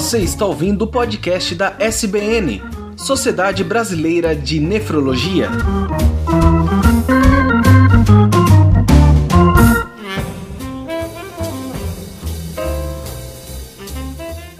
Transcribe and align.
Você 0.00 0.20
está 0.20 0.46
ouvindo 0.46 0.86
o 0.86 0.86
podcast 0.86 1.54
da 1.54 1.76
SBN, 1.78 2.62
Sociedade 2.96 3.62
Brasileira 3.62 4.34
de 4.34 4.58
Nefrologia. 4.58 5.50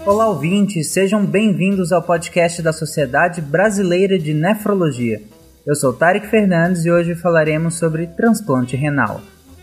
Olá, 0.05 0.27
ouvintes, 0.27 0.89
sejam 0.89 1.25
bem-vindos 1.25 1.91
ao 1.91 2.03
podcast 2.03 2.61
da 2.61 2.71
Sociedade 2.71 3.41
Brasileira 3.41 4.19
de 4.19 4.35
Nefrologia. 4.35 5.23
Eu 5.65 5.73
sou 5.73 5.91
Tarek 5.91 6.27
Fernandes 6.27 6.85
e 6.85 6.91
hoje 6.91 7.15
falaremos 7.15 7.79
sobre 7.79 8.05
transplante 8.05 8.75
renal. 8.75 9.19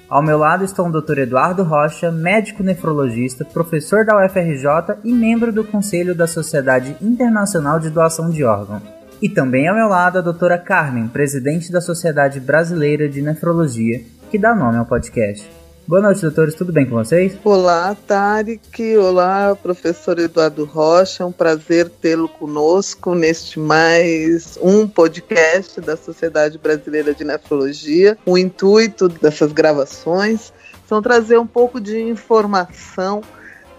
Ao 0.08 0.22
meu 0.22 0.38
lado 0.38 0.64
estão 0.64 0.88
o 0.88 1.00
Dr. 1.02 1.18
Eduardo 1.18 1.62
Rocha, 1.62 2.10
médico 2.10 2.62
nefrologista, 2.62 3.44
professor 3.44 4.06
da 4.06 4.24
UFRJ 4.24 4.96
e 5.04 5.12
membro 5.12 5.52
do 5.52 5.62
Conselho 5.62 6.14
da 6.14 6.26
Sociedade 6.26 6.96
Internacional 7.02 7.78
de 7.78 7.90
Doação 7.90 8.30
de 8.30 8.42
Órgãos. 8.42 8.82
E 9.20 9.28
também 9.28 9.68
ao 9.68 9.76
meu 9.76 9.86
lado 9.86 10.16
a 10.16 10.22
doutora 10.22 10.56
Carmen, 10.56 11.08
presidente 11.08 11.70
da 11.70 11.82
Sociedade 11.82 12.40
Brasileira 12.40 13.06
de 13.06 13.20
Nefrologia, 13.20 14.00
que 14.30 14.38
dá 14.38 14.54
nome 14.54 14.78
ao 14.78 14.86
podcast. 14.86 15.57
Boa 15.88 16.02
noite, 16.02 16.20
doutores. 16.20 16.54
Tudo 16.54 16.70
bem 16.70 16.84
com 16.84 16.96
vocês? 16.96 17.38
Olá, 17.42 17.96
Tarek. 18.06 18.98
Olá, 18.98 19.56
professor 19.56 20.18
Eduardo 20.18 20.66
Rocha. 20.66 21.22
É 21.22 21.26
um 21.26 21.32
prazer 21.32 21.88
tê-lo 21.88 22.28
conosco 22.28 23.14
neste 23.14 23.58
mais 23.58 24.58
um 24.60 24.86
podcast 24.86 25.80
da 25.80 25.96
Sociedade 25.96 26.58
Brasileira 26.58 27.14
de 27.14 27.24
Nefrologia. 27.24 28.18
O 28.26 28.36
intuito 28.36 29.08
dessas 29.08 29.50
gravações 29.50 30.52
são 30.86 31.00
trazer 31.00 31.38
um 31.38 31.46
pouco 31.46 31.80
de 31.80 31.98
informação 31.98 33.22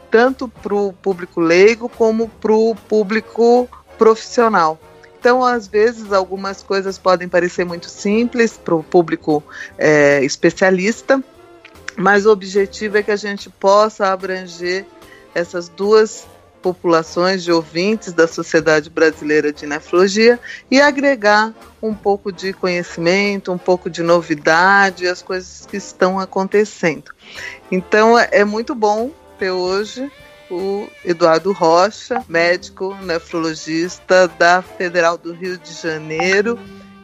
tanto 0.10 0.48
para 0.48 0.74
o 0.74 0.92
público 0.92 1.40
leigo 1.40 1.88
como 1.90 2.28
para 2.28 2.54
o 2.54 2.74
público 2.74 3.70
profissional. 4.00 4.80
Então, 5.20 5.44
às 5.44 5.68
vezes, 5.68 6.14
algumas 6.14 6.64
coisas 6.64 6.98
podem 6.98 7.28
parecer 7.28 7.66
muito 7.66 7.90
simples 7.90 8.58
para 8.58 8.74
o 8.74 8.82
público 8.82 9.44
é, 9.78 10.24
especialista, 10.24 11.24
mas 12.00 12.26
o 12.26 12.32
objetivo 12.32 12.98
é 12.98 13.04
que 13.04 13.12
a 13.12 13.18
gente 13.18 13.50
possa 13.50 14.08
abranger 14.08 14.86
essas 15.36 15.68
duas 15.68 16.26
populações 16.62 17.44
de 17.44 17.52
ouvintes 17.52 18.14
da 18.14 18.26
Sociedade 18.26 18.90
Brasileira 18.90 19.52
de 19.52 19.66
Nefrologia 19.66 20.40
e 20.72 20.80
agregar 20.80 21.54
um 21.82 21.94
pouco 21.94 22.32
de 22.32 22.54
conhecimento, 22.54 23.52
um 23.52 23.58
pouco 23.58 23.90
de 23.90 24.02
novidade, 24.02 25.08
as 25.08 25.22
coisas 25.22 25.66
que 25.66 25.76
estão 25.76 26.18
acontecendo. 26.18 27.12
Então 27.70 28.18
é 28.18 28.46
muito 28.46 28.74
bom 28.74 29.12
ter 29.38 29.52
hoje 29.52 30.10
o 30.50 30.88
Eduardo 31.04 31.52
Rocha, 31.52 32.24
médico 32.30 32.96
nefrologista 33.02 34.28
da 34.40 34.62
Federal 34.62 35.18
do 35.18 35.34
Rio 35.34 35.58
de 35.58 35.74
Janeiro 35.74 36.58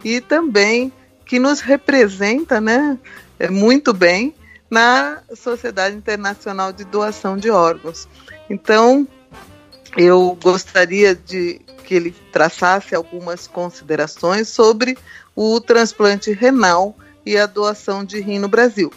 e 0.05 0.21
também 0.21 0.91
que 1.25 1.37
nos 1.37 1.59
representa, 1.59 2.61
né, 2.61 2.97
é 3.37 3.49
muito 3.49 3.93
bem 3.93 4.33
na 4.69 5.21
Sociedade 5.35 5.95
Internacional 5.95 6.73
de 6.73 6.83
Doação 6.83 7.37
de 7.37 7.49
Órgãos. 7.49 8.07
Então, 8.49 9.07
eu 9.97 10.37
gostaria 10.41 11.15
de 11.15 11.61
que 11.85 11.93
ele 11.93 12.11
traçasse 12.31 12.95
algumas 12.95 13.47
considerações 13.47 14.49
sobre 14.49 14.97
o 15.35 15.61
transplante 15.61 16.31
renal 16.31 16.95
e 17.25 17.37
a 17.37 17.45
doação 17.45 18.03
de 18.03 18.19
rim 18.19 18.39
no 18.39 18.47
Brasil. 18.47 18.91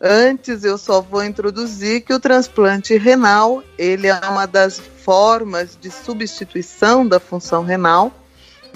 Antes, 0.00 0.64
eu 0.64 0.76
só 0.76 1.00
vou 1.00 1.24
introduzir 1.24 2.00
que 2.00 2.12
o 2.12 2.18
transplante 2.18 2.96
renal 2.96 3.62
ele 3.78 4.08
é 4.08 4.14
uma 4.28 4.46
das 4.46 4.78
formas 4.78 5.78
de 5.80 5.90
substituição 5.90 7.06
da 7.06 7.20
função 7.20 7.62
renal. 7.62 8.12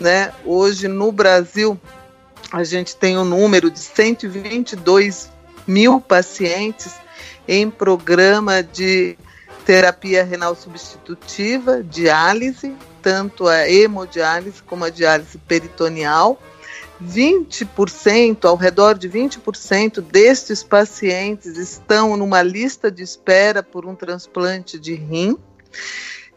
Né? 0.00 0.32
Hoje, 0.44 0.86
no 0.86 1.10
Brasil, 1.10 1.78
a 2.52 2.62
gente 2.62 2.94
tem 2.94 3.18
um 3.18 3.24
número 3.24 3.70
de 3.70 3.78
122 3.78 5.30
mil 5.66 6.00
pacientes 6.00 6.94
em 7.48 7.70
programa 7.70 8.62
de 8.62 9.16
terapia 9.64 10.22
renal 10.22 10.54
substitutiva, 10.54 11.82
diálise, 11.82 12.74
tanto 13.02 13.48
a 13.48 13.68
hemodiálise 13.68 14.62
como 14.62 14.84
a 14.84 14.90
diálise 14.90 15.38
peritoneal. 15.38 16.40
20%, 17.02 18.44
ao 18.46 18.56
redor 18.56 18.96
de 18.96 19.08
20% 19.08 20.00
destes 20.00 20.62
pacientes 20.62 21.58
estão 21.58 22.16
numa 22.16 22.42
lista 22.42 22.90
de 22.90 23.02
espera 23.02 23.62
por 23.62 23.84
um 23.84 23.94
transplante 23.94 24.78
de 24.78 24.94
rim. 24.94 25.36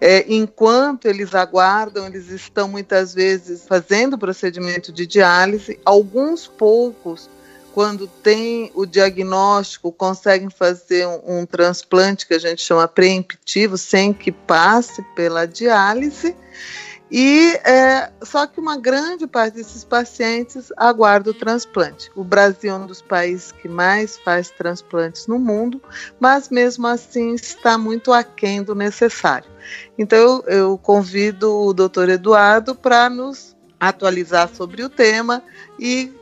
É, 0.02 0.26
enquanto 0.34 1.06
eles 1.06 1.36
aguardam, 1.36 2.08
eles 2.08 2.30
estão 2.30 2.68
muitas 2.68 3.14
vezes 3.14 3.66
fazendo 3.68 4.18
procedimento 4.18 4.92
de 4.92 5.06
diálise. 5.06 5.80
Alguns 5.86 6.48
poucos 6.48 7.30
quando 7.74 8.08
tem 8.08 8.72
o 8.74 8.86
diagnóstico, 8.86 9.92
conseguem 9.92 10.50
fazer 10.50 11.08
um, 11.08 11.42
um 11.42 11.46
transplante 11.46 12.28
que 12.28 12.34
a 12.34 12.40
gente 12.40 12.62
chama 12.62 12.88
preemptivo, 12.88 13.78
sem 13.78 14.14
que 14.14 14.32
passe 14.32 15.02
pela 15.16 15.46
diálise. 15.46 16.36
E 17.12 17.54
é, 17.64 18.12
só 18.22 18.46
que 18.46 18.60
uma 18.60 18.78
grande 18.78 19.26
parte 19.26 19.56
desses 19.56 19.84
pacientes 19.84 20.72
aguarda 20.78 21.32
o 21.32 21.34
transplante. 21.34 22.12
O 22.16 22.24
Brasil 22.24 22.72
é 22.72 22.76
um 22.76 22.86
dos 22.86 23.02
países 23.02 23.52
que 23.52 23.68
mais 23.68 24.18
faz 24.18 24.52
transplantes 24.52 25.26
no 25.26 25.40
mundo, 25.40 25.82
mas 26.20 26.50
mesmo 26.50 26.86
assim 26.86 27.34
está 27.34 27.78
muito 27.80 28.14
aquém 28.14 28.62
do 28.62 28.76
necessário. 28.76 29.50
Então 29.98 30.44
eu 30.46 30.78
convido 30.78 31.52
o 31.52 31.74
doutor 31.74 32.10
Eduardo 32.10 32.76
para 32.76 33.10
nos 33.10 33.58
atualizar 33.80 34.50
sobre 34.54 34.84
o 34.84 34.90
tema 34.90 35.42
e 35.80 36.14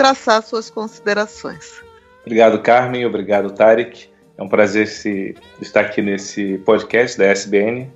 traçar 0.00 0.42
suas 0.42 0.70
considerações. 0.70 1.82
Obrigado, 2.24 2.58
Carmen. 2.60 3.04
Obrigado, 3.04 3.50
Tarek. 3.50 4.08
É 4.38 4.42
um 4.42 4.48
prazer 4.48 4.86
se, 4.86 5.36
estar 5.60 5.82
aqui 5.82 6.00
nesse 6.00 6.56
podcast 6.64 7.18
da 7.18 7.26
SBN 7.26 7.92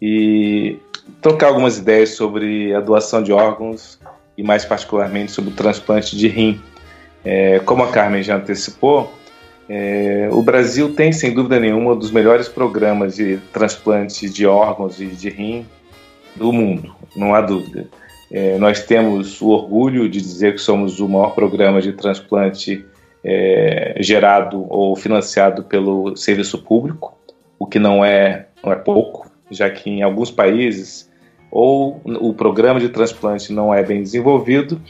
e 0.00 0.76
trocar 1.22 1.46
algumas 1.46 1.78
ideias 1.78 2.10
sobre 2.10 2.74
a 2.74 2.80
doação 2.80 3.22
de 3.22 3.32
órgãos 3.32 3.98
e, 4.36 4.42
mais 4.42 4.66
particularmente, 4.66 5.32
sobre 5.32 5.50
o 5.50 5.56
transplante 5.56 6.14
de 6.18 6.28
rim. 6.28 6.60
É, 7.24 7.60
como 7.60 7.82
a 7.82 7.90
Carmen 7.90 8.22
já 8.22 8.36
antecipou, 8.36 9.10
é, 9.70 10.28
o 10.30 10.42
Brasil 10.42 10.94
tem, 10.94 11.12
sem 11.12 11.32
dúvida 11.32 11.58
nenhuma, 11.58 11.92
um 11.92 11.98
dos 11.98 12.10
melhores 12.10 12.46
programas 12.46 13.16
de 13.16 13.38
transplante 13.54 14.28
de 14.28 14.46
órgãos 14.46 15.00
e 15.00 15.06
de 15.06 15.30
rim 15.30 15.66
do 16.36 16.52
mundo, 16.52 16.94
não 17.16 17.34
há 17.34 17.40
dúvida. 17.40 17.88
É, 18.30 18.58
nós 18.58 18.84
temos 18.84 19.40
o 19.40 19.48
orgulho 19.48 20.08
de 20.08 20.20
dizer 20.20 20.54
que 20.54 20.60
somos 20.60 21.00
o 21.00 21.08
maior 21.08 21.34
programa 21.34 21.80
de 21.80 21.92
transplante 21.92 22.84
é, 23.24 23.96
gerado 24.00 24.66
ou 24.68 24.94
financiado 24.94 25.62
pelo 25.62 26.14
serviço 26.16 26.58
público, 26.58 27.16
o 27.58 27.66
que 27.66 27.78
não 27.78 28.04
é, 28.04 28.46
não 28.62 28.72
é 28.72 28.76
pouco, 28.76 29.30
já 29.50 29.68
que 29.70 29.88
em 29.88 30.02
alguns 30.02 30.30
países 30.30 31.08
ou 31.50 32.00
o 32.04 32.34
programa 32.34 32.78
de 32.78 32.90
transplante 32.90 33.52
não 33.52 33.72
é 33.72 33.82
bem 33.82 34.02
desenvolvido, 34.02 34.80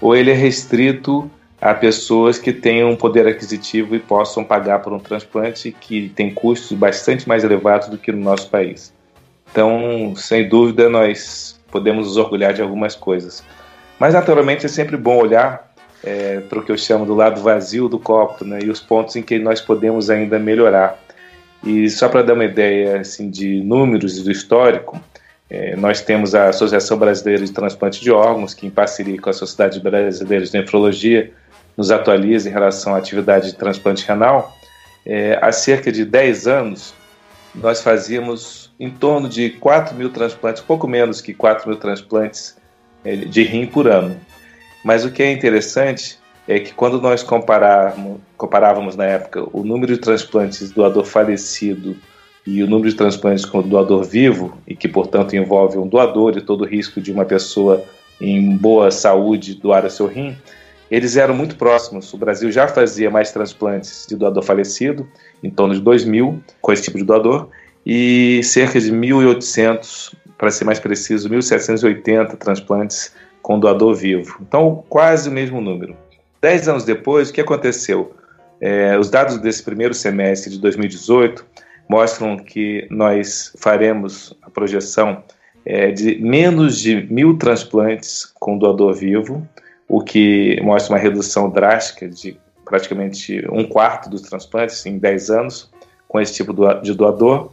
ou 0.00 0.14
ele 0.14 0.30
é 0.30 0.34
restrito 0.34 1.28
a 1.60 1.74
pessoas 1.74 2.38
que 2.38 2.52
tenham 2.52 2.90
um 2.90 2.96
poder 2.96 3.26
aquisitivo 3.26 3.96
e 3.96 3.98
possam 3.98 4.44
pagar 4.44 4.80
por 4.80 4.92
um 4.92 4.98
transplante 4.98 5.72
que 5.72 6.10
tem 6.10 6.32
custos 6.32 6.76
bastante 6.76 7.26
mais 7.26 7.42
elevados 7.42 7.88
do 7.88 7.98
que 7.98 8.12
no 8.12 8.22
nosso 8.22 8.48
país. 8.50 8.92
Então, 9.50 10.14
sem 10.16 10.48
dúvida, 10.48 10.88
nós 10.88 11.53
podemos 11.74 12.06
nos 12.06 12.16
orgulhar 12.16 12.54
de 12.54 12.62
algumas 12.62 12.94
coisas. 12.94 13.42
Mas, 13.98 14.14
naturalmente, 14.14 14.64
é 14.64 14.68
sempre 14.68 14.96
bom 14.96 15.16
olhar 15.16 15.74
é, 16.04 16.38
para 16.38 16.60
o 16.60 16.62
que 16.62 16.70
eu 16.70 16.78
chamo 16.78 17.04
do 17.04 17.14
lado 17.14 17.42
vazio 17.42 17.88
do 17.88 17.98
copo 17.98 18.44
né, 18.44 18.60
e 18.62 18.70
os 18.70 18.78
pontos 18.78 19.16
em 19.16 19.22
que 19.22 19.40
nós 19.40 19.60
podemos 19.60 20.08
ainda 20.08 20.38
melhorar. 20.38 20.96
E 21.64 21.90
só 21.90 22.08
para 22.08 22.22
dar 22.22 22.34
uma 22.34 22.44
ideia 22.44 23.00
assim, 23.00 23.28
de 23.28 23.60
números 23.60 24.18
e 24.18 24.22
do 24.22 24.30
histórico, 24.30 25.00
é, 25.50 25.74
nós 25.74 26.00
temos 26.00 26.32
a 26.32 26.50
Associação 26.50 26.96
Brasileira 26.96 27.44
de 27.44 27.50
Transplante 27.50 28.00
de 28.00 28.12
Órgãos, 28.12 28.54
que, 28.54 28.68
em 28.68 28.70
parceria 28.70 29.20
com 29.20 29.30
a 29.30 29.32
Sociedade 29.32 29.80
Brasileira 29.80 30.44
de 30.44 30.52
Nefrologia, 30.54 31.32
nos 31.76 31.90
atualiza 31.90 32.48
em 32.48 32.52
relação 32.52 32.94
à 32.94 32.98
atividade 32.98 33.50
de 33.50 33.56
transplante 33.56 34.06
renal. 34.06 34.56
É, 35.04 35.36
há 35.42 35.50
cerca 35.50 35.90
de 35.90 36.04
10 36.04 36.46
anos, 36.46 36.94
nós 37.52 37.82
fazíamos 37.82 38.63
em 38.78 38.90
torno 38.90 39.28
de 39.28 39.50
4 39.50 39.94
mil 39.94 40.10
transplantes, 40.10 40.62
pouco 40.62 40.86
menos 40.86 41.20
que 41.20 41.32
4 41.32 41.68
mil 41.68 41.78
transplantes 41.78 42.56
é, 43.04 43.16
de 43.16 43.42
rim 43.42 43.66
por 43.66 43.86
ano. 43.86 44.16
Mas 44.84 45.04
o 45.04 45.10
que 45.10 45.22
é 45.22 45.30
interessante 45.30 46.18
é 46.46 46.58
que 46.58 46.74
quando 46.74 47.00
nós 47.00 47.22
comparávamos, 47.22 48.96
na 48.96 49.04
época 49.04 49.46
o 49.52 49.64
número 49.64 49.94
de 49.94 50.00
transplantes 50.00 50.70
do 50.70 50.74
doador 50.76 51.04
falecido 51.04 51.96
e 52.46 52.62
o 52.62 52.66
número 52.66 52.90
de 52.90 52.96
transplantes 52.96 53.44
com 53.44 53.60
o 53.60 53.62
doador 53.62 54.04
vivo, 54.04 54.58
e 54.66 54.76
que 54.76 54.86
portanto 54.86 55.34
envolve 55.34 55.78
um 55.78 55.86
doador 55.86 56.36
e 56.36 56.42
todo 56.42 56.62
o 56.62 56.66
risco 56.66 57.00
de 57.00 57.10
uma 57.10 57.24
pessoa 57.24 57.82
em 58.20 58.56
boa 58.56 58.90
saúde 58.90 59.54
doar 59.54 59.88
seu 59.90 60.06
rim, 60.06 60.36
eles 60.90 61.16
eram 61.16 61.34
muito 61.34 61.56
próximos. 61.56 62.12
O 62.12 62.18
Brasil 62.18 62.52
já 62.52 62.68
fazia 62.68 63.10
mais 63.10 63.32
transplantes 63.32 64.06
de 64.06 64.14
doador 64.14 64.42
falecido, 64.42 65.08
em 65.42 65.50
torno 65.50 65.74
de 65.74 65.80
2 65.80 66.04
mil, 66.04 66.42
com 66.60 66.72
esse 66.72 66.82
tipo 66.82 66.98
de 66.98 67.04
doador, 67.04 67.48
e 67.84 68.40
cerca 68.42 68.80
de 68.80 68.92
1.800, 68.92 70.14
para 70.38 70.50
ser 70.50 70.64
mais 70.64 70.78
preciso, 70.78 71.28
1.780 71.28 72.36
transplantes 72.36 73.14
com 73.42 73.58
doador 73.58 73.94
vivo. 73.94 74.38
Então, 74.40 74.84
quase 74.88 75.28
o 75.28 75.32
mesmo 75.32 75.60
número. 75.60 75.96
Dez 76.40 76.68
anos 76.68 76.84
depois, 76.84 77.30
o 77.30 77.32
que 77.32 77.40
aconteceu? 77.40 78.14
É, 78.60 78.98
os 78.98 79.10
dados 79.10 79.38
desse 79.38 79.62
primeiro 79.62 79.92
semestre 79.92 80.50
de 80.50 80.58
2018 80.58 81.44
mostram 81.88 82.36
que 82.36 82.86
nós 82.90 83.52
faremos 83.58 84.36
a 84.42 84.48
projeção 84.48 85.22
é, 85.66 85.90
de 85.90 86.16
menos 86.22 86.78
de 86.78 87.06
mil 87.10 87.36
transplantes 87.36 88.24
com 88.38 88.56
doador 88.56 88.94
vivo, 88.94 89.46
o 89.88 90.00
que 90.02 90.58
mostra 90.62 90.94
uma 90.94 90.98
redução 90.98 91.50
drástica 91.50 92.08
de 92.08 92.38
praticamente 92.64 93.44
um 93.50 93.64
quarto 93.64 94.08
dos 94.08 94.22
transplantes 94.22 94.84
em 94.86 94.98
10 94.98 95.30
anos 95.30 95.70
com 96.08 96.20
esse 96.20 96.34
tipo 96.34 96.54
de 96.80 96.94
doador, 96.94 97.50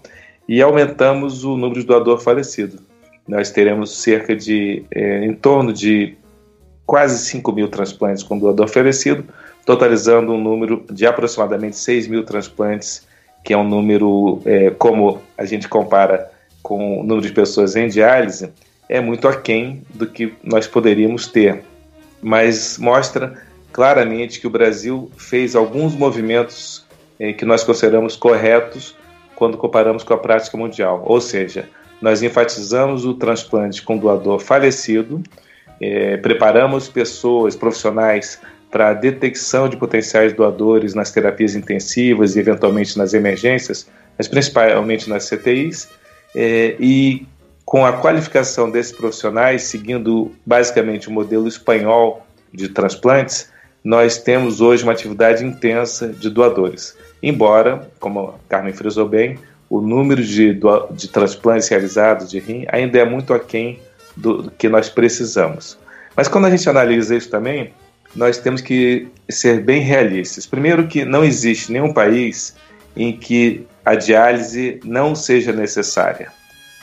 e 0.51 0.61
aumentamos 0.61 1.45
o 1.45 1.55
número 1.55 1.79
de 1.79 1.85
doador 1.85 2.19
falecido. 2.19 2.79
Nós 3.25 3.51
teremos 3.51 4.01
cerca 4.01 4.35
de, 4.35 4.83
é, 4.93 5.23
em 5.23 5.33
torno 5.33 5.71
de 5.71 6.17
quase 6.85 7.25
5 7.25 7.53
mil 7.53 7.69
transplantes 7.69 8.21
com 8.21 8.37
doador 8.37 8.67
falecido, 8.67 9.23
totalizando 9.65 10.33
um 10.33 10.37
número 10.37 10.83
de 10.91 11.05
aproximadamente 11.05 11.77
6 11.77 12.09
mil 12.09 12.25
transplantes, 12.25 13.07
que 13.45 13.53
é 13.53 13.57
um 13.57 13.63
número, 13.63 14.41
é, 14.43 14.71
como 14.71 15.21
a 15.37 15.45
gente 15.45 15.69
compara 15.69 16.29
com 16.61 16.99
o 16.99 17.03
número 17.03 17.25
de 17.25 17.31
pessoas 17.31 17.77
em 17.77 17.87
diálise, 17.87 18.51
é 18.89 18.99
muito 18.99 19.29
aquém 19.29 19.83
do 19.93 20.05
que 20.05 20.33
nós 20.43 20.67
poderíamos 20.67 21.27
ter. 21.27 21.63
Mas 22.21 22.77
mostra 22.77 23.41
claramente 23.71 24.41
que 24.41 24.47
o 24.47 24.49
Brasil 24.49 25.09
fez 25.15 25.55
alguns 25.55 25.95
movimentos 25.95 26.85
eh, 27.17 27.31
que 27.31 27.45
nós 27.45 27.63
consideramos 27.63 28.17
corretos 28.17 28.99
quando 29.41 29.57
comparamos 29.57 30.03
com 30.03 30.13
a 30.13 30.19
prática 30.19 30.55
mundial. 30.55 31.01
Ou 31.03 31.19
seja, 31.19 31.67
nós 31.99 32.21
enfatizamos 32.21 33.05
o 33.05 33.15
transplante 33.15 33.81
com 33.81 33.97
doador 33.97 34.37
falecido, 34.37 35.19
eh, 35.81 36.17
preparamos 36.17 36.87
pessoas, 36.87 37.55
profissionais, 37.55 38.39
para 38.69 38.89
a 38.89 38.93
detecção 38.93 39.67
de 39.67 39.77
potenciais 39.77 40.31
doadores 40.31 40.93
nas 40.93 41.09
terapias 41.09 41.55
intensivas 41.55 42.35
e 42.35 42.39
eventualmente 42.39 42.95
nas 42.99 43.15
emergências, 43.15 43.89
mas 44.15 44.27
principalmente 44.27 45.09
nas 45.09 45.27
CTIs, 45.27 45.89
eh, 46.35 46.75
e 46.79 47.25
com 47.65 47.83
a 47.83 47.93
qualificação 47.93 48.69
desses 48.69 48.91
profissionais, 48.91 49.63
seguindo 49.63 50.31
basicamente 50.45 51.09
o 51.09 51.11
modelo 51.11 51.47
espanhol 51.47 52.27
de 52.53 52.69
transplantes, 52.69 53.49
nós 53.83 54.19
temos 54.19 54.61
hoje 54.61 54.83
uma 54.83 54.91
atividade 54.91 55.43
intensa 55.43 56.09
de 56.09 56.29
doadores. 56.29 56.95
Embora, 57.21 57.89
como 57.99 58.19
a 58.19 58.33
Carmen 58.49 58.73
frisou 58.73 59.07
bem, 59.07 59.37
o 59.69 59.79
número 59.79 60.23
de, 60.23 60.59
de 60.91 61.07
transplantes 61.07 61.67
realizados 61.69 62.29
de 62.29 62.39
rim 62.39 62.65
ainda 62.69 62.99
é 62.99 63.05
muito 63.05 63.33
aquém 63.33 63.79
do, 64.15 64.43
do 64.43 64.51
que 64.51 64.67
nós 64.67 64.89
precisamos. 64.89 65.77
Mas 66.15 66.27
quando 66.27 66.45
a 66.45 66.49
gente 66.49 66.69
analisa 66.69 67.15
isso 67.15 67.29
também, 67.29 67.71
nós 68.15 68.37
temos 68.37 68.61
que 68.61 69.07
ser 69.29 69.61
bem 69.61 69.81
realistas. 69.81 70.45
Primeiro 70.45 70.87
que 70.87 71.05
não 71.05 71.23
existe 71.23 71.71
nenhum 71.71 71.93
país 71.93 72.55
em 72.95 73.15
que 73.15 73.65
a 73.85 73.95
diálise 73.95 74.79
não 74.83 75.15
seja 75.15 75.53
necessária. 75.53 76.29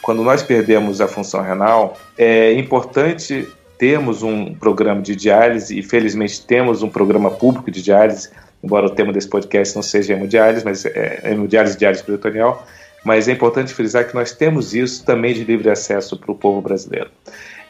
Quando 0.01 0.23
nós 0.23 0.43
perdemos 0.43 1.01
a 1.01 1.09
função 1.09 1.43
renal, 1.43 1.99
é 2.17 2.53
importante 2.55 3.47
temos 3.77 4.25
um 4.25 4.55
programa 4.55 5.01
de 5.01 5.15
diálise 5.15 5.79
e 5.79 5.83
felizmente 5.83 6.45
temos 6.45 6.83
um 6.83 6.89
programa 6.89 7.31
público 7.31 7.71
de 7.71 7.81
diálise, 7.81 8.29
embora 8.63 8.87
o 8.87 8.91
tema 8.91 9.13
desse 9.13 9.29
podcast 9.29 9.75
não 9.75 9.83
seja 9.83 10.15
hemodiálise, 10.15 10.65
mas 10.65 10.85
é 10.85 11.21
hemodiálise 11.25 11.77
e 11.77 11.79
diálise 11.79 12.03
peritoneal, 12.03 12.67
mas 13.05 13.29
é 13.29 13.33
importante 13.33 13.73
frisar 13.73 14.07
que 14.07 14.15
nós 14.15 14.33
temos 14.33 14.75
isso 14.75 15.05
também 15.05 15.33
de 15.33 15.45
livre 15.45 15.71
acesso 15.71 16.17
para 16.19 16.33
o 16.33 16.35
povo 16.35 16.61
brasileiro. 16.61 17.11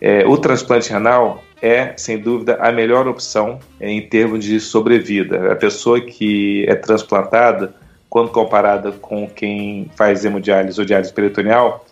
É, 0.00 0.26
o 0.26 0.36
transplante 0.38 0.90
renal 0.90 1.42
é, 1.60 1.92
sem 1.96 2.18
dúvida, 2.18 2.56
a 2.60 2.70
melhor 2.70 3.08
opção 3.08 3.58
em 3.80 4.00
termos 4.00 4.44
de 4.44 4.60
sobrevida. 4.60 5.52
A 5.52 5.56
pessoa 5.56 6.00
que 6.00 6.64
é 6.68 6.74
transplantada, 6.74 7.74
quando 8.08 8.30
comparada 8.30 8.92
com 8.92 9.28
quem 9.28 9.90
faz 9.96 10.24
hemodiálise 10.24 10.78
ou 10.78 10.86
diálise 10.86 11.12
peritoneal, 11.12 11.84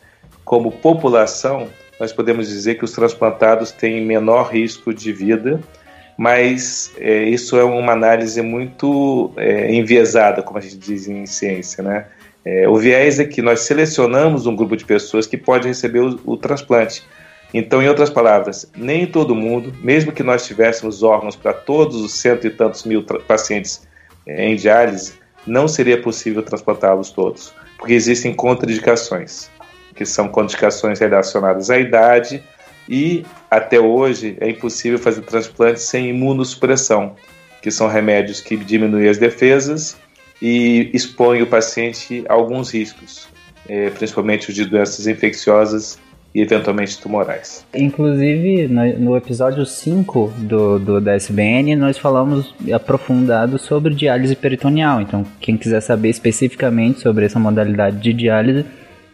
como 0.45 0.71
população, 0.71 1.69
nós 1.99 2.13
podemos 2.13 2.49
dizer 2.49 2.77
que 2.77 2.85
os 2.85 2.93
transplantados 2.93 3.73
têm 3.73 4.05
menor 4.05 4.51
risco 4.51 4.95
de 4.95 5.13
vida, 5.13 5.61
mas 6.17 6.93
é, 6.99 7.25
isso 7.25 7.59
é 7.59 7.65
uma 7.65 7.93
análise 7.93 8.41
muito 8.43 9.33
é, 9.37 9.73
enviesada, 9.73 10.43
como 10.43 10.59
a 10.59 10.63
gente 10.63 10.77
diz 10.77 11.07
em 11.07 11.27
ciência, 11.27 11.83
né? 11.83 12.07
É, 12.45 12.69
o 12.69 12.77
viés 12.77 13.19
é 13.19 13.25
que 13.25 13.43
nós 13.43 13.61
selecionamos 13.61 14.47
um 14.47 14.55
grupo 14.55 14.77
de 14.77 14.85
pessoas 14.85 15.27
que 15.27 15.37
pode 15.37 15.67
receber 15.67 15.99
o, 15.99 16.21
o 16.25 16.37
transplante. 16.37 17.05
Então, 17.53 17.83
em 17.83 17.89
outras 17.89 18.09
palavras, 18.09 18.71
nem 18.77 19.07
todo 19.07 19.35
mundo, 19.35 19.75
mesmo 19.83 20.13
que 20.13 20.23
nós 20.23 20.47
tivéssemos 20.47 21.03
órgãos 21.03 21.35
para 21.37 21.53
todos 21.53 21.97
os 21.97 22.13
cento 22.13 22.47
e 22.47 22.51
tantos 22.51 22.85
mil 22.85 23.03
pacientes 23.03 23.87
é, 24.27 24.47
em 24.47 24.57
diálise, 24.57 25.15
não 25.47 25.67
seria 25.67 26.01
possível 26.01 26.43
transplantá-los 26.43 27.11
todos, 27.11 27.53
porque 27.79 27.95
existem 27.95 28.33
contraindicações 28.33 29.51
que 29.95 30.05
são 30.05 30.29
contraindicações 30.29 31.01
relacionadas 31.01 31.71
à 31.71 31.79
idade, 31.79 32.43
e 32.89 33.25
até 33.51 33.81
hoje 33.81 34.37
é 34.41 34.51
impossível 34.51 34.99
fazer 34.99 35.23
transplante 35.23 35.81
sem 35.81 36.09
imunossupressão, 36.11 37.15
que 37.63 37.71
são 37.71 37.89
remédios 37.89 38.41
que 38.41 38.57
diminuem 38.57 39.09
as 39.09 39.19
defesas 39.19 39.97
e 40.41 40.91
expõem 40.93 41.43
o 41.43 41.47
paciente 41.47 42.25
a 42.29 42.35
alguns 42.35 42.73
riscos, 42.73 43.29
é, 43.69 43.91
principalmente 43.91 44.51
os 44.51 44.55
de 44.55 44.65
doenças 44.65 45.07
infecciosas 45.07 45.99
e 46.37 46.43
eventualmente 46.43 47.01
tumorais. 47.01 47.65
Inclusive, 47.75 48.69
no 48.69 49.17
episódio 49.17 49.65
5 49.65 50.35
do, 50.37 50.79
do 50.79 51.01
da 51.01 51.15
SBN, 51.15 51.75
nós 51.77 51.97
falamos 51.97 52.55
aprofundado 52.71 53.59
sobre 53.59 53.95
diálise 53.95 54.37
peritoneal. 54.37 55.01
Então, 55.01 55.25
quem 55.41 55.57
quiser 55.57 55.81
saber 55.81 56.11
especificamente 56.11 57.01
sobre 57.01 57.25
essa 57.25 57.39
modalidade 57.39 57.97
de 57.97 58.13
diálise, 58.13 58.67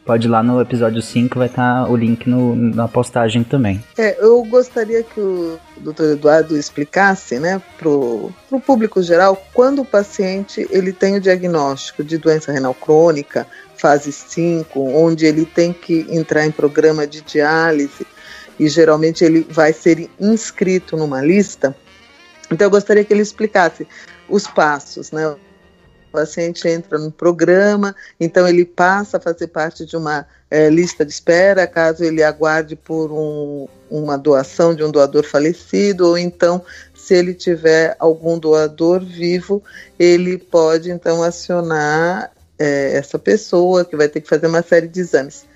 pode 0.04 0.26
ir 0.26 0.30
lá 0.30 0.42
no 0.42 0.60
episódio 0.60 1.00
5, 1.00 1.38
vai 1.38 1.48
estar 1.48 1.84
tá 1.84 1.90
o 1.90 1.96
link 1.96 2.28
no, 2.28 2.54
na 2.54 2.88
postagem 2.88 3.44
também. 3.44 3.82
É, 3.96 4.16
eu 4.22 4.42
gostaria 4.44 5.02
que 5.02 5.20
o 5.20 5.58
doutor 5.78 6.12
Eduardo 6.12 6.56
explicasse, 6.56 7.38
né, 7.38 7.60
pro, 7.78 8.30
pro 8.48 8.60
público 8.60 9.02
geral, 9.02 9.40
quando 9.52 9.82
o 9.82 9.84
paciente 9.84 10.66
ele 10.70 10.92
tem 10.92 11.16
o 11.16 11.20
diagnóstico 11.20 12.02
de 12.02 12.18
doença 12.18 12.52
renal 12.52 12.74
crônica, 12.74 13.46
fase 13.76 14.12
5, 14.12 14.78
onde 14.80 15.26
ele 15.26 15.44
tem 15.44 15.72
que 15.72 16.06
entrar 16.10 16.46
em 16.46 16.50
programa 16.50 17.06
de 17.06 17.20
diálise, 17.20 18.06
e 18.58 18.68
geralmente 18.68 19.24
ele 19.24 19.46
vai 19.48 19.72
ser 19.72 20.08
inscrito 20.20 20.96
numa 20.96 21.20
lista. 21.20 21.74
Então 22.50 22.66
eu 22.66 22.70
gostaria 22.70 23.04
que 23.04 23.12
ele 23.12 23.22
explicasse 23.22 23.86
os 24.28 24.46
passos, 24.46 25.10
né? 25.10 25.34
O 26.12 26.20
paciente 26.20 26.68
entra 26.68 26.98
no 26.98 27.10
programa, 27.10 27.96
então 28.20 28.46
ele 28.46 28.66
passa 28.66 29.16
a 29.16 29.20
fazer 29.20 29.46
parte 29.46 29.86
de 29.86 29.96
uma 29.96 30.26
é, 30.50 30.68
lista 30.68 31.06
de 31.06 31.10
espera, 31.10 31.66
caso 31.66 32.04
ele 32.04 32.22
aguarde 32.22 32.76
por 32.76 33.10
um, 33.10 33.66
uma 33.90 34.18
doação 34.18 34.74
de 34.74 34.84
um 34.84 34.90
doador 34.90 35.24
falecido, 35.24 36.08
ou 36.08 36.18
então, 36.18 36.62
se 36.94 37.14
ele 37.14 37.32
tiver 37.32 37.96
algum 37.98 38.38
doador 38.38 39.02
vivo, 39.02 39.62
ele 39.98 40.36
pode 40.36 40.90
então 40.90 41.22
acionar 41.22 42.30
é, 42.58 42.92
essa 42.92 43.18
pessoa 43.18 43.82
que 43.82 43.96
vai 43.96 44.06
ter 44.06 44.20
que 44.20 44.28
fazer 44.28 44.48
uma 44.48 44.62
série 44.62 44.88
de 44.88 45.00
exames. 45.00 45.46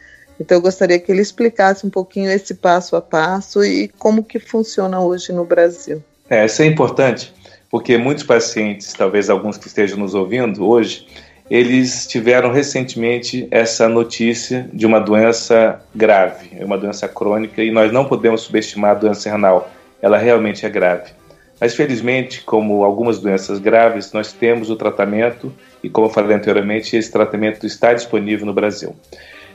Então 0.41 0.57
eu 0.57 0.63
gostaria 0.63 0.99
que 0.99 1.13
ele 1.13 1.21
explicasse 1.21 1.87
um 1.87 1.91
pouquinho 1.91 2.31
esse 2.31 2.55
passo 2.55 2.97
a 2.97 3.03
passo 3.03 3.63
e 3.63 3.89
como 3.99 4.25
que 4.25 4.39
funciona 4.39 5.01
hoje 5.03 5.35
no 5.35 5.45
Brasil. 5.45 6.03
É, 6.31 6.47
isso 6.47 6.63
é 6.63 6.65
importante 6.65 7.35
porque 7.77 7.99
muitos 7.99 8.25
pacientes, 8.25 8.95
talvez 8.95 9.29
alguns 9.29 9.59
que 9.59 9.67
estejam 9.67 9.99
nos 9.99 10.15
ouvindo 10.15 10.67
hoje, 10.67 11.07
eles 11.51 12.07
tiveram 12.07 12.51
recentemente 12.51 13.47
essa 13.51 13.87
notícia 13.87 14.67
de 14.73 14.87
uma 14.87 14.99
doença 14.99 15.79
grave, 15.95 16.53
uma 16.65 16.79
doença 16.79 17.07
crônica, 17.07 17.63
e 17.63 17.71
nós 17.71 17.93
não 17.93 18.07
podemos 18.07 18.41
subestimar 18.41 18.93
a 18.93 18.95
doença 18.95 19.29
renal, 19.31 19.71
ela 20.01 20.17
realmente 20.17 20.65
é 20.65 20.71
grave. 20.71 21.13
Mas 21.61 21.75
felizmente, 21.75 22.41
como 22.41 22.83
algumas 22.83 23.19
doenças 23.19 23.59
graves, 23.59 24.11
nós 24.11 24.33
temos 24.33 24.71
o 24.71 24.77
tratamento 24.77 25.53
e, 25.83 25.91
como 25.91 26.07
eu 26.07 26.11
falei 26.11 26.35
anteriormente, 26.35 26.97
esse 26.97 27.13
tratamento 27.13 27.67
está 27.67 27.93
disponível 27.93 28.47
no 28.47 28.55
Brasil. 28.55 28.97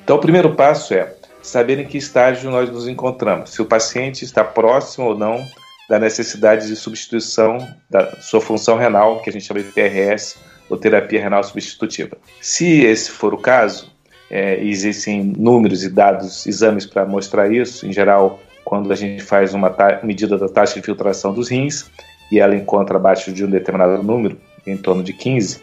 Então, 0.03 0.17
o 0.17 0.19
primeiro 0.19 0.53
passo 0.53 0.93
é 0.93 1.11
saber 1.41 1.79
em 1.79 1.87
que 1.87 1.97
estágio 1.97 2.51
nós 2.51 2.69
nos 2.69 2.87
encontramos, 2.87 3.49
se 3.49 3.63
o 3.63 3.65
paciente 3.65 4.23
está 4.23 4.43
próximo 4.43 5.07
ou 5.07 5.17
não 5.17 5.43
da 5.91 5.99
necessidade 5.99 6.67
de 6.67 6.75
substituição 6.77 7.67
da 7.89 8.15
sua 8.21 8.39
função 8.39 8.77
renal, 8.77 9.21
que 9.21 9.29
a 9.29 9.33
gente 9.33 9.43
chama 9.43 9.61
de 9.61 9.73
TRS, 9.73 10.37
ou 10.69 10.77
terapia 10.77 11.21
renal 11.21 11.43
substitutiva. 11.43 12.17
Se 12.39 12.85
esse 12.85 13.11
for 13.11 13.33
o 13.33 13.37
caso, 13.37 13.91
é, 14.29 14.63
existem 14.63 15.21
números 15.21 15.83
e 15.83 15.89
dados, 15.89 16.47
exames 16.47 16.85
para 16.85 17.05
mostrar 17.05 17.51
isso, 17.51 17.85
em 17.85 17.91
geral, 17.91 18.39
quando 18.63 18.93
a 18.93 18.95
gente 18.95 19.21
faz 19.21 19.53
uma 19.53 19.75
medida 20.01 20.37
da 20.37 20.47
taxa 20.47 20.75
de 20.75 20.81
filtração 20.81 21.33
dos 21.33 21.49
rins 21.49 21.91
e 22.31 22.39
ela 22.39 22.55
encontra 22.55 22.95
abaixo 22.95 23.33
de 23.33 23.43
um 23.43 23.49
determinado 23.49 24.01
número, 24.01 24.39
em 24.65 24.77
torno 24.77 25.03
de 25.03 25.11
15, 25.11 25.59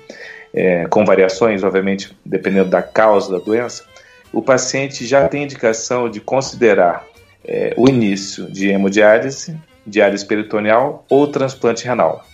é, 0.52 0.86
com 0.88 1.06
variações, 1.06 1.64
obviamente, 1.64 2.14
dependendo 2.22 2.68
da 2.68 2.82
causa 2.82 3.32
da 3.32 3.38
doença, 3.42 3.82
o 4.30 4.42
paciente 4.42 5.06
já 5.06 5.26
tem 5.26 5.44
indicação 5.44 6.10
de 6.10 6.20
considerar 6.20 7.06
é, 7.42 7.72
o 7.78 7.88
início 7.88 8.44
de 8.44 8.68
hemodiálise, 8.68 9.56
diálise 9.88 10.26
peritoneal 10.26 11.04
ou 11.08 11.26
transplante 11.26 11.84
renal. 11.84 12.24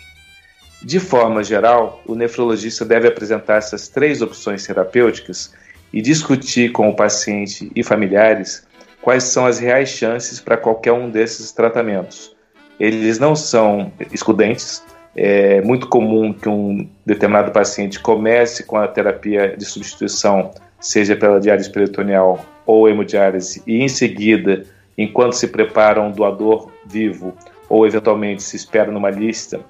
De 0.83 1.01
forma 1.01 1.43
geral, 1.43 2.03
o 2.07 2.15
nefrologista 2.15 2.85
deve 2.85 3.09
apresentar 3.09 3.57
essas 3.57 3.89
três 3.89 4.21
opções 4.21 4.67
terapêuticas 4.67 5.55
e 5.93 6.03
discutir 6.03 6.73
com 6.73 6.89
o 6.91 6.95
paciente 6.95 7.73
e 7.75 7.83
familiares 7.83 8.67
quais 9.01 9.25
são 9.25 9.47
as 9.47 9.59
reais 9.59 9.89
chances 9.89 10.41
para 10.41 10.57
qualquer 10.57 10.93
um 10.93 11.09
desses 11.09 11.53
tratamentos. 11.53 12.35
Eles 12.79 13.19
não 13.19 13.37
são 13.37 13.93
excludentes, 14.13 14.83
é 15.17 15.63
muito 15.63 15.89
comum 15.89 16.33
que 16.33 16.49
um 16.49 16.89
determinado 17.07 17.53
paciente 17.53 18.01
comece 18.01 18.65
com 18.65 18.77
a 18.77 18.89
terapia 18.89 19.57
de 19.57 19.65
substituição, 19.65 20.51
seja 20.81 21.15
pela 21.15 21.41
diálise 21.41 21.71
peritoneal 21.71 22.45
ou 22.67 22.89
hemodiálise, 22.89 23.63
e 23.67 23.83
em 23.83 23.89
seguida, 23.89 24.65
enquanto 24.97 25.35
se 25.35 25.49
prepara 25.49 26.01
um 26.01 26.11
doador 26.11 26.71
vivo, 26.87 27.35
ou 27.69 27.87
eventualmente 27.87 28.43
se 28.43 28.57
espera 28.57 28.91
numa 28.91 29.11
lista 29.11 29.61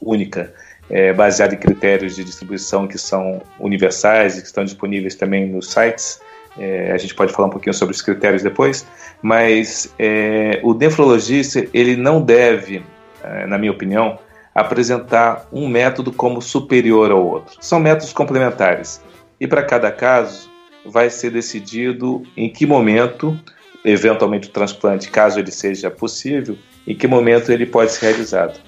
única, 0.00 0.52
é, 0.90 1.12
baseada 1.12 1.54
em 1.54 1.58
critérios 1.58 2.16
de 2.16 2.24
distribuição 2.24 2.86
que 2.86 2.98
são 2.98 3.42
universais 3.58 4.38
e 4.38 4.40
que 4.40 4.46
estão 4.46 4.64
disponíveis 4.64 5.14
também 5.14 5.46
nos 5.46 5.70
sites. 5.70 6.20
É, 6.58 6.92
a 6.92 6.98
gente 6.98 7.14
pode 7.14 7.32
falar 7.32 7.48
um 7.48 7.50
pouquinho 7.50 7.74
sobre 7.74 7.94
os 7.94 8.02
critérios 8.02 8.42
depois, 8.42 8.86
mas 9.22 9.92
é, 9.98 10.60
o 10.62 10.74
nefrologista 10.74 11.66
ele 11.72 11.96
não 11.96 12.20
deve, 12.20 12.82
é, 13.22 13.46
na 13.46 13.58
minha 13.58 13.72
opinião, 13.72 14.18
apresentar 14.54 15.46
um 15.52 15.68
método 15.68 16.10
como 16.12 16.42
superior 16.42 17.10
ao 17.10 17.24
outro. 17.24 17.56
São 17.60 17.78
métodos 17.78 18.12
complementares. 18.12 19.00
E 19.40 19.46
para 19.46 19.62
cada 19.62 19.90
caso, 19.92 20.50
vai 20.84 21.10
ser 21.10 21.30
decidido 21.30 22.24
em 22.36 22.48
que 22.48 22.66
momento, 22.66 23.38
eventualmente 23.84 24.48
o 24.48 24.52
transplante, 24.52 25.10
caso 25.10 25.38
ele 25.38 25.50
seja 25.50 25.90
possível, 25.90 26.56
em 26.86 26.94
que 26.94 27.06
momento 27.06 27.52
ele 27.52 27.66
pode 27.66 27.92
ser 27.92 28.06
realizado. 28.06 28.60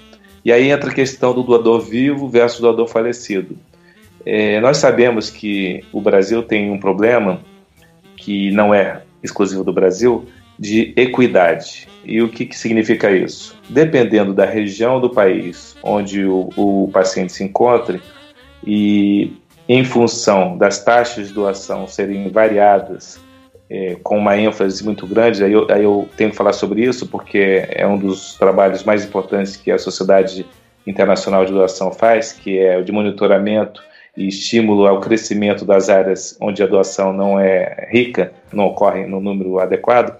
E 0.43 0.51
aí 0.51 0.69
entra 0.69 0.89
a 0.89 0.93
questão 0.93 1.33
do 1.33 1.43
doador 1.43 1.81
vivo 1.81 2.27
versus 2.27 2.59
doador 2.59 2.87
falecido. 2.87 3.57
É, 4.25 4.59
nós 4.59 4.77
sabemos 4.77 5.29
que 5.29 5.83
o 5.91 6.01
Brasil 6.01 6.43
tem 6.43 6.71
um 6.71 6.79
problema 6.79 7.41
que 8.15 8.51
não 8.51 8.73
é 8.73 9.01
exclusivo 9.23 9.63
do 9.63 9.73
Brasil, 9.73 10.27
de 10.57 10.93
equidade. 10.95 11.87
E 12.03 12.21
o 12.21 12.29
que, 12.29 12.45
que 12.45 12.57
significa 12.57 13.11
isso? 13.11 13.55
Dependendo 13.69 14.33
da 14.33 14.45
região 14.45 14.99
do 14.99 15.09
país 15.09 15.75
onde 15.83 16.25
o, 16.25 16.49
o 16.55 16.89
paciente 16.91 17.33
se 17.33 17.43
encontre 17.43 18.01
e 18.65 19.33
em 19.67 19.83
função 19.83 20.57
das 20.57 20.83
taxas 20.83 21.29
de 21.29 21.33
doação 21.33 21.87
serem 21.87 22.29
variadas 22.29 23.19
é, 23.71 23.95
com 24.03 24.17
uma 24.17 24.37
ênfase 24.37 24.83
muito 24.83 25.07
grande, 25.07 25.43
aí 25.43 25.53
eu, 25.53 25.65
aí 25.69 25.83
eu 25.83 26.09
tenho 26.17 26.31
que 26.31 26.35
falar 26.35 26.53
sobre 26.53 26.83
isso 26.83 27.07
porque 27.07 27.65
é 27.69 27.87
um 27.87 27.97
dos 27.97 28.35
trabalhos 28.35 28.83
mais 28.83 29.05
importantes 29.05 29.55
que 29.55 29.71
a 29.71 29.77
Sociedade 29.77 30.45
Internacional 30.85 31.45
de 31.45 31.53
Doação 31.53 31.91
faz, 31.91 32.33
que 32.33 32.59
é 32.59 32.77
o 32.77 32.83
de 32.83 32.91
monitoramento 32.91 33.81
e 34.17 34.27
estímulo 34.27 34.85
ao 34.85 34.99
crescimento 34.99 35.63
das 35.63 35.89
áreas 35.89 36.37
onde 36.41 36.61
a 36.61 36.67
doação 36.67 37.13
não 37.13 37.39
é 37.39 37.87
rica, 37.89 38.33
não 38.51 38.65
ocorre 38.65 39.05
no 39.05 39.21
número 39.21 39.59
adequado 39.59 40.17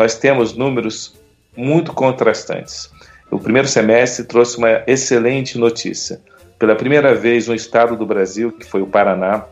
nós 0.00 0.14
temos 0.14 0.56
números 0.56 1.14
muito 1.54 1.92
contrastantes. 1.92 2.90
O 3.30 3.38
primeiro 3.38 3.68
semestre 3.68 4.24
trouxe 4.24 4.56
uma 4.56 4.82
excelente 4.86 5.58
notícia. 5.58 6.22
Pela 6.58 6.74
primeira 6.74 7.14
vez, 7.14 7.50
um 7.50 7.54
estado 7.54 7.94
do 7.96 8.06
Brasil, 8.06 8.50
que 8.50 8.64
foi 8.64 8.80
o 8.80 8.86
Paraná, 8.86 9.44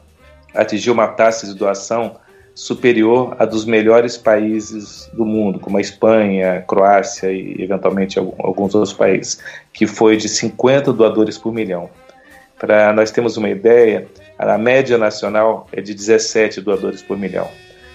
atingiu 0.54 0.94
uma 0.94 1.06
taxa 1.06 1.46
de 1.46 1.54
doação 1.54 2.16
superior 2.58 3.36
à 3.38 3.44
dos 3.44 3.64
melhores 3.64 4.16
países 4.16 5.08
do 5.14 5.24
mundo, 5.24 5.60
como 5.60 5.78
a 5.78 5.80
Espanha, 5.80 6.64
Croácia 6.66 7.30
e 7.30 7.54
eventualmente 7.62 8.18
alguns 8.18 8.74
outros 8.74 8.92
países, 8.92 9.38
que 9.72 9.86
foi 9.86 10.16
de 10.16 10.28
50 10.28 10.92
doadores 10.92 11.38
por 11.38 11.54
milhão. 11.54 11.88
Para 12.58 12.92
nós 12.92 13.12
termos 13.12 13.36
uma 13.36 13.48
ideia, 13.48 14.08
a 14.36 14.58
média 14.58 14.98
nacional 14.98 15.68
é 15.70 15.80
de 15.80 15.94
17 15.94 16.60
doadores 16.60 17.00
por 17.00 17.16
milhão. 17.16 17.48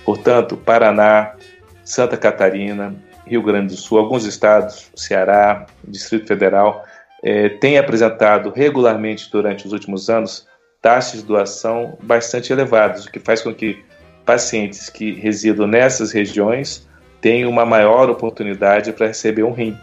Portanto, 0.05 0.55
Paraná, 0.55 1.35
Santa 1.83 2.15
Catarina, 2.15 2.95
Rio 3.27 3.43
Grande 3.43 3.75
do 3.75 3.77
Sul, 3.77 3.99
alguns 3.99 4.23
estados, 4.23 4.89
Ceará, 4.95 5.65
Distrito 5.85 6.25
Federal, 6.25 6.85
eh, 7.21 7.49
têm 7.49 7.77
apresentado 7.77 8.49
regularmente 8.49 9.29
durante 9.29 9.67
os 9.67 9.73
últimos 9.73 10.09
anos 10.09 10.47
taxas 10.81 11.19
de 11.19 11.25
doação 11.25 11.97
bastante 12.01 12.53
elevadas, 12.53 13.05
o 13.05 13.11
que 13.11 13.19
faz 13.19 13.41
com 13.41 13.53
que 13.53 13.83
pacientes 14.25 14.89
que 14.89 15.11
residam 15.13 15.67
nessas 15.67 16.11
regiões 16.11 16.87
tenham 17.21 17.49
uma 17.49 17.65
maior 17.65 18.09
oportunidade 18.09 18.91
para 18.91 19.07
receber 19.07 19.43
um 19.43 19.53
rim. 19.53 19.77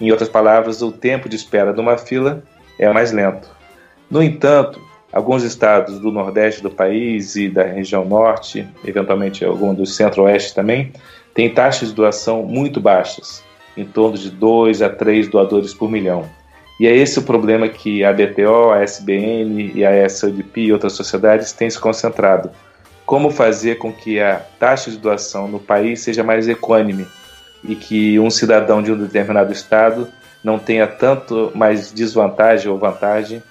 Em 0.00 0.10
outras 0.10 0.28
palavras, 0.28 0.82
o 0.82 0.92
tempo 0.92 1.28
de 1.28 1.36
espera 1.36 1.72
de 1.72 1.80
uma 1.80 1.96
fila 1.96 2.42
é 2.78 2.90
mais 2.92 3.12
lento. 3.12 3.48
No 4.10 4.22
entanto, 4.22 4.80
alguns 5.12 5.44
estados 5.44 5.98
do 5.98 6.10
nordeste 6.10 6.62
do 6.62 6.70
país 6.70 7.36
e 7.36 7.48
da 7.48 7.62
região 7.62 8.04
norte, 8.04 8.66
eventualmente 8.84 9.44
algum 9.44 9.72
do 9.72 9.86
centro-oeste 9.86 10.54
também, 10.54 10.92
tem 11.32 11.48
taxas 11.48 11.88
de 11.88 11.94
doação 11.94 12.42
muito 12.42 12.80
baixas, 12.80 13.42
em 13.76 13.84
torno 13.84 14.18
de 14.18 14.30
2 14.30 14.82
a 14.82 14.88
3 14.88 15.28
doadores 15.28 15.72
por 15.72 15.90
milhão. 15.90 16.28
E 16.78 16.86
é 16.86 16.94
esse 16.94 17.18
o 17.18 17.22
problema 17.22 17.68
que 17.68 18.04
a 18.04 18.12
BPO, 18.12 18.72
a 18.72 18.82
SBN 18.82 19.72
e 19.74 19.84
a 19.84 20.08
SODP 20.08 20.62
e 20.62 20.72
outras 20.72 20.94
sociedades 20.94 21.52
têm 21.52 21.70
se 21.70 21.78
concentrado. 21.78 22.50
Como 23.06 23.30
fazer 23.30 23.76
com 23.76 23.92
que 23.92 24.20
a 24.20 24.36
taxa 24.58 24.90
de 24.90 24.96
doação 24.96 25.46
no 25.46 25.58
país 25.58 26.00
seja 26.00 26.22
mais 26.22 26.48
equânime 26.48 27.06
e 27.62 27.74
que 27.74 28.18
um 28.18 28.30
cidadão 28.30 28.82
de 28.82 28.92
um 28.92 28.96
determinado 28.96 29.52
estado 29.52 30.08
não 30.42 30.58
tenha 30.58 30.86
tanto 30.86 31.50
mais 31.54 31.92
desvantagem 31.92 32.70
ou 32.70 32.78
vantagem, 32.78 33.42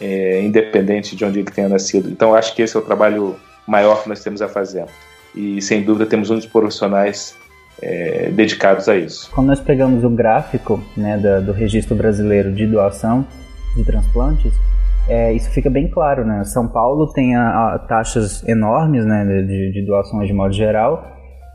é, 0.00 0.42
independente 0.42 1.16
de 1.16 1.24
onde 1.24 1.40
ele 1.40 1.50
tenha 1.50 1.68
nascido. 1.68 2.10
Então, 2.10 2.34
acho 2.34 2.54
que 2.54 2.62
esse 2.62 2.76
é 2.76 2.80
o 2.80 2.82
trabalho 2.82 3.36
maior 3.66 4.02
que 4.02 4.08
nós 4.08 4.22
temos 4.22 4.42
a 4.42 4.48
fazer 4.48 4.84
e 5.34 5.62
sem 5.62 5.82
dúvida 5.82 6.06
temos 6.06 6.28
muitos 6.28 6.46
profissionais 6.46 7.34
é, 7.80 8.30
dedicados 8.30 8.88
a 8.88 8.96
isso. 8.96 9.30
Quando 9.32 9.48
nós 9.48 9.60
pegamos 9.60 10.04
o 10.04 10.10
gráfico 10.10 10.82
né, 10.96 11.16
do, 11.16 11.46
do 11.46 11.52
registro 11.52 11.94
brasileiro 11.94 12.52
de 12.52 12.66
doação 12.66 13.26
de 13.74 13.84
transplantes, 13.84 14.52
é, 15.08 15.32
isso 15.32 15.50
fica 15.50 15.68
bem 15.68 15.88
claro, 15.88 16.24
né? 16.24 16.44
São 16.44 16.68
Paulo 16.68 17.12
tem 17.12 17.34
a, 17.34 17.74
a 17.74 17.78
taxas 17.78 18.46
enormes 18.46 19.04
né, 19.04 19.24
de, 19.24 19.72
de 19.72 19.86
doações 19.86 20.28
de 20.28 20.34
modo 20.34 20.52
geral. 20.52 21.04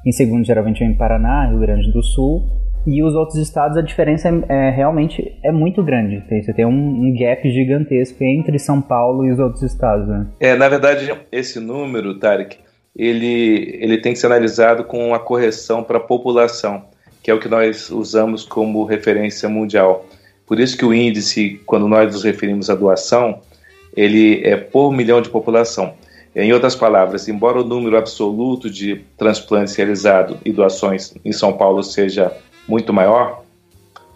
Em 0.05 0.11
segundo, 0.11 0.45
geralmente 0.45 0.79
vem 0.79 0.95
Paraná, 0.95 1.47
Rio 1.47 1.59
Grande 1.59 1.91
do 1.91 2.03
Sul. 2.03 2.43
E 2.85 3.03
os 3.03 3.15
outros 3.15 3.37
estados, 3.37 3.77
a 3.77 3.81
diferença 3.81 4.29
é, 4.29 4.67
é 4.67 4.69
realmente 4.69 5.37
é 5.43 5.51
muito 5.51 5.83
grande. 5.83 6.21
Tem, 6.29 6.41
você 6.41 6.53
tem 6.53 6.65
um, 6.65 6.69
um, 6.69 7.13
gap 7.17 7.49
gigantesco 7.49 8.23
entre 8.23 8.57
São 8.57 8.81
Paulo 8.81 9.25
e 9.25 9.31
os 9.31 9.39
outros 9.39 9.61
estados. 9.61 10.07
Né? 10.07 10.27
É, 10.39 10.55
na 10.55 10.69
verdade, 10.69 11.13
esse 11.29 11.59
número, 11.59 12.17
Tarek, 12.17 12.57
ele, 12.95 13.77
ele 13.81 13.97
tem 13.97 14.13
que 14.13 14.19
ser 14.19 14.27
analisado 14.27 14.85
com 14.85 15.13
a 15.13 15.19
correção 15.19 15.83
para 15.83 15.97
a 15.97 16.01
população, 16.01 16.85
que 17.21 17.29
é 17.29 17.33
o 17.33 17.39
que 17.39 17.49
nós 17.49 17.89
usamos 17.89 18.45
como 18.45 18.85
referência 18.85 19.49
mundial. 19.49 20.05
Por 20.47 20.59
isso 20.59 20.77
que 20.77 20.85
o 20.85 20.93
índice, 20.93 21.61
quando 21.65 21.87
nós 21.87 22.13
nos 22.13 22.23
referimos 22.23 22.69
à 22.69 22.75
doação, 22.75 23.41
ele 23.95 24.41
é 24.43 24.55
por 24.55 24.91
milhão 24.91 25.21
de 25.21 25.29
população. 25.29 25.93
Em 26.35 26.53
outras 26.53 26.75
palavras, 26.75 27.27
embora 27.27 27.59
o 27.59 27.63
número 27.63 27.97
absoluto 27.97 28.69
de 28.69 29.01
transplantes 29.17 29.75
realizados 29.75 30.37
e 30.45 30.51
doações 30.51 31.13
em 31.25 31.31
São 31.31 31.53
Paulo 31.53 31.83
seja 31.83 32.31
muito 32.67 32.93
maior, 32.93 33.43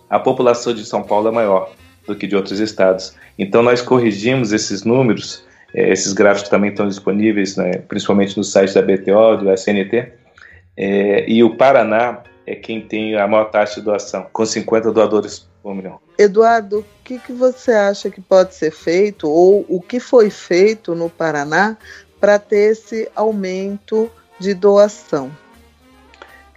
a 0.09 0.19
população 0.19 0.73
de 0.73 0.85
São 0.85 1.03
Paulo 1.03 1.27
é 1.27 1.31
maior 1.31 1.71
do 2.07 2.15
que 2.15 2.27
de 2.27 2.35
outros 2.35 2.59
estados. 2.59 3.13
Então 3.38 3.61
nós 3.61 3.81
corrigimos 3.81 4.51
esses 4.51 4.83
números 4.83 5.43
é, 5.73 5.91
esses 5.91 6.13
gráficos 6.13 6.50
também 6.50 6.69
estão 6.69 6.88
disponíveis, 6.88 7.55
né, 7.55 7.71
principalmente 7.88 8.38
no 8.38 8.43
site 8.43 8.73
da 8.73 8.81
BTO, 8.81 9.38
do 9.38 9.51
SNT. 9.51 10.11
É, 10.75 11.29
e 11.29 11.43
o 11.43 11.55
Paraná 11.55 12.19
é 12.45 12.55
quem 12.55 12.81
tem 12.81 13.15
a 13.15 13.27
maior 13.27 13.45
taxa 13.45 13.75
de 13.75 13.86
doação, 13.86 14.27
com 14.31 14.45
50 14.45 14.91
doadores 14.91 15.48
por 15.62 15.75
milhão. 15.75 16.00
Eduardo, 16.17 16.79
o 16.79 16.86
que, 17.03 17.19
que 17.19 17.31
você 17.31 17.71
acha 17.71 18.10
que 18.10 18.21
pode 18.21 18.55
ser 18.55 18.71
feito, 18.71 19.29
ou 19.29 19.65
o 19.67 19.81
que 19.81 20.00
foi 20.00 20.29
feito 20.29 20.95
no 20.95 21.10
Paraná 21.10 21.77
para 22.19 22.38
ter 22.39 22.71
esse 22.71 23.10
aumento 23.15 24.10
de 24.39 24.53
doação? 24.53 25.31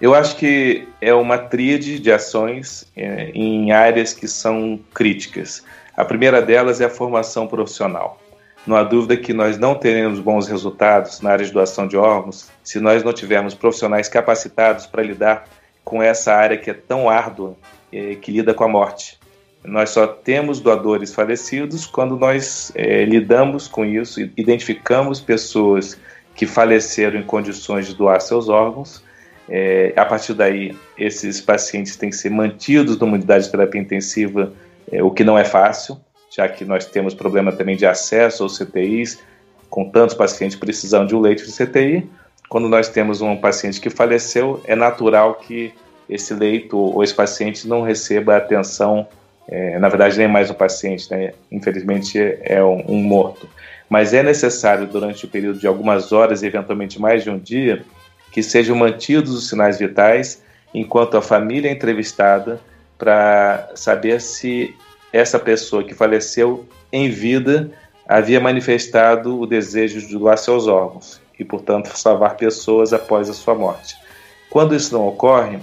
Eu 0.00 0.14
acho 0.14 0.36
que 0.36 0.88
é 1.00 1.14
uma 1.14 1.38
tríade 1.38 1.98
de 1.98 2.10
ações 2.10 2.86
é, 2.96 3.30
em 3.30 3.72
áreas 3.72 4.12
que 4.12 4.26
são 4.26 4.78
críticas. 4.92 5.62
A 5.96 6.04
primeira 6.04 6.42
delas 6.42 6.80
é 6.80 6.86
a 6.86 6.90
formação 6.90 7.46
profissional. 7.46 8.20
Não 8.66 8.76
há 8.76 8.82
dúvida 8.82 9.16
que 9.16 9.32
nós 9.32 9.58
não 9.58 9.74
teremos 9.74 10.18
bons 10.18 10.48
resultados 10.48 11.20
na 11.20 11.30
área 11.30 11.44
de 11.44 11.52
doação 11.52 11.86
de 11.86 11.96
órgãos 11.96 12.50
se 12.62 12.80
nós 12.80 13.04
não 13.04 13.12
tivermos 13.12 13.54
profissionais 13.54 14.08
capacitados 14.08 14.86
para 14.86 15.02
lidar 15.02 15.46
com 15.94 16.02
essa 16.02 16.34
área 16.34 16.58
que 16.58 16.68
é 16.68 16.74
tão 16.74 17.08
árdua, 17.08 17.54
é, 17.92 18.16
que 18.16 18.32
lida 18.32 18.52
com 18.52 18.64
a 18.64 18.68
morte. 18.68 19.16
Nós 19.62 19.90
só 19.90 20.08
temos 20.08 20.58
doadores 20.58 21.14
falecidos 21.14 21.86
quando 21.86 22.16
nós 22.16 22.72
é, 22.74 23.04
lidamos 23.04 23.68
com 23.68 23.84
isso, 23.84 24.20
identificamos 24.36 25.20
pessoas 25.20 25.96
que 26.34 26.46
faleceram 26.46 27.20
em 27.20 27.22
condições 27.22 27.86
de 27.86 27.94
doar 27.94 28.20
seus 28.20 28.48
órgãos. 28.48 29.04
É, 29.48 29.92
a 29.96 30.04
partir 30.04 30.34
daí, 30.34 30.76
esses 30.98 31.40
pacientes 31.40 31.94
têm 31.94 32.10
que 32.10 32.16
ser 32.16 32.30
mantidos 32.30 32.98
numa 32.98 33.12
unidade 33.12 33.44
de 33.44 33.52
terapia 33.52 33.80
intensiva, 33.80 34.52
é, 34.90 35.00
o 35.00 35.12
que 35.12 35.22
não 35.22 35.38
é 35.38 35.44
fácil, 35.44 35.96
já 36.28 36.48
que 36.48 36.64
nós 36.64 36.86
temos 36.86 37.14
problema 37.14 37.52
também 37.52 37.76
de 37.76 37.86
acesso 37.86 38.42
aos 38.42 38.58
CTIs, 38.58 39.20
com 39.70 39.88
tantos 39.88 40.16
pacientes 40.16 40.56
precisando 40.56 41.06
de 41.06 41.14
um 41.14 41.20
leito 41.20 41.44
de 41.46 41.52
CTI. 41.52 42.10
Quando 42.48 42.68
nós 42.68 42.88
temos 42.88 43.20
um 43.20 43.36
paciente 43.36 43.80
que 43.80 43.88
faleceu, 43.88 44.60
é 44.64 44.74
natural 44.74 45.36
que 45.36 45.72
esse 46.08 46.34
leito 46.34 46.76
ou 46.76 47.02
esse 47.02 47.14
paciente 47.14 47.66
não 47.66 47.82
receba 47.82 48.36
atenção, 48.36 49.06
é, 49.48 49.78
na 49.78 49.88
verdade 49.88 50.18
nem 50.18 50.28
mais 50.28 50.50
um 50.50 50.54
paciente, 50.54 51.10
né? 51.10 51.32
infelizmente 51.50 52.18
é 52.42 52.62
um, 52.62 52.84
um, 52.88 53.02
morto. 53.02 53.48
Mas 53.88 54.14
é 54.14 54.22
necessário 54.22 54.86
durante 54.86 55.24
o 55.24 55.28
período 55.28 55.58
de 55.58 55.66
algumas 55.66 56.12
horas, 56.12 56.42
eventualmente 56.42 57.00
mais 57.00 57.22
de 57.22 57.30
um 57.30 57.38
dia, 57.38 57.84
que 58.32 58.42
sejam 58.42 58.76
mantidos 58.76 59.32
os 59.32 59.48
sinais 59.48 59.78
vitais 59.78 60.42
enquanto 60.74 61.16
a 61.16 61.22
família 61.22 61.68
é 61.68 61.72
entrevistada 61.72 62.60
para 62.98 63.70
saber 63.74 64.20
se 64.20 64.74
essa 65.12 65.38
pessoa 65.38 65.84
que 65.84 65.94
faleceu 65.94 66.66
em 66.92 67.08
vida 67.10 67.70
havia 68.06 68.40
manifestado 68.40 69.40
o 69.40 69.46
desejo 69.46 70.00
de 70.00 70.18
doar 70.18 70.36
seus 70.36 70.66
órgãos 70.66 71.20
e, 71.38 71.44
portanto, 71.44 71.96
salvar 71.96 72.36
pessoas 72.36 72.92
após 72.92 73.30
a 73.30 73.32
sua 73.32 73.54
morte. 73.54 73.94
Quando 74.50 74.74
isso 74.74 74.92
não 74.92 75.06
ocorre, 75.06 75.58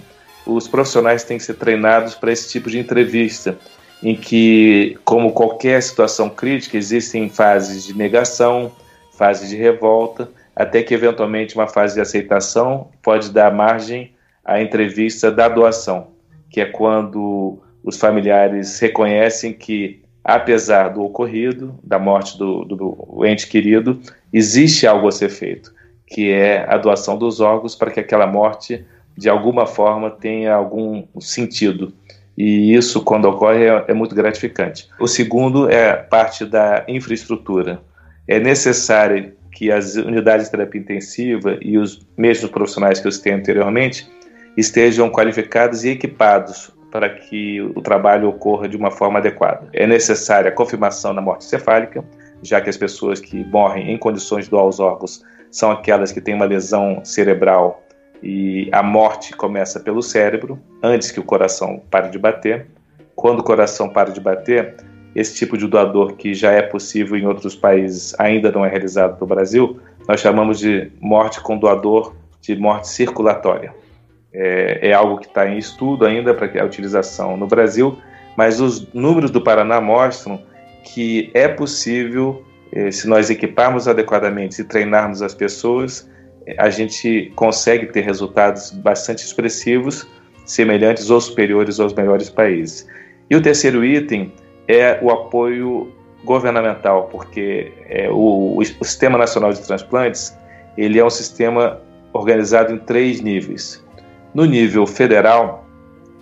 os 0.46 0.68
profissionais 0.68 1.24
têm 1.24 1.38
que 1.38 1.44
ser 1.44 1.56
treinados 1.56 2.16
para 2.16 2.32
esse 2.32 2.50
tipo 2.50 2.70
de 2.70 2.80
entrevista, 2.80 3.58
em 4.02 4.16
que, 4.16 4.98
como 5.06 5.32
qualquer 5.32 5.82
situação 5.82 6.30
crítica, 6.30 6.78
existem 6.78 7.30
fases 7.30 7.86
de 7.86 7.96
negação, 7.96 8.72
fases 9.12 9.50
de 9.50 9.56
revolta, 9.56 10.30
até 10.56 10.82
que 10.82 10.94
eventualmente 10.94 11.56
uma 11.56 11.68
fase 11.68 11.96
de 11.96 12.02
aceitação 12.02 12.90
pode 13.02 13.30
dar 13.30 13.54
margem 13.54 14.12
à 14.44 14.62
entrevista 14.62 15.32
da 15.32 15.48
doação, 15.48 16.08
que 16.50 16.60
é 16.60 16.66
quando 16.66 17.60
os 17.84 17.98
familiares 17.98 18.80
reconhecem 18.80 19.54
que, 19.54 20.02
apesar 20.24 20.90
do 20.90 21.04
ocorrido, 21.04 21.80
da 21.84 22.00
morte 22.00 22.38
do, 22.38 22.66
do 22.66 23.26
ente 23.26 23.48
querido, 23.48 24.02
existe 24.34 24.86
algo 24.86 25.08
a 25.08 25.12
ser 25.12 25.30
feito, 25.30 25.74
que 26.08 26.32
é 26.32 26.66
a 26.68 26.78
doação 26.78 27.18
dos 27.18 27.40
órgãos 27.40 27.76
para 27.76 27.92
que 27.92 28.00
aquela 28.00 28.28
morte 28.28 28.84
de 29.18 29.30
alguma 29.30 29.66
forma 29.66 30.10
tenha 30.10 30.54
algum 30.54 31.06
sentido. 31.20 31.94
E 32.38 32.74
isso, 32.74 33.04
quando 33.04 33.26
ocorre, 33.26 33.66
é, 33.66 33.86
é 33.90 33.94
muito 33.94 34.16
gratificante. 34.16 34.90
O 35.00 35.08
segundo 35.08 35.70
é 35.70 35.94
parte 35.94 36.46
da 36.46 36.84
infraestrutura. 36.88 37.82
É 38.28 38.40
necessário 38.40 39.34
que 39.52 39.72
as 39.72 39.96
unidades 39.96 40.46
de 40.46 40.52
terapia 40.52 40.82
intensiva 40.82 41.58
e 41.62 41.78
os 41.78 42.08
mesmos 42.18 42.50
profissionais 42.50 43.00
que 43.00 43.08
eu 43.08 43.12
citei 43.12 43.34
anteriormente 43.34 44.10
estejam 44.58 45.10
qualificados 45.10 45.84
e 45.84 45.90
equipados 45.90 46.72
para 46.92 47.10
que 47.10 47.62
o 47.62 47.82
trabalho 47.82 48.30
ocorra 48.30 48.68
de 48.68 48.76
uma 48.76 48.92
forma 48.92 49.20
adequada. 49.20 49.70
É 49.72 49.88
necessária 49.88 50.50
a 50.50 50.54
confirmação 50.54 51.16
da 51.16 51.22
morte 51.22 51.46
cefálica, 51.46 52.04
já 52.42 52.60
que 52.60 52.70
as 52.70 52.78
pessoas 52.78 53.20
que 53.20 53.46
morrem 53.46 53.92
em 53.92 53.98
condições 53.98 54.46
de 54.46 54.52
doar 54.52 54.66
os 54.66 54.80
órgãos 54.80 55.24
são 55.50 55.72
aquelas 55.72 56.12
que 56.12 56.22
têm 56.22 56.34
uma 56.34 56.46
lesão 56.46 57.04
cerebral 57.04 57.84
e 58.22 58.70
a 58.72 58.84
morte 58.84 59.36
começa 59.36 59.80
pelo 59.80 60.02
cérebro, 60.02 60.60
antes 60.82 61.12
que 61.12 61.20
o 61.20 61.24
coração 61.24 61.82
pare 61.90 62.10
de 62.10 62.20
bater. 62.20 62.68
Quando 63.16 63.40
o 63.40 63.44
coração 63.44 63.90
para 63.90 64.12
de 64.12 64.20
bater, 64.20 64.76
esse 65.16 65.36
tipo 65.36 65.58
de 65.58 65.68
doador 65.68 66.14
que 66.14 66.34
já 66.34 66.52
é 66.52 66.62
possível 66.62 67.18
em 67.18 67.26
outros 67.26 67.56
países 67.56 68.16
ainda 68.20 68.52
não 68.52 68.66
é 68.66 68.70
realizado 68.70 69.20
no 69.20 69.28
Brasil, 69.28 69.80
nós 70.08 70.20
chamamos 70.20 70.60
de 70.60 70.92
morte 71.00 71.42
com 71.42 71.58
doador 71.58 72.16
de 72.42 72.56
morte 72.56 72.88
circulatória. 72.88 73.74
É, 74.34 74.90
é 74.90 74.94
algo 74.94 75.18
que 75.18 75.28
está 75.28 75.48
em 75.48 75.58
estudo 75.58 76.06
ainda 76.06 76.34
para 76.34 76.62
a 76.62 76.66
utilização 76.66 77.36
no 77.36 77.48
Brasil, 77.48 77.98
mas 78.38 78.62
os 78.62 78.92
números 78.94 79.30
do 79.30 79.42
Paraná 79.42 79.82
mostram 79.82 80.42
que 80.84 81.30
é 81.34 81.48
possível, 81.48 82.44
eh, 82.72 82.90
se 82.92 83.08
nós 83.08 83.30
equiparmos 83.30 83.88
adequadamente 83.88 84.62
e 84.62 84.64
treinarmos 84.64 85.22
as 85.22 85.34
pessoas, 85.34 86.10
a 86.58 86.70
gente 86.70 87.32
consegue 87.36 87.88
ter 87.88 88.02
resultados 88.02 88.72
bastante 88.72 89.24
expressivos, 89.24 90.08
semelhantes 90.46 91.10
ou 91.10 91.22
superiores 91.22 91.80
aos 91.80 91.94
melhores 91.94 92.30
países. 92.30 92.88
E 93.30 93.36
o 93.36 93.42
terceiro 93.42 93.86
item 93.86 94.34
é 94.68 95.00
o 95.02 95.10
apoio 95.12 95.92
governamental, 96.24 97.08
porque 97.12 97.72
é, 97.88 98.10
o, 98.10 98.58
o, 98.58 98.66
Sistema 98.66 99.18
Nacional 99.18 99.54
de 99.54 99.62
Transplantes 99.62 100.38
ele 100.78 101.00
é 101.00 101.06
um 101.06 101.10
sistema 101.10 101.82
organizado 102.14 102.74
em 102.74 102.78
três 102.78 103.22
níveis. 103.22 103.84
No 104.34 104.46
nível 104.46 104.86
federal, 104.86 105.66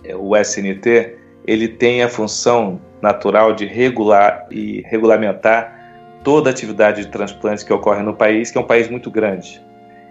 é, 0.04 0.14
o 0.14 0.36
SNT, 0.36 1.16
ele 1.46 1.68
tem 1.68 2.02
a 2.02 2.08
função 2.08 2.80
natural 3.02 3.54
de 3.54 3.66
regular 3.66 4.46
e 4.50 4.82
regulamentar 4.86 5.78
toda 6.22 6.50
a 6.50 6.52
atividade 6.52 7.04
de 7.04 7.10
transplantes 7.10 7.64
que 7.64 7.72
ocorre 7.72 8.02
no 8.02 8.14
país, 8.14 8.50
que 8.50 8.58
é 8.58 8.60
um 8.60 8.66
país 8.66 8.88
muito 8.88 9.10
grande 9.10 9.60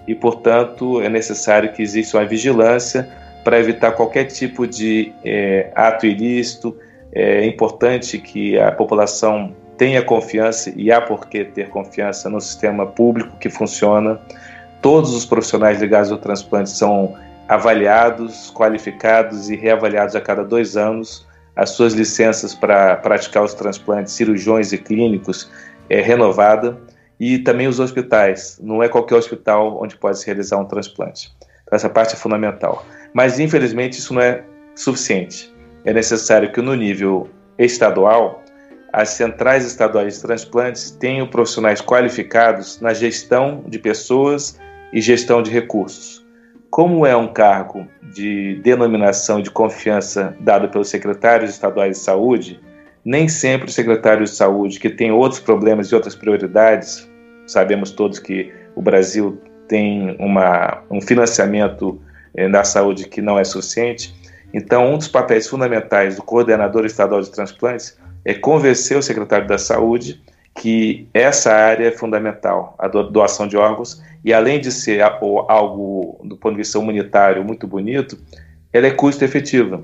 e, 0.08 0.16
portanto, 0.16 1.02
é 1.02 1.10
necessário 1.10 1.72
que 1.72 1.82
exista 1.82 2.18
uma 2.18 2.26
vigilância 2.26 3.10
para 3.44 3.60
evitar 3.60 3.92
qualquer 3.94 4.26
tipo 4.26 4.68
de 4.68 5.14
é, 5.24 5.72
ato 5.76 6.06
ilícito. 6.06 6.76
É 7.12 7.46
importante 7.46 8.18
que 8.18 8.60
a 8.60 8.72
população 8.72 9.56
tenha 9.78 10.02
confiança, 10.02 10.74
e 10.76 10.92
há 10.92 11.00
por 11.00 11.28
que 11.28 11.46
ter 11.46 11.70
confiança 11.70 12.30
no 12.30 12.42
sistema 12.42 12.86
público 12.86 13.38
que 13.40 13.50
funciona. 13.50 14.20
Todos 14.82 15.16
os 15.16 15.26
profissionais 15.26 15.82
ligados 15.82 16.12
ao 16.12 16.18
transplante 16.18 16.70
são 16.70 17.16
avaliados, 17.48 18.52
qualificados 18.52 19.50
e 19.50 19.56
reavaliados 19.56 20.16
a 20.16 20.22
cada 20.22 20.44
dois 20.44 20.76
anos. 20.76 21.26
As 21.56 21.72
suas 21.72 21.94
licenças 21.94 22.54
para 22.54 22.98
praticar 22.98 23.44
os 23.44 23.54
transplantes, 23.54 24.14
cirurgiões 24.14 24.72
e 24.74 24.78
clínicos 24.78 25.50
é 25.90 26.02
renovada 26.02 26.78
e 27.20 27.40
também 27.40 27.68
os 27.68 27.80
hospitais. 27.80 28.60
Não 28.62 28.82
é 28.82 28.88
qualquer 28.88 29.16
hospital 29.16 29.82
onde 29.82 29.98
pode 29.98 30.20
se 30.20 30.26
realizar 30.26 30.58
um 30.58 30.66
transplante. 30.66 31.32
Então, 31.64 31.76
essa 31.76 31.90
parte 31.90 32.14
é 32.14 32.18
fundamental. 32.18 32.86
Mas, 33.14 33.40
infelizmente, 33.40 34.00
isso 34.00 34.14
não 34.14 34.22
é 34.22 34.44
suficiente. 34.76 35.54
É 35.84 35.94
necessário 35.94 36.52
que, 36.52 36.62
no 36.62 36.76
nível 36.76 37.30
estadual, 37.58 38.44
as 38.94 39.10
centrais 39.10 39.66
estaduais 39.66 40.16
de 40.16 40.22
transplantes 40.22 40.92
tenham 40.92 41.28
profissionais 41.28 41.82
qualificados 41.82 42.80
na 42.80 42.94
gestão 42.94 43.64
de 43.68 43.78
pessoas 43.78 44.60
e 44.92 45.02
gestão 45.02 45.44
de 45.44 45.52
recursos. 45.52 46.26
Como 46.70 47.06
é 47.06 47.16
um 47.16 47.28
cargo 47.28 47.88
de 48.14 48.60
denominação 48.64 49.42
de 49.42 49.50
confiança 49.50 50.36
dado 50.40 50.70
pelos 50.70 50.90
secretários 50.90 51.50
estaduais 51.52 51.98
de 51.98 52.04
saúde, 52.04 52.60
nem 53.04 53.28
sempre 53.28 53.70
o 53.70 53.72
secretário 53.72 54.24
de 54.24 54.30
saúde, 54.30 54.80
que 54.80 54.90
tem 54.90 55.12
outros 55.12 55.40
problemas 55.40 55.88
e 55.88 55.96
outras 55.96 56.16
prioridades, 56.16 57.09
Sabemos 57.50 57.92
todos 57.92 58.20
que 58.20 58.54
o 58.76 58.82
Brasil 58.82 59.42
tem 59.68 60.16
uma, 60.20 60.84
um 60.90 61.02
financiamento 61.02 62.00
eh, 62.36 62.48
da 62.48 62.64
saúde 62.64 63.08
que 63.08 63.22
não 63.22 63.40
é 63.40 63.44
suficiente. 63.44 64.14
Então, 64.54 64.94
um 64.94 64.98
dos 64.98 65.08
papéis 65.08 65.48
fundamentais 65.48 66.16
do 66.16 66.24
coordenador 66.24 66.86
estadual 66.86 67.22
de 67.22 67.32
transplantes 67.32 67.98
é 68.24 68.34
convencer 68.34 68.98
o 68.98 69.02
secretário 69.02 69.48
da 69.48 69.58
Saúde 69.58 70.22
que 70.56 71.08
essa 71.14 71.52
área 71.54 71.88
é 71.88 71.92
fundamental, 71.92 72.76
a 72.78 72.88
doação 72.88 73.48
de 73.48 73.56
órgãos, 73.56 74.02
e 74.26 74.34
além 74.34 74.60
de 74.60 74.72
ser 74.72 75.02
algo 75.02 76.20
do 76.24 76.36
ponto 76.36 76.52
de 76.52 76.58
vista 76.58 76.78
humanitário 76.78 77.44
muito 77.44 77.66
bonito, 77.66 78.18
ela 78.74 78.88
é 78.88 78.92
custo 78.92 79.24
efetiva. 79.24 79.84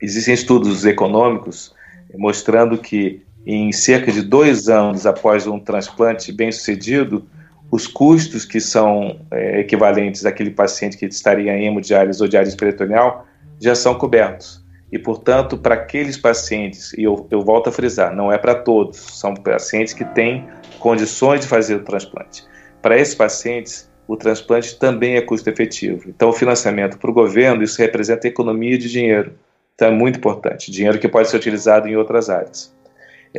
Existem 0.00 0.34
estudos 0.34 0.84
econômicos 0.84 1.74
mostrando 2.16 2.78
que 2.78 3.25
em 3.46 3.70
cerca 3.70 4.10
de 4.10 4.22
dois 4.22 4.68
anos 4.68 5.06
após 5.06 5.46
um 5.46 5.60
transplante 5.60 6.32
bem 6.32 6.50
sucedido, 6.50 7.24
os 7.70 7.86
custos 7.86 8.44
que 8.44 8.60
são 8.60 9.20
é, 9.30 9.60
equivalentes 9.60 10.26
àquele 10.26 10.50
paciente 10.50 10.96
que 10.96 11.06
estaria 11.06 11.52
em 11.52 11.66
hemodiálise 11.66 12.20
ou 12.20 12.28
diálise 12.28 12.56
peritoneal 12.56 13.26
já 13.60 13.74
são 13.74 13.94
cobertos. 13.94 14.64
E, 14.90 14.98
portanto, 14.98 15.56
para 15.58 15.74
aqueles 15.74 16.16
pacientes, 16.16 16.92
e 16.94 17.02
eu, 17.02 17.26
eu 17.30 17.42
volto 17.42 17.68
a 17.68 17.72
frisar, 17.72 18.14
não 18.14 18.32
é 18.32 18.38
para 18.38 18.54
todos, 18.54 18.98
são 18.98 19.34
pacientes 19.34 19.92
que 19.92 20.04
têm 20.04 20.46
condições 20.78 21.40
de 21.40 21.46
fazer 21.46 21.76
o 21.76 21.84
transplante. 21.84 22.44
Para 22.80 22.98
esses 22.98 23.14
pacientes, 23.14 23.90
o 24.06 24.16
transplante 24.16 24.78
também 24.78 25.16
é 25.16 25.20
custo 25.20 25.50
efetivo. 25.50 26.08
Então, 26.08 26.28
o 26.28 26.32
financiamento 26.32 26.98
para 26.98 27.10
o 27.10 27.14
governo, 27.14 27.64
isso 27.64 27.80
representa 27.80 28.28
economia 28.28 28.78
de 28.78 28.88
dinheiro. 28.88 29.32
Então, 29.74 29.88
é 29.88 29.90
muito 29.90 30.18
importante, 30.18 30.70
dinheiro 30.70 30.98
que 30.98 31.08
pode 31.08 31.28
ser 31.28 31.36
utilizado 31.36 31.88
em 31.88 31.96
outras 31.96 32.30
áreas. 32.30 32.75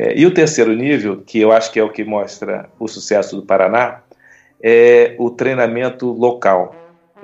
É, 0.00 0.16
e 0.16 0.24
o 0.24 0.32
terceiro 0.32 0.72
nível, 0.76 1.24
que 1.26 1.40
eu 1.40 1.50
acho 1.50 1.72
que 1.72 1.80
é 1.80 1.82
o 1.82 1.90
que 1.90 2.04
mostra 2.04 2.70
o 2.78 2.86
sucesso 2.86 3.34
do 3.34 3.42
Paraná, 3.42 4.00
é 4.62 5.16
o 5.18 5.28
treinamento 5.28 6.12
local. 6.12 6.72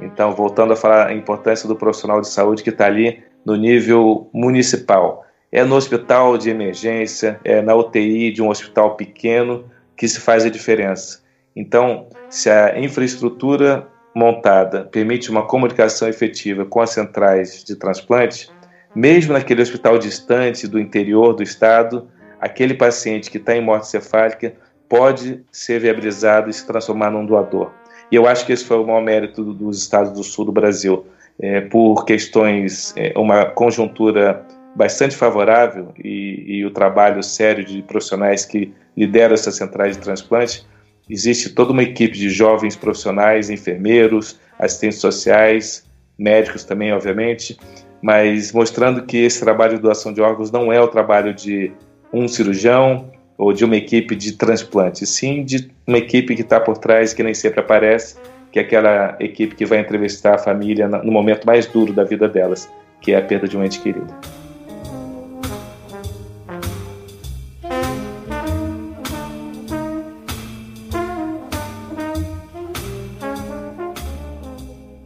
Então, 0.01 0.33
voltando 0.33 0.73
a 0.73 0.77
falar 0.77 1.07
a 1.07 1.15
importância 1.15 1.69
do 1.69 1.77
profissional 1.77 2.21
de 2.21 2.27
saúde 2.27 2.65
que 2.65 2.71
está 2.71 2.87
ali 2.87 3.23
no 3.47 3.55
nível 3.55 4.29
municipal. 4.33 5.25
É 5.53 5.63
no 5.63 5.77
hospital 5.77 6.37
de 6.37 6.51
emergência, 6.51 7.39
é 7.45 7.63
na 7.63 7.77
UTI 7.77 8.33
de 8.33 8.43
um 8.43 8.49
hospital 8.49 8.97
pequeno 8.97 9.67
que 9.97 10.09
se 10.09 10.19
faz 10.19 10.45
a 10.45 10.51
diferença. 10.51 11.23
Então, 11.55 12.09
se 12.29 12.51
a 12.51 12.77
infraestrutura 12.77 13.87
montada 14.13 14.83
permite 14.83 15.31
uma 15.31 15.47
comunicação 15.47 16.09
efetiva 16.09 16.65
com 16.65 16.81
as 16.81 16.91
centrais 16.91 17.63
de 17.63 17.77
transplante, 17.77 18.51
mesmo 18.93 19.33
naquele 19.33 19.63
hospital 19.63 19.97
distante 19.97 20.67
do 20.67 20.81
interior 20.81 21.35
do 21.35 21.43
estado, 21.45 22.09
aquele 22.45 22.75
paciente 22.75 23.31
que 23.31 23.39
está 23.39 23.57
em 23.57 23.63
morte 23.63 23.89
cefálica 23.89 24.53
pode 24.87 25.43
ser 25.51 25.81
viabilizado 25.81 26.51
e 26.51 26.53
se 26.53 26.67
transformar 26.67 27.11
num 27.11 27.25
doador. 27.25 27.73
E 28.13 28.17
eu 28.17 28.27
acho 28.27 28.45
que 28.45 28.53
esse 28.53 28.67
foi 28.67 28.79
o 28.79 28.87
maior 28.87 29.03
mérito 29.03 29.43
dos 29.43 29.79
estados 29.79 30.13
do 30.13 30.23
sul 30.23 30.45
do 30.45 30.53
Brasil, 30.53 31.07
é, 31.41 31.63
por 31.63 32.05
questões, 32.05 32.93
é, 32.99 33.15
uma 33.17 33.47
conjuntura 33.47 34.45
bastante 34.77 35.17
favorável 35.17 35.95
e, 35.99 36.59
e, 36.59 36.67
o 36.67 36.71
trabalho 36.71 37.23
sério 37.23 37.65
de 37.65 37.81
profissionais 37.83 38.45
que 38.45 38.75
lideram 38.95 39.33
essas 39.33 39.57
centrais 39.57 39.97
de 39.97 40.03
transplante, 40.03 40.67
existe 41.09 41.49
toda 41.49 41.73
uma 41.73 41.83
equipe 41.83 42.17
de 42.17 42.29
jovens 42.29 42.77
profissionais, 42.77 43.49
enfermeiros, 43.49 44.39
assistentes 44.59 44.99
sociais, 44.99 45.87
médicos 46.19 46.63
também, 46.63 46.93
obviamente, 46.93 47.57
mas 48.03 48.53
mostrando 48.53 49.07
que 49.07 49.17
esse 49.17 49.41
trabalho 49.41 49.77
de 49.77 49.83
doação 49.83 50.13
de 50.13 50.21
órgãos 50.21 50.51
não 50.51 50.71
é 50.71 50.79
o 50.79 50.89
trabalho 50.89 51.33
de 51.33 51.73
um 52.15 52.29
cirurgião 52.29 53.11
ou 53.37 53.53
de 53.53 53.65
uma 53.65 53.77
equipe 53.77 54.15
de 54.15 54.33
transplante, 54.33 55.05
sim 55.05 55.45
de 55.45 55.69
uma 55.87 55.99
equipe 55.99 56.37
que 56.37 56.43
está 56.43 56.61
por 56.61 56.79
trás, 56.79 57.13
que 57.13 57.23
nem 57.23 57.35
sempre 57.35 57.61
aparece, 57.61 58.17
que 58.53 58.61
é 58.61 58.63
aquela 58.63 59.17
equipe 59.19 59.57
que 59.57 59.67
vai 59.67 59.81
entrevistar 59.81 60.37
a 60.37 60.39
família 60.39 60.87
no 60.87 61.11
momento 61.11 61.45
mais 61.45 61.67
duro 61.67 61.93
da 61.93 62.05
vida 62.05 62.29
delas, 62.29 62.71
que 63.01 63.13
é 63.13 63.19
a 63.19 63.23
perda 63.23 63.49
de 63.49 63.59
um 63.59 63.65
ente 63.65 63.81
querido. 63.81 64.15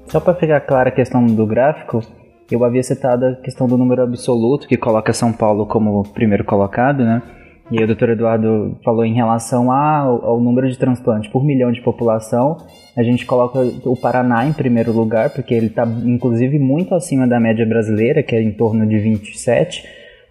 Só 0.09 0.21
para 0.21 0.35
ficar 0.35 0.61
clara 0.61 0.89
a 0.89 0.93
questão 0.93 1.25
do 1.25 1.47
gráfico, 1.47 2.03
eu 2.51 2.65
havia 2.65 2.83
citado 2.83 3.27
a 3.27 3.35
questão 3.37 3.67
do 3.67 3.77
número 3.77 4.03
absoluto, 4.03 4.67
que 4.67 4.77
coloca 4.77 5.13
São 5.13 5.33
Paulo 5.33 5.67
como 5.67 6.03
primeiro 6.13 6.45
colocado, 6.45 7.05
né? 7.05 7.23
E 7.71 7.79
aí 7.79 7.85
o 7.85 7.87
doutor 7.87 8.09
Eduardo 8.11 8.79
falou 8.83 9.05
em 9.05 9.13
relação 9.13 9.71
ao, 9.71 10.25
ao 10.25 10.41
número 10.41 10.71
de 10.71 10.79
transplantes 10.79 11.31
por 11.31 11.45
milhão 11.45 11.71
de 11.71 11.83
população, 11.83 12.57
a 12.97 13.03
gente 13.03 13.27
coloca 13.27 13.61
o 13.85 13.95
Paraná 13.95 14.47
em 14.47 14.55
primeiro 14.55 14.91
lugar, 14.91 15.31
porque 15.31 15.53
ele 15.53 15.67
está 15.67 15.87
inclusive 15.87 16.59
muito 16.59 16.95
acima 16.95 17.27
da 17.27 17.39
média 17.39 17.67
brasileira, 17.67 18.23
que 18.23 18.35
é 18.35 18.43
em 18.43 18.53
torno 18.53 18.87
de 18.87 18.99
27, 18.99 19.85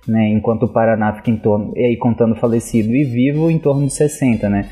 né? 0.07 0.29
enquanto 0.29 0.63
o 0.63 0.67
Paraná 0.67 1.13
fica 1.13 1.29
em 1.29 1.37
torno, 1.37 1.73
e 1.75 1.85
aí 1.85 1.97
contando 1.97 2.35
falecido 2.35 2.95
e 2.95 3.03
vivo, 3.03 3.51
em 3.51 3.59
torno 3.59 3.85
de 3.85 3.93
60, 3.93 4.49
né? 4.49 4.67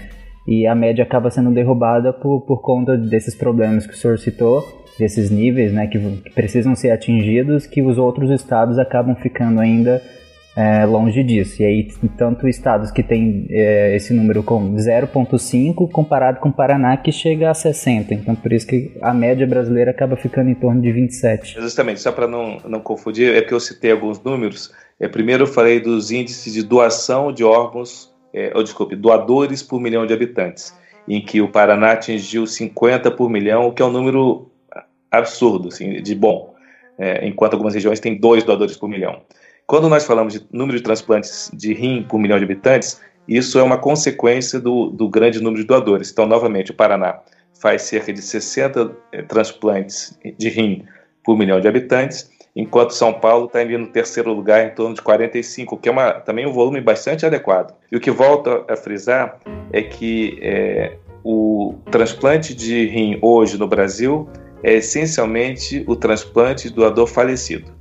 E 0.47 0.65
a 0.65 0.75
média 0.75 1.03
acaba 1.03 1.29
sendo 1.29 1.51
derrubada 1.51 2.11
por, 2.11 2.41
por 2.41 2.61
conta 2.61 2.97
desses 2.97 3.35
problemas 3.35 3.85
que 3.85 3.93
o 3.93 3.97
senhor 3.97 4.17
citou, 4.17 4.63
desses 4.97 5.29
níveis 5.29 5.73
né, 5.73 5.87
que, 5.87 5.99
que 5.99 6.29
precisam 6.31 6.75
ser 6.75 6.91
atingidos, 6.91 7.65
que 7.65 7.81
os 7.81 7.97
outros 7.97 8.31
estados 8.31 8.77
acabam 8.79 9.15
ficando 9.15 9.59
ainda 9.59 10.01
é, 10.55 10.85
longe 10.85 11.21
disso. 11.21 11.61
E 11.61 11.65
aí, 11.65 11.87
tanto 12.17 12.47
estados 12.47 12.89
que 12.89 13.03
têm 13.03 13.45
é, 13.49 13.95
esse 13.95 14.13
número 14.13 14.41
com 14.41 14.73
0,5 14.75 15.89
comparado 15.91 16.39
com 16.39 16.49
o 16.49 16.53
Paraná, 16.53 16.95
que 16.95 17.11
chega 17.11 17.49
a 17.49 17.53
60. 17.53 18.13
Então, 18.13 18.35
por 18.35 18.53
isso 18.53 18.65
que 18.65 18.91
a 19.01 19.13
média 19.13 19.45
brasileira 19.45 19.91
acaba 19.91 20.15
ficando 20.15 20.49
em 20.49 20.55
torno 20.55 20.81
de 20.81 20.91
27. 20.91 21.59
Justamente, 21.59 21.99
só 21.99 22.11
para 22.11 22.27
não, 22.27 22.57
não 22.65 22.79
confundir, 22.79 23.35
é 23.35 23.41
que 23.41 23.53
eu 23.53 23.59
citei 23.59 23.91
alguns 23.91 24.21
números. 24.23 24.71
É, 24.99 25.07
primeiro, 25.07 25.43
eu 25.43 25.47
falei 25.47 25.79
dos 25.79 26.09
índices 26.09 26.53
de 26.53 26.63
doação 26.63 27.33
de 27.33 27.43
órgãos, 27.43 28.13
é, 28.33 28.51
ou 28.55 28.63
desculpe, 28.63 28.95
doadores 28.95 29.61
por 29.61 29.81
milhão 29.81 30.05
de 30.05 30.13
habitantes, 30.13 30.73
em 31.07 31.21
que 31.21 31.41
o 31.41 31.49
Paraná 31.49 31.91
atingiu 31.91 32.47
50 32.47 33.11
por 33.11 33.29
milhão, 33.29 33.67
o 33.67 33.73
que 33.73 33.81
é 33.81 33.85
um 33.85 33.91
número 33.91 34.49
absurdo, 35.17 35.69
assim, 35.69 36.01
de 36.01 36.15
bom. 36.15 36.53
É, 36.97 37.27
enquanto 37.27 37.53
algumas 37.53 37.73
regiões 37.73 37.99
têm 37.99 38.17
dois 38.17 38.43
doadores 38.43 38.77
por 38.77 38.87
milhão. 38.87 39.21
Quando 39.67 39.89
nós 39.89 40.05
falamos 40.05 40.33
de 40.33 40.45
número 40.51 40.77
de 40.77 40.83
transplantes 40.83 41.51
de 41.53 41.73
rim 41.73 42.05
por 42.07 42.19
milhão 42.19 42.37
de 42.37 42.45
habitantes, 42.45 43.01
isso 43.27 43.57
é 43.57 43.63
uma 43.63 43.77
consequência 43.77 44.59
do, 44.59 44.89
do 44.89 45.09
grande 45.09 45.41
número 45.41 45.61
de 45.61 45.67
doadores. 45.67 46.11
Então, 46.11 46.25
novamente, 46.25 46.71
o 46.71 46.73
Paraná 46.73 47.19
faz 47.59 47.83
cerca 47.83 48.13
de 48.13 48.21
60 48.21 48.95
eh, 49.11 49.21
transplantes 49.23 50.17
de 50.37 50.49
rim 50.49 50.85
por 51.23 51.37
milhão 51.37 51.59
de 51.59 51.67
habitantes, 51.67 52.29
enquanto 52.55 52.91
São 52.91 53.11
Paulo 53.13 53.47
está 53.47 53.63
indo 53.63 53.79
no 53.79 53.87
terceiro 53.87 54.31
lugar 54.31 54.65
em 54.65 54.69
torno 54.75 54.93
de 54.93 55.01
45, 55.01 55.77
que 55.77 55.89
é 55.89 55.91
uma, 55.91 56.13
também 56.13 56.45
um 56.45 56.51
volume 56.53 56.79
bastante 56.79 57.25
adequado. 57.25 57.73
E 57.91 57.97
o 57.97 57.99
que 57.99 58.11
volta 58.11 58.63
a 58.69 58.75
frisar 58.75 59.39
é 59.73 59.81
que 59.81 60.37
é, 60.41 60.97
o 61.23 61.73
transplante 61.89 62.53
de 62.53 62.85
rim 62.85 63.17
hoje 63.21 63.57
no 63.57 63.67
Brasil 63.67 64.29
é 64.63 64.73
essencialmente 64.73 65.83
o 65.87 65.95
transplante 65.95 66.69
do 66.69 66.75
doador 66.75 67.07
falecido 67.07 67.75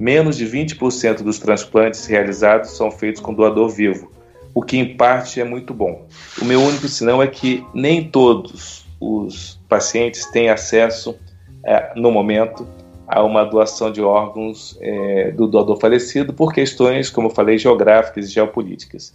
menos 0.00 0.38
de 0.38 0.46
20% 0.46 1.22
dos 1.22 1.38
transplantes 1.38 2.06
realizados 2.06 2.70
são 2.70 2.90
feitos 2.90 3.20
com 3.20 3.34
doador 3.34 3.68
vivo, 3.68 4.10
o 4.54 4.62
que 4.62 4.78
em 4.78 4.96
parte 4.96 5.40
é 5.40 5.44
muito 5.44 5.74
bom. 5.74 6.06
O 6.40 6.44
meu 6.46 6.60
único 6.60 6.88
sinal 6.88 7.22
é 7.22 7.26
que 7.26 7.62
nem 7.74 8.08
todos 8.08 8.86
os 8.98 9.60
pacientes 9.68 10.24
têm 10.30 10.48
acesso, 10.48 11.14
é, 11.62 11.92
no 11.94 12.10
momento, 12.10 12.66
a 13.06 13.22
uma 13.22 13.44
doação 13.44 13.92
de 13.92 14.00
órgãos 14.00 14.78
é, 14.80 15.32
do 15.32 15.46
doador 15.46 15.78
falecido 15.78 16.32
por 16.32 16.52
questões, 16.54 17.10
como 17.10 17.28
eu 17.28 17.34
falei, 17.34 17.58
geográficas 17.58 18.26
e 18.26 18.32
geopolíticas. 18.32 19.12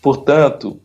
Portanto, 0.00 0.78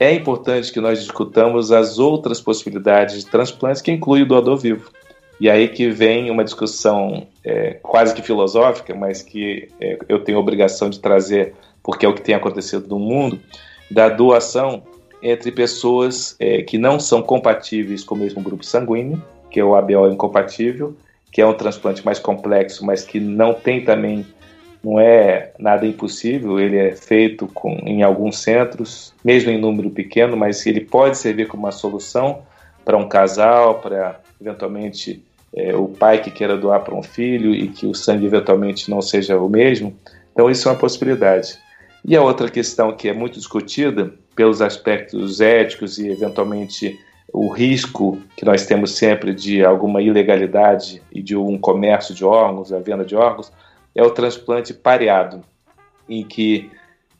é 0.00 0.12
importante 0.12 0.72
que 0.72 0.80
nós 0.80 0.98
discutamos 0.98 1.70
as 1.70 1.98
outras 1.98 2.40
possibilidades 2.40 3.24
de 3.24 3.30
transplantes 3.30 3.80
que 3.80 3.92
incluem 3.92 4.24
o 4.24 4.26
doador 4.26 4.56
vivo. 4.56 4.90
E 5.38 5.50
aí 5.50 5.68
que 5.68 5.90
vem 5.90 6.30
uma 6.30 6.42
discussão 6.42 7.26
é, 7.44 7.78
quase 7.82 8.14
que 8.14 8.22
filosófica, 8.22 8.94
mas 8.94 9.22
que 9.22 9.68
é, 9.80 9.98
eu 10.08 10.20
tenho 10.20 10.38
obrigação 10.38 10.88
de 10.88 10.98
trazer, 10.98 11.54
porque 11.82 12.06
é 12.06 12.08
o 12.08 12.14
que 12.14 12.22
tem 12.22 12.34
acontecido 12.34 12.88
no 12.88 12.98
mundo, 12.98 13.38
da 13.90 14.08
doação 14.08 14.82
entre 15.22 15.52
pessoas 15.52 16.36
é, 16.38 16.62
que 16.62 16.78
não 16.78 16.98
são 16.98 17.22
compatíveis 17.22 18.02
com 18.02 18.14
o 18.14 18.18
mesmo 18.18 18.42
grupo 18.42 18.64
sanguíneo, 18.64 19.22
que 19.50 19.60
é 19.60 19.64
o 19.64 19.74
ABO 19.74 20.08
incompatível, 20.08 20.96
que 21.30 21.40
é 21.40 21.46
um 21.46 21.54
transplante 21.54 22.04
mais 22.04 22.18
complexo, 22.18 22.84
mas 22.84 23.04
que 23.04 23.20
não 23.20 23.52
tem 23.52 23.84
também, 23.84 24.24
não 24.82 24.98
é 24.98 25.52
nada 25.58 25.86
impossível, 25.86 26.58
ele 26.58 26.78
é 26.78 26.92
feito 26.92 27.46
com, 27.48 27.72
em 27.84 28.02
alguns 28.02 28.38
centros, 28.38 29.12
mesmo 29.22 29.50
em 29.50 29.60
número 29.60 29.90
pequeno, 29.90 30.36
mas 30.36 30.64
ele 30.64 30.80
pode 30.80 31.18
servir 31.18 31.46
como 31.46 31.64
uma 31.64 31.72
solução 31.72 32.42
para 32.84 32.96
um 32.96 33.08
casal, 33.08 33.80
para 33.80 34.20
eventualmente 34.40 35.24
é, 35.56 35.74
o 35.74 35.88
pai 35.88 36.20
que 36.20 36.30
queira 36.30 36.56
doar 36.56 36.84
para 36.84 36.94
um 36.94 37.02
filho 37.02 37.54
e 37.54 37.68
que 37.68 37.86
o 37.86 37.94
sangue 37.94 38.26
eventualmente 38.26 38.90
não 38.90 39.00
seja 39.00 39.38
o 39.38 39.48
mesmo. 39.48 39.96
Então, 40.32 40.50
isso 40.50 40.68
é 40.68 40.72
uma 40.72 40.78
possibilidade. 40.78 41.58
E 42.04 42.14
a 42.14 42.22
outra 42.22 42.50
questão 42.50 42.94
que 42.94 43.08
é 43.08 43.12
muito 43.14 43.38
discutida 43.38 44.14
pelos 44.34 44.60
aspectos 44.60 45.40
éticos 45.40 45.98
e 45.98 46.08
eventualmente 46.08 47.00
o 47.32 47.48
risco 47.48 48.20
que 48.36 48.44
nós 48.44 48.66
temos 48.66 48.96
sempre 48.96 49.34
de 49.34 49.64
alguma 49.64 50.02
ilegalidade 50.02 51.02
e 51.10 51.22
de 51.22 51.34
um 51.34 51.58
comércio 51.58 52.14
de 52.14 52.24
órgãos, 52.24 52.72
a 52.72 52.78
venda 52.78 53.04
de 53.04 53.16
órgãos, 53.16 53.50
é 53.94 54.02
o 54.02 54.10
transplante 54.10 54.74
pareado, 54.74 55.42
em 56.08 56.22
que 56.22 56.70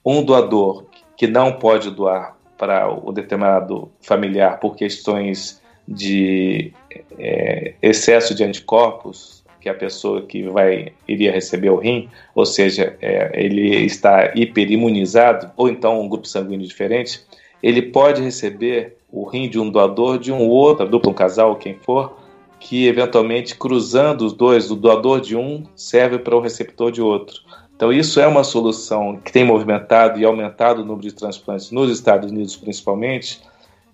um 0.05 0.23
doador 0.23 0.85
que 1.17 1.27
não 1.27 1.55
pode 1.55 1.91
doar 1.91 2.37
para 2.57 2.89
o 2.89 3.13
determinado 3.13 3.91
familiar 4.01 4.61
por 4.61 4.77
questões 4.77 5.61
de 5.89 6.73
é, 7.19 7.75
excesso 7.83 8.35
de 8.35 8.45
anticorpos 8.45 9.45
que 9.61 9.69
a 9.69 9.75
pessoa 9.75 10.23
que 10.23 10.45
vai 10.45 10.93
iria 11.09 11.33
receber 11.33 11.71
o 11.71 11.77
rim, 11.77 12.09
ou 12.35 12.47
seja, 12.47 12.97
é, 13.03 13.33
ele 13.35 13.85
está 13.85 14.33
hiperimunizado 14.35 15.51
ou 15.57 15.69
então 15.69 16.01
um 16.01 16.09
grupo 16.09 16.29
sanguíneo 16.29 16.67
diferente, 16.67 17.21
ele 17.63 17.83
pode 17.83 18.23
receber 18.23 18.97
o 19.11 19.25
rim 19.25 19.49
de 19.49 19.59
um 19.59 19.69
doador 19.69 20.19
de 20.19 20.31
um 20.31 20.49
outro, 20.49 20.89
duplo, 20.89 21.11
um 21.11 21.15
casal, 21.15 21.57
quem 21.57 21.75
for, 21.75 22.17
que 22.61 22.87
eventualmente 22.87 23.57
cruzando 23.57 24.23
os 24.23 24.33
dois, 24.33 24.71
o 24.71 24.77
doador 24.77 25.21
de 25.21 25.37
um 25.37 25.65
serve 25.75 26.19
para 26.19 26.37
o 26.37 26.41
receptor 26.41 26.93
de 26.93 27.03
outro. 27.03 27.41
Então 27.75 27.93
isso 27.93 28.21
é 28.21 28.27
uma 28.27 28.45
solução 28.45 29.17
que 29.17 29.33
tem 29.33 29.45
movimentado 29.45 30.19
e 30.19 30.25
aumentado 30.25 30.81
o 30.81 30.85
número 30.85 31.09
de 31.09 31.13
transplantes 31.13 31.71
nos 31.71 31.91
Estados 31.91 32.31
Unidos 32.31 32.57
principalmente, 32.57 33.41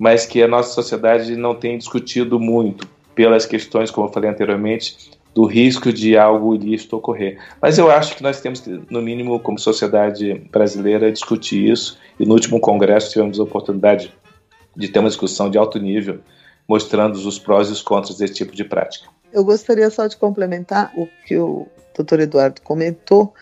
mas 0.03 0.27
que 0.27 0.43
a 0.43 0.49
nossa 0.49 0.75
sociedade 0.75 1.37
não 1.37 1.55
tem 1.55 1.79
discutido 1.79 2.41
muito 2.41 2.88
pelas 3.15 3.47
questões, 3.47 3.88
como 3.88 4.09
eu 4.09 4.12
falei 4.12 4.29
anteriormente, 4.29 5.12
do 5.33 5.45
risco 5.45 5.93
de 5.93 6.19
algo 6.19 6.57
ilícito 6.57 6.97
ocorrer. 6.97 7.38
Mas 7.61 7.79
eu 7.79 7.88
acho 7.88 8.17
que 8.17 8.23
nós 8.23 8.41
temos 8.41 8.59
que, 8.59 8.81
no 8.91 9.01
mínimo, 9.01 9.38
como 9.38 9.61
sociedade 9.61 10.43
brasileira, 10.51 11.12
discutir 11.12 11.71
isso. 11.71 12.01
E 12.19 12.27
no 12.27 12.35
último 12.35 12.59
congresso 12.59 13.12
tivemos 13.12 13.38
a 13.38 13.45
oportunidade 13.45 14.12
de 14.77 14.88
ter 14.88 14.99
uma 14.99 15.09
discussão 15.09 15.49
de 15.49 15.57
alto 15.57 15.79
nível, 15.79 16.19
mostrando 16.67 17.15
os 17.15 17.38
prós 17.38 17.69
e 17.69 17.73
os 17.73 17.81
contras 17.81 18.19
desse 18.19 18.35
tipo 18.35 18.57
de 18.57 18.65
prática. 18.65 19.07
Eu 19.33 19.45
gostaria 19.45 19.88
só 19.90 20.07
de 20.07 20.16
complementar 20.16 20.92
o 20.97 21.09
que 21.27 21.37
o 21.38 21.66
doutor 21.95 22.21
Eduardo 22.21 22.61
comentou. 22.62 23.35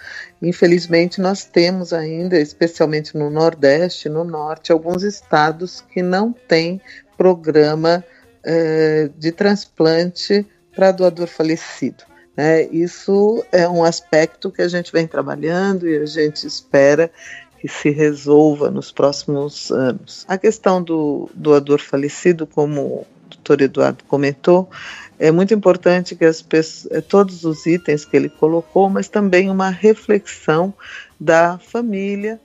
Infelizmente, 0.43 1.21
nós 1.21 1.45
temos 1.45 1.93
ainda, 1.93 2.39
especialmente 2.39 3.17
no 3.17 3.31
Nordeste, 3.31 4.09
no 4.09 4.25
Norte, 4.25 4.73
alguns 4.73 5.03
estados 5.03 5.81
que 5.93 6.03
não 6.03 6.33
têm 6.33 6.81
programa 7.17 8.05
eh, 8.45 9.11
de 9.19 9.33
transplante 9.33 10.47
para 10.75 10.93
doador 10.93 11.27
falecido. 11.27 12.05
Né? 12.37 12.65
Isso 12.67 13.45
é 13.53 13.69
um 13.69 13.85
aspecto 13.85 14.51
que 14.51 14.63
a 14.63 14.69
gente 14.69 14.93
vem 14.93 15.07
trabalhando 15.07 15.87
e 15.87 15.99
a 15.99 16.07
gente 16.07 16.47
espera 16.47 17.11
que 17.59 17.69
se 17.69 17.91
resolva 17.91 18.71
nos 18.71 18.91
próximos 18.91 19.71
anos. 19.71 20.25
A 20.27 20.39
questão 20.39 20.83
do 20.83 21.29
doador 21.35 21.79
falecido, 21.79 22.47
como 22.47 22.81
o 22.81 23.07
doutor 23.29 23.61
Eduardo 23.61 24.03
comentou, 24.05 24.71
é 25.21 25.31
muito 25.31 25.53
importante 25.53 26.17
que 26.17 26.25
as 26.25 26.41
pessoas, 26.41 26.91
é, 26.91 27.01
todos 27.03 27.45
os 27.45 27.67
itens 27.67 28.07
que 28.07 28.17
ele 28.17 28.31
colocou, 28.31 28.89
mas 28.89 29.07
também 29.07 29.51
uma 29.51 29.69
reflexão 29.69 30.73
da 31.21 31.59
família 31.59 32.41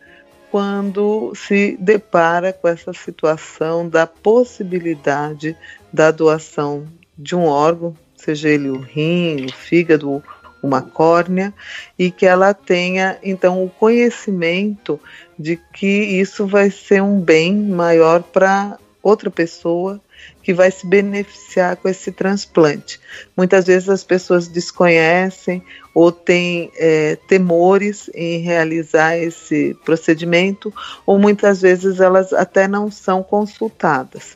quando 0.52 1.34
se 1.36 1.78
depara 1.80 2.52
com 2.52 2.68
essa 2.68 2.92
situação 2.92 3.88
da 3.88 4.06
possibilidade 4.06 5.56
da 5.92 6.12
doação 6.12 6.86
de 7.18 7.34
um 7.34 7.46
órgão, 7.46 7.96
seja 8.16 8.50
ele 8.50 8.70
o 8.70 8.80
rim, 8.80 9.46
o 9.46 9.54
fígado, 9.54 10.22
uma 10.62 10.82
córnea, 10.82 11.54
e 11.98 12.12
que 12.12 12.26
ela 12.26 12.54
tenha 12.54 13.18
então 13.24 13.64
o 13.64 13.70
conhecimento 13.70 15.00
de 15.40 15.58
que 15.74 15.88
isso 15.88 16.46
vai 16.46 16.70
ser 16.70 17.02
um 17.02 17.22
bem 17.22 17.56
maior 17.56 18.22
para 18.22 18.78
outra 19.06 19.30
pessoa 19.30 20.02
que 20.42 20.52
vai 20.52 20.72
se 20.72 20.88
beneficiar 20.88 21.76
com 21.76 21.88
esse 21.88 22.12
transplante. 22.12 23.00
Muitas 23.38 23.66
vezes 23.66 23.88
as 23.88 24.04
pessoas 24.04 24.48
desconhecem 24.48 25.64
ou 25.94 26.12
têm 26.12 26.72
é, 26.76 27.16
temores 27.28 28.10
em 28.16 28.40
realizar 28.40 29.16
esse 29.16 29.78
procedimento, 29.86 30.74
ou 31.06 31.20
muitas 31.20 31.62
vezes 31.62 32.00
elas 32.00 32.34
até 32.34 32.68
não 32.68 32.90
são 32.90 33.22
consultadas. 33.22 34.36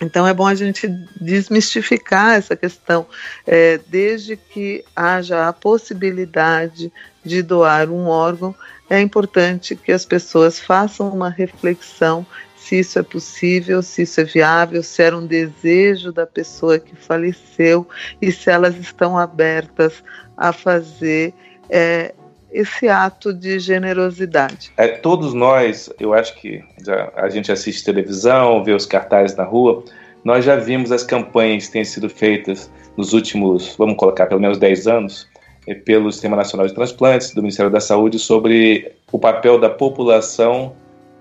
Então 0.00 0.24
é 0.24 0.32
bom 0.32 0.46
a 0.46 0.54
gente 0.54 0.86
desmistificar 1.20 2.36
essa 2.36 2.54
questão, 2.54 3.04
é, 3.44 3.80
desde 3.88 4.36
que 4.36 4.84
haja 4.94 5.48
a 5.48 5.52
possibilidade 5.52 6.92
de 7.24 7.42
doar 7.42 7.90
um 7.90 8.06
órgão, 8.06 8.54
é 8.88 9.00
importante 9.00 9.74
que 9.74 9.90
as 9.90 10.04
pessoas 10.04 10.60
façam 10.60 11.10
uma 11.10 11.28
reflexão 11.28 12.24
se 12.60 12.80
isso 12.80 12.98
é 12.98 13.02
possível, 13.02 13.82
se 13.82 14.02
isso 14.02 14.20
é 14.20 14.24
viável, 14.24 14.82
se 14.82 15.02
era 15.02 15.16
um 15.16 15.26
desejo 15.26 16.12
da 16.12 16.26
pessoa 16.26 16.78
que 16.78 16.94
faleceu 16.96 17.86
e 18.20 18.30
se 18.30 18.50
elas 18.50 18.76
estão 18.76 19.16
abertas 19.16 20.02
a 20.36 20.52
fazer 20.52 21.32
é, 21.70 22.14
esse 22.52 22.88
ato 22.88 23.32
de 23.32 23.58
generosidade. 23.58 24.70
É, 24.76 24.88
todos 24.88 25.32
nós, 25.34 25.90
eu 25.98 26.12
acho 26.12 26.34
que 26.40 26.62
já, 26.84 27.12
a 27.16 27.28
gente 27.28 27.50
assiste 27.52 27.84
televisão, 27.84 28.64
vê 28.64 28.72
os 28.72 28.86
cartazes 28.86 29.36
na 29.36 29.44
rua, 29.44 29.84
nós 30.24 30.44
já 30.44 30.56
vimos 30.56 30.90
as 30.90 31.04
campanhas 31.04 31.66
que 31.66 31.72
têm 31.72 31.84
sido 31.84 32.08
feitas 32.10 32.70
nos 32.96 33.12
últimos, 33.12 33.74
vamos 33.76 33.96
colocar, 33.96 34.26
pelo 34.26 34.40
menos 34.40 34.58
10 34.58 34.86
anos, 34.88 35.28
é, 35.66 35.74
pelo 35.74 36.10
Sistema 36.10 36.36
Nacional 36.36 36.66
de 36.66 36.74
Transplantes, 36.74 37.32
do 37.32 37.40
Ministério 37.40 37.70
da 37.70 37.80
Saúde, 37.80 38.18
sobre 38.18 38.92
o 39.12 39.18
papel 39.18 39.58
da 39.58 39.70
população 39.70 40.74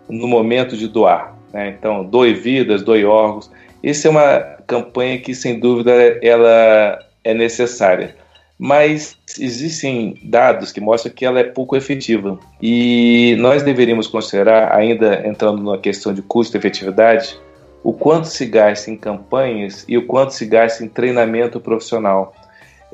no 0.10 0.28
momento 0.28 0.76
de 0.78 0.88
doar. 0.88 1.36
Né? 1.54 1.76
Então, 1.78 2.04
doe 2.04 2.34
vidas, 2.34 2.84
doe 2.84 3.06
órgãos. 3.06 3.52
Essa 3.84 4.08
é 4.08 4.12
uma 4.12 4.40
campanha 4.66 5.18
que, 5.20 5.34
sem 5.34 5.60
dúvida, 5.60 5.92
ela 6.22 7.00
é 7.24 7.34
necessária 7.34 8.16
mas 8.60 9.16
existem 9.40 10.16
dados 10.24 10.72
que 10.72 10.82
mostram 10.82 11.14
que 11.14 11.26
ela 11.26 11.40
é 11.40 11.44
pouco 11.44 11.76
efetiva. 11.76 12.40
E 12.62 13.36
nós 13.40 13.62
deveríamos 13.62 14.08
considerar, 14.08 14.76
ainda 14.76 15.28
entrando 15.28 15.62
na 15.62 15.78
questão 15.78 16.14
de 16.14 16.22
custo-efetividade, 16.24 17.40
o 17.84 17.94
quanto 17.94 18.26
se 18.26 18.46
gasta 18.46 18.90
em 18.90 18.98
campanhas 18.98 19.86
e 19.88 19.98
o 19.98 20.06
quanto 20.08 20.34
se 20.34 20.46
gasta 20.46 20.84
em 20.84 20.88
treinamento 20.88 21.60
profissional. 21.60 22.34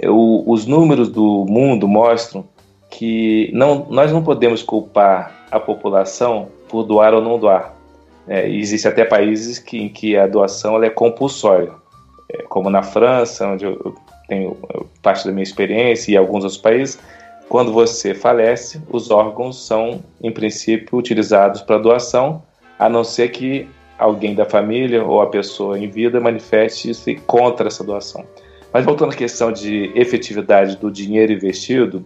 O, 0.04 0.52
os 0.52 0.66
números 0.66 1.08
do 1.08 1.46
mundo 1.48 1.88
mostram 1.88 2.46
que 2.90 3.50
não, 3.54 3.88
nós 3.90 4.12
não 4.12 4.22
podemos 4.22 4.62
culpar 4.62 5.46
a 5.50 5.60
população 5.60 6.50
por 6.74 6.84
doar 6.84 7.14
ou 7.14 7.22
não 7.22 7.38
doar. 7.38 7.72
É, 8.28 8.50
Existem 8.50 8.92
até 8.92 9.06
países 9.06 9.60
que, 9.60 9.78
em 9.78 9.90
que 9.90 10.18
a 10.18 10.26
doação 10.26 10.84
é 10.84 10.90
compulsória, 10.90 11.72
é, 12.28 12.42
como 12.42 12.68
na 12.68 12.82
França, 12.82 13.48
onde 13.48 13.64
eu 13.64 13.94
tenho 14.28 14.58
parte 15.04 15.24
da 15.24 15.32
minha 15.32 15.44
experiência 15.44 16.12
e 16.12 16.18
alguns 16.18 16.44
outros 16.44 16.60
países, 16.60 16.98
quando 17.48 17.72
você 17.72 18.16
falece, 18.16 18.82
os 18.90 19.12
órgãos 19.12 19.68
são, 19.68 20.04
em 20.20 20.32
princípio, 20.32 20.98
utilizados 20.98 21.62
para 21.62 21.78
doação, 21.78 22.42
a 22.80 22.90
não 22.90 23.04
ser 23.04 23.30
que 23.30 23.70
alguém 24.00 24.34
da 24.34 24.46
família 24.46 25.06
ou 25.06 25.22
a 25.22 25.28
pessoa 25.28 25.78
em 25.78 25.88
vida 25.88 26.20
manifeste-se 26.20 27.18
contra 27.28 27.68
essa 27.68 27.84
doação. 27.84 28.26
Mas 28.74 28.84
voltando 28.84 29.12
à 29.12 29.16
questão 29.16 29.52
de 29.52 29.92
efetividade 29.94 30.78
do 30.78 30.90
dinheiro 30.90 31.32
investido, 31.32 32.04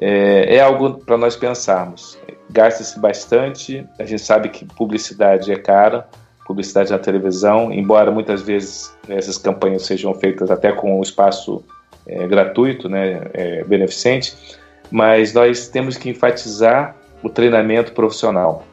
é, 0.00 0.56
é 0.56 0.60
algo 0.60 0.94
para 1.04 1.18
nós 1.18 1.36
pensarmos. 1.36 2.18
Gasta-se 2.50 2.98
bastante, 2.98 3.86
a 3.98 4.04
gente 4.04 4.22
sabe 4.22 4.48
que 4.48 4.64
publicidade 4.64 5.52
é 5.52 5.56
cara, 5.56 6.08
publicidade 6.46 6.90
na 6.90 6.98
televisão, 6.98 7.70
embora 7.70 8.10
muitas 8.10 8.40
vezes 8.40 8.90
essas 9.06 9.36
campanhas 9.36 9.82
sejam 9.82 10.14
feitas 10.14 10.50
até 10.50 10.72
com 10.72 10.98
um 10.98 11.02
espaço 11.02 11.62
é, 12.06 12.26
gratuito, 12.26 12.88
né, 12.88 13.20
é, 13.34 13.64
beneficente, 13.64 14.34
mas 14.90 15.34
nós 15.34 15.68
temos 15.68 15.98
que 15.98 16.08
enfatizar 16.08 16.96
o 17.22 17.28
treinamento 17.28 17.92
profissional. 17.92 18.64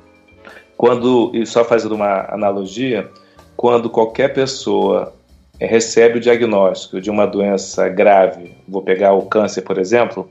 Quando, 0.78 1.32
e 1.34 1.46
só 1.46 1.66
fazendo 1.66 1.96
uma 1.96 2.34
analogia, 2.34 3.10
quando 3.58 3.90
qualquer 3.90 4.34
pessoa 4.34 5.14
é, 5.60 5.66
recebe 5.66 6.18
o 6.18 6.22
diagnóstico 6.22 7.02
de 7.02 7.10
uma 7.10 7.26
doença 7.26 7.90
grave, 7.90 8.56
vou 8.68 8.82
pegar 8.82 9.14
o 9.14 9.24
câncer, 9.24 9.62
por 9.64 9.78
exemplo, 9.78 10.30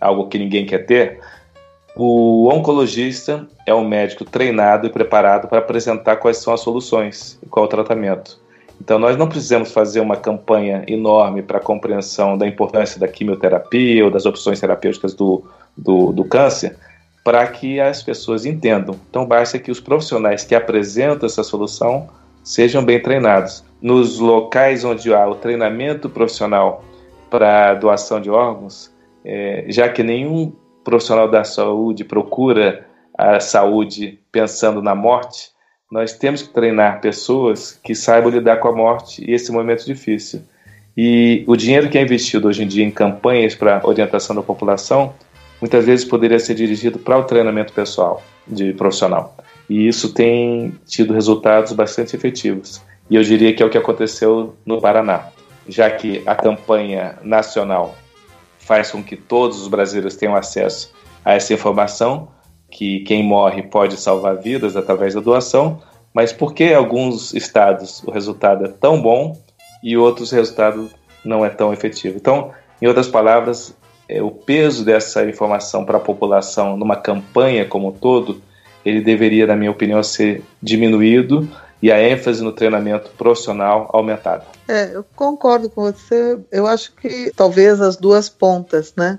algo 0.00 0.28
que 0.28 0.38
ninguém 0.38 0.66
quer 0.66 0.86
ter, 0.86 1.20
o 1.96 2.48
oncologista 2.52 3.46
é 3.66 3.74
um 3.74 3.86
médico 3.86 4.24
treinado 4.24 4.86
e 4.86 4.90
preparado 4.90 5.48
para 5.48 5.58
apresentar 5.58 6.16
quais 6.16 6.38
são 6.38 6.52
as 6.52 6.60
soluções 6.60 7.38
e 7.42 7.46
qual 7.46 7.66
o 7.66 7.68
tratamento. 7.68 8.42
Então, 8.80 8.98
nós 8.98 9.16
não 9.16 9.28
precisamos 9.28 9.70
fazer 9.70 10.00
uma 10.00 10.16
campanha 10.16 10.84
enorme 10.88 11.42
para 11.42 11.58
a 11.58 11.62
compreensão 11.62 12.36
da 12.36 12.46
importância 12.46 12.98
da 12.98 13.06
quimioterapia 13.06 14.04
ou 14.04 14.10
das 14.10 14.26
opções 14.26 14.60
terapêuticas 14.60 15.14
do, 15.14 15.44
do, 15.76 16.12
do 16.12 16.24
câncer 16.24 16.76
para 17.22 17.46
que 17.46 17.80
as 17.80 18.02
pessoas 18.02 18.44
entendam. 18.44 18.96
Então, 19.08 19.24
basta 19.24 19.58
que 19.58 19.70
os 19.70 19.80
profissionais 19.80 20.44
que 20.44 20.54
apresentam 20.54 21.26
essa 21.26 21.44
solução 21.44 22.08
sejam 22.42 22.84
bem 22.84 23.00
treinados. 23.00 23.64
Nos 23.80 24.18
locais 24.18 24.84
onde 24.84 25.14
há 25.14 25.26
o 25.26 25.36
treinamento 25.36 26.10
profissional 26.10 26.84
para 27.30 27.74
doação 27.74 28.20
de 28.20 28.28
órgãos, 28.28 28.92
é, 29.24 29.64
já 29.68 29.88
que 29.88 30.02
nenhum 30.02 30.52
profissional 30.84 31.28
da 31.28 31.42
saúde 31.42 32.04
procura 32.04 32.86
a 33.16 33.40
saúde 33.40 34.18
pensando 34.30 34.82
na 34.82 34.94
morte, 34.94 35.50
nós 35.90 36.12
temos 36.12 36.42
que 36.42 36.52
treinar 36.52 37.00
pessoas 37.00 37.78
que 37.82 37.94
saibam 37.94 38.30
lidar 38.30 38.56
com 38.58 38.68
a 38.68 38.72
morte 38.72 39.24
e 39.24 39.32
esse 39.32 39.52
momento 39.52 39.84
difícil. 39.84 40.42
E 40.96 41.44
o 41.46 41.56
dinheiro 41.56 41.88
que 41.88 41.98
é 41.98 42.02
investido 42.02 42.48
hoje 42.48 42.62
em 42.62 42.66
dia 42.66 42.84
em 42.84 42.90
campanhas 42.90 43.54
para 43.54 43.80
orientação 43.84 44.34
da 44.34 44.42
população, 44.42 45.14
muitas 45.60 45.86
vezes 45.86 46.04
poderia 46.04 46.38
ser 46.38 46.54
dirigido 46.54 46.98
para 46.98 47.18
o 47.18 47.24
treinamento 47.24 47.72
pessoal, 47.72 48.22
de 48.46 48.72
profissional. 48.72 49.36
E 49.68 49.88
isso 49.88 50.12
tem 50.12 50.74
tido 50.86 51.14
resultados 51.14 51.72
bastante 51.72 52.14
efetivos. 52.14 52.82
E 53.08 53.16
eu 53.16 53.22
diria 53.22 53.52
que 53.52 53.62
é 53.62 53.66
o 53.66 53.70
que 53.70 53.78
aconteceu 53.78 54.54
no 54.64 54.80
Paraná, 54.80 55.28
já 55.68 55.90
que 55.90 56.22
a 56.26 56.34
campanha 56.34 57.18
nacional 57.22 57.94
faz 58.64 58.90
com 58.90 59.02
que 59.02 59.16
todos 59.16 59.60
os 59.60 59.68
brasileiros 59.68 60.16
tenham 60.16 60.34
acesso 60.34 60.92
a 61.24 61.34
essa 61.34 61.52
informação, 61.52 62.28
que 62.70 63.00
quem 63.00 63.22
morre 63.22 63.62
pode 63.62 63.96
salvar 63.96 64.36
vidas 64.36 64.76
através 64.76 65.14
da 65.14 65.20
doação, 65.20 65.80
mas 66.12 66.32
por 66.32 66.54
que 66.54 66.72
alguns 66.72 67.34
estados 67.34 68.02
o 68.04 68.10
resultado 68.10 68.64
é 68.64 68.68
tão 68.68 69.00
bom 69.00 69.38
e 69.82 69.96
outros 69.96 70.32
o 70.32 70.34
resultado 70.34 70.90
não 71.24 71.44
é 71.44 71.50
tão 71.50 71.72
efetivo? 71.72 72.16
Então, 72.16 72.52
em 72.80 72.86
outras 72.86 73.06
palavras, 73.06 73.76
é, 74.08 74.22
o 74.22 74.30
peso 74.30 74.84
dessa 74.84 75.24
informação 75.28 75.84
para 75.84 75.98
a 75.98 76.00
população 76.00 76.76
numa 76.76 76.96
campanha 76.96 77.64
como 77.64 77.88
um 77.88 77.92
todo, 77.92 78.42
ele 78.84 79.00
deveria, 79.00 79.46
na 79.46 79.56
minha 79.56 79.70
opinião, 79.70 80.02
ser 80.02 80.42
diminuído 80.62 81.48
e 81.84 81.92
a 81.92 82.00
ênfase 82.02 82.42
no 82.42 82.50
treinamento 82.50 83.10
profissional 83.10 83.90
aumentada. 83.92 84.46
É, 84.66 84.96
eu 84.96 85.04
concordo 85.14 85.68
com 85.68 85.82
você. 85.82 86.38
Eu 86.50 86.66
acho 86.66 86.94
que 86.94 87.30
talvez 87.36 87.78
as 87.78 87.94
duas 87.94 88.26
pontas, 88.26 88.94
né? 88.96 89.18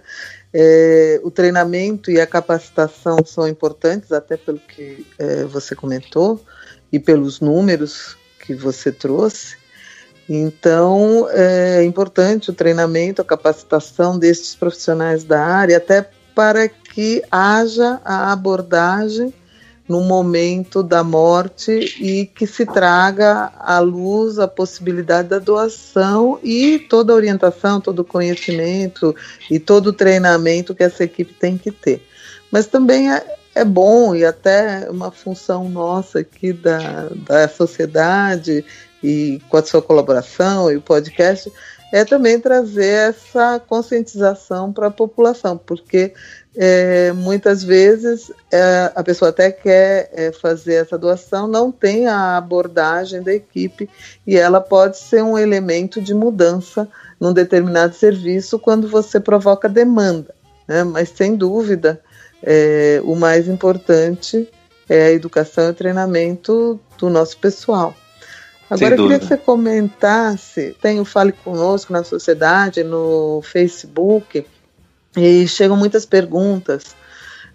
É, 0.51 1.21
o 1.23 1.29
treinamento 1.29 2.09
e 2.09 2.19
a 2.19 2.25
capacitação 2.25 3.19
são 3.23 3.47
importantes, 3.47 4.11
até 4.11 4.35
pelo 4.35 4.57
que 4.57 5.05
é, 5.19 5.43
você 5.43 5.75
comentou 5.75 6.43
e 6.91 6.99
pelos 6.99 7.39
números 7.39 8.17
que 8.43 8.55
você 8.55 8.91
trouxe. 8.91 9.57
Então, 10.27 11.27
é 11.29 11.83
importante 11.83 12.49
o 12.49 12.53
treinamento, 12.53 13.21
a 13.21 13.25
capacitação 13.25 14.17
destes 14.17 14.55
profissionais 14.55 15.23
da 15.23 15.39
área, 15.39 15.77
até 15.77 16.09
para 16.33 16.67
que 16.67 17.21
haja 17.29 18.01
a 18.03 18.31
abordagem 18.31 19.31
no 19.87 20.01
momento 20.01 20.81
da 20.81 21.03
morte 21.03 21.71
e 21.99 22.25
que 22.25 22.47
se 22.47 22.65
traga 22.65 23.51
à 23.59 23.79
luz 23.79 24.39
a 24.39 24.47
possibilidade 24.47 25.29
da 25.29 25.39
doação 25.39 26.39
e 26.43 26.79
toda 26.79 27.13
a 27.13 27.15
orientação, 27.15 27.79
todo 27.79 27.99
o 27.99 28.05
conhecimento 28.05 29.15
e 29.49 29.59
todo 29.59 29.87
o 29.87 29.93
treinamento 29.93 30.73
que 30.73 30.83
essa 30.83 31.03
equipe 31.03 31.33
tem 31.33 31.57
que 31.57 31.71
ter. 31.71 32.03
Mas 32.51 32.65
também 32.65 33.13
é, 33.13 33.23
é 33.53 33.63
bom 33.63 34.15
e 34.15 34.25
até 34.25 34.89
uma 34.89 35.11
função 35.11 35.69
nossa 35.69 36.19
aqui 36.19 36.51
da, 36.51 37.09
da 37.27 37.47
sociedade 37.47 38.65
e 39.03 39.39
com 39.49 39.57
a 39.57 39.63
sua 39.63 39.83
colaboração 39.83 40.71
e 40.71 40.77
o 40.77 40.81
podcast 40.81 41.51
é 41.91 42.03
também 42.03 42.39
trazer 42.39 43.09
essa 43.09 43.59
conscientização 43.59 44.73
para 44.73 44.87
a 44.87 44.91
população, 44.91 45.57
porque 45.57 46.13
é, 46.55 47.11
muitas 47.11 47.63
vezes 47.63 48.31
é, 48.51 48.91
a 48.95 49.03
pessoa 49.03 49.29
até 49.29 49.51
quer 49.51 50.09
é, 50.13 50.31
fazer 50.31 50.75
essa 50.75 50.97
doação, 50.97 51.47
não 51.47 51.71
tem 51.71 52.07
a 52.07 52.37
abordagem 52.37 53.21
da 53.21 53.33
equipe 53.33 53.89
e 54.25 54.37
ela 54.37 54.61
pode 54.61 54.97
ser 54.97 55.23
um 55.23 55.37
elemento 55.37 56.01
de 56.01 56.13
mudança 56.13 56.87
num 57.19 57.33
determinado 57.33 57.93
serviço 57.93 58.57
quando 58.57 58.87
você 58.87 59.19
provoca 59.19 59.67
demanda. 59.67 60.33
Né? 60.67 60.83
Mas 60.83 61.09
sem 61.09 61.35
dúvida, 61.35 62.01
é, 62.41 63.01
o 63.03 63.15
mais 63.15 63.47
importante 63.47 64.49
é 64.87 65.07
a 65.07 65.11
educação 65.11 65.67
e 65.67 65.71
o 65.71 65.73
treinamento 65.73 66.79
do 66.97 67.09
nosso 67.09 67.37
pessoal. 67.37 67.93
Agora 68.69 68.95
eu 68.95 69.03
queria 69.03 69.19
que 69.19 69.27
você 69.27 69.37
comentasse, 69.37 70.75
tem 70.81 70.99
o 70.99 71.05
Fale 71.05 71.31
Conosco 71.31 71.93
na 71.93 72.03
sociedade, 72.03 72.83
no 72.83 73.41
Facebook, 73.43 74.45
e 75.15 75.47
chegam 75.47 75.77
muitas 75.77 76.05
perguntas 76.05 76.95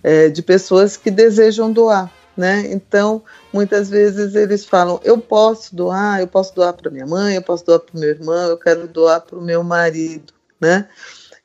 é, 0.02 0.28
de 0.28 0.42
pessoas 0.42 0.96
que 0.96 1.10
desejam 1.10 1.72
doar. 1.72 2.10
Né? 2.36 2.70
Então, 2.72 3.22
muitas 3.52 3.90
vezes 3.90 4.34
eles 4.34 4.64
falam: 4.64 5.00
eu 5.04 5.18
posso 5.18 5.74
doar, 5.74 6.20
eu 6.20 6.28
posso 6.28 6.54
doar 6.54 6.72
para 6.72 6.90
minha 6.90 7.06
mãe, 7.06 7.34
eu 7.34 7.42
posso 7.42 7.66
doar 7.66 7.80
para 7.80 7.96
o 7.96 8.00
meu 8.00 8.08
irmão, 8.08 8.48
eu 8.48 8.56
quero 8.56 8.86
doar 8.86 9.20
para 9.20 9.38
o 9.38 9.42
meu 9.42 9.62
marido. 9.62 10.32
Né? 10.60 10.88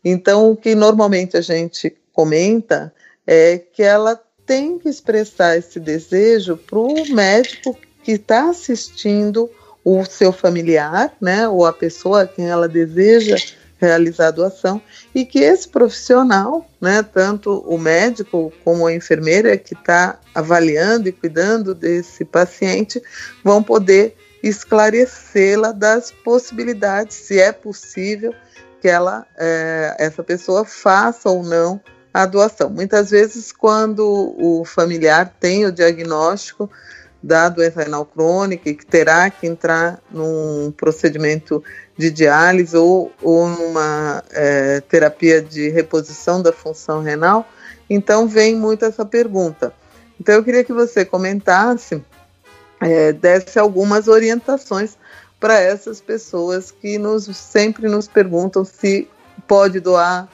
Então, 0.04 0.51
o 0.51 0.56
que 0.56 0.75
normalmente 0.75 1.36
a 1.36 1.41
gente 1.41 1.95
comenta 2.13 2.93
é 3.25 3.58
que 3.58 3.82
ela 3.82 4.21
tem 4.45 4.78
que 4.78 4.88
expressar 4.88 5.58
esse 5.58 5.80
desejo 5.80 6.56
para 6.56 6.78
o 6.78 7.10
médico 7.10 7.75
que 8.06 8.12
está 8.12 8.52
assistindo 8.52 9.50
o 9.84 10.06
seu 10.06 10.32
familiar, 10.32 11.12
né, 11.20 11.50
ou 11.50 11.65
a 11.65 11.74
pessoa 11.74 12.22
a 12.22 12.28
quem 12.28 12.48
ela 12.48 12.68
deseja 12.68 13.36
realizar 13.80 14.28
a 14.28 14.32
doação 14.32 14.80
e 15.13 15.26
que 15.26 15.39
esse 15.39 15.68
profissional, 15.68 16.70
né, 16.80 17.02
tanto 17.02 17.63
o 17.68 17.80
médico 17.80 18.54
como 18.63 18.86
a 18.86 18.94
enfermeira 18.94 19.58
que 19.58 19.74
está 19.74 20.20
avaliando 20.36 21.10
e 21.10 21.12
cuidando 21.12 21.74
desse 21.74 22.24
paciente, 22.24 23.02
vão 23.44 23.63
poder 23.63 24.15
esclarecê-la 24.44 25.72
das 25.72 26.12
possibilidades, 26.12 27.18
se 27.18 27.39
é 27.39 27.52
possível 27.52 28.34
que 28.82 28.88
ela, 28.88 29.26
é, 29.36 29.96
essa 29.98 30.24
pessoa 30.24 30.63
faça 30.63 31.28
ou 31.28 31.41
não 31.44 31.82
a 32.13 32.28
doação. 32.28 32.70
Muitas 32.70 33.10
vezes, 33.10 33.52
quando 33.52 34.36
o 34.38 34.63
familiar 34.63 35.36
tem 35.39 35.65
o 35.65 35.72
diagnóstico 35.72 36.70
da 37.26 37.50
doença 37.50 37.82
renal 37.82 38.06
crônica 38.06 38.70
e 38.70 38.76
que 38.76 38.86
terá 38.86 39.32
que 39.32 39.48
entrar 39.48 40.00
num 40.12 40.72
procedimento 40.78 41.64
de 41.98 42.12
diálise 42.12 42.78
ou, 42.78 43.12
ou 43.20 43.50
numa 43.50 44.24
é, 44.32 44.80
terapia 44.82 45.42
de 45.42 45.70
reposição 45.70 46.40
da 46.40 46.54
função 46.54 47.02
renal, 47.02 47.44
então 47.90 48.28
vem 48.28 48.56
muito 48.56 48.86
essa 48.86 49.04
pergunta. 49.04 49.74
Então 50.22 50.36
eu 50.36 50.44
queria 50.44 50.64
que 50.64 50.72
você 50.72 51.04
comentasse, 51.04 52.00
é, 52.80 53.12
desse 53.12 53.58
algumas 53.58 54.08
orientações 54.08 54.96
para 55.40 55.60
essas 55.60 56.00
pessoas 56.00 56.70
que 56.70 57.00
nos, 57.00 57.26
sempre 57.36 57.88
nos 57.88 58.08
perguntam 58.08 58.64
se 58.64 59.08
pode 59.48 59.80
doar, 59.80 60.30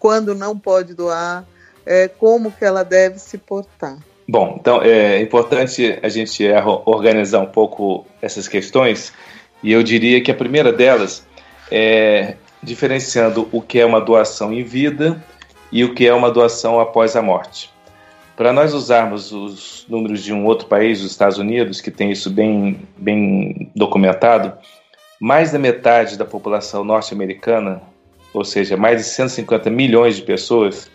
quando 0.00 0.34
não 0.34 0.58
pode 0.58 0.94
doar, 0.94 1.44
é, 1.86 2.08
como 2.08 2.50
que 2.50 2.64
ela 2.64 2.82
deve 2.82 3.20
se 3.20 3.38
portar. 3.38 3.98
Bom, 4.26 4.56
então 4.58 4.80
é 4.82 5.20
importante 5.20 5.98
a 6.02 6.08
gente 6.08 6.44
organizar 6.86 7.40
um 7.40 7.46
pouco 7.46 8.06
essas 8.22 8.48
questões 8.48 9.12
e 9.62 9.70
eu 9.70 9.82
diria 9.82 10.20
que 10.22 10.30
a 10.30 10.34
primeira 10.34 10.72
delas 10.72 11.26
é 11.70 12.36
diferenciando 12.62 13.48
o 13.52 13.60
que 13.60 13.78
é 13.78 13.84
uma 13.84 14.00
doação 14.00 14.52
em 14.52 14.62
vida 14.62 15.22
e 15.70 15.84
o 15.84 15.94
que 15.94 16.06
é 16.06 16.14
uma 16.14 16.30
doação 16.30 16.80
após 16.80 17.16
a 17.16 17.22
morte. 17.22 17.70
Para 18.36 18.52
nós 18.52 18.74
usarmos 18.74 19.30
os 19.30 19.86
números 19.88 20.22
de 20.22 20.32
um 20.32 20.44
outro 20.46 20.66
país, 20.66 21.00
os 21.00 21.10
Estados 21.10 21.38
Unidos, 21.38 21.80
que 21.80 21.90
tem 21.90 22.10
isso 22.10 22.30
bem, 22.30 22.80
bem 22.96 23.70
documentado, 23.76 24.52
mais 25.20 25.52
da 25.52 25.58
metade 25.58 26.18
da 26.18 26.24
população 26.24 26.84
norte-americana, 26.84 27.82
ou 28.32 28.44
seja, 28.44 28.76
mais 28.76 28.98
de 28.98 29.04
150 29.04 29.70
milhões 29.70 30.16
de 30.16 30.22
pessoas, 30.22 30.90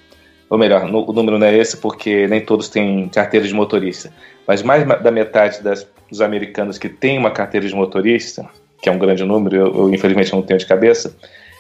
ou 0.49 0.57
melhor, 0.57 0.85
no, 0.85 1.09
o 1.09 1.13
número 1.13 1.38
não 1.38 1.47
é 1.47 1.55
esse 1.55 1.77
porque 1.77 2.27
nem 2.27 2.41
todos 2.41 2.69
têm 2.69 3.07
carteira 3.09 3.47
de 3.47 3.53
motorista, 3.53 4.12
mas 4.47 4.63
mais 4.63 4.85
da 4.85 5.12
metade 5.12 5.62
das, 5.62 5.88
dos 6.09 6.21
americanos 6.21 6.77
que 6.77 6.89
têm 6.89 7.17
uma 7.17 7.31
carteira 7.31 7.67
de 7.67 7.75
motorista, 7.75 8.49
que 8.81 8.89
é 8.89 8.91
um 8.91 8.97
grande 8.97 9.23
número, 9.23 9.55
eu, 9.55 9.75
eu 9.75 9.93
infelizmente 9.93 10.33
não 10.33 10.41
tenho 10.41 10.59
de 10.59 10.65
cabeça, 10.65 11.15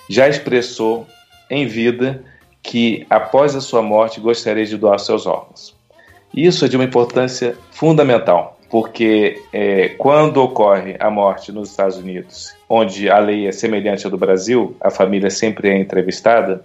já 0.09 0.27
expressou 0.27 1.05
em 1.49 1.67
vida 1.67 2.23
que 2.63 3.05
após 3.09 3.55
a 3.55 3.61
sua 3.61 3.81
morte 3.81 4.19
gostaria 4.19 4.65
de 4.65 4.77
doar 4.77 4.99
seus 4.99 5.25
órgãos. 5.25 5.75
Isso 6.33 6.65
é 6.65 6.67
de 6.67 6.75
uma 6.75 6.85
importância 6.85 7.55
fundamental, 7.71 8.59
porque 8.69 9.41
é, 9.51 9.89
quando 9.89 10.37
ocorre 10.37 10.95
a 10.99 11.09
morte 11.09 11.51
nos 11.51 11.69
Estados 11.69 11.97
Unidos, 11.97 12.55
onde 12.67 13.09
a 13.09 13.17
lei 13.17 13.47
é 13.47 13.51
semelhante 13.51 14.05
à 14.05 14.09
do 14.09 14.17
Brasil, 14.17 14.75
a 14.79 14.91
família 14.91 15.29
sempre 15.29 15.69
é 15.69 15.79
entrevistada, 15.79 16.63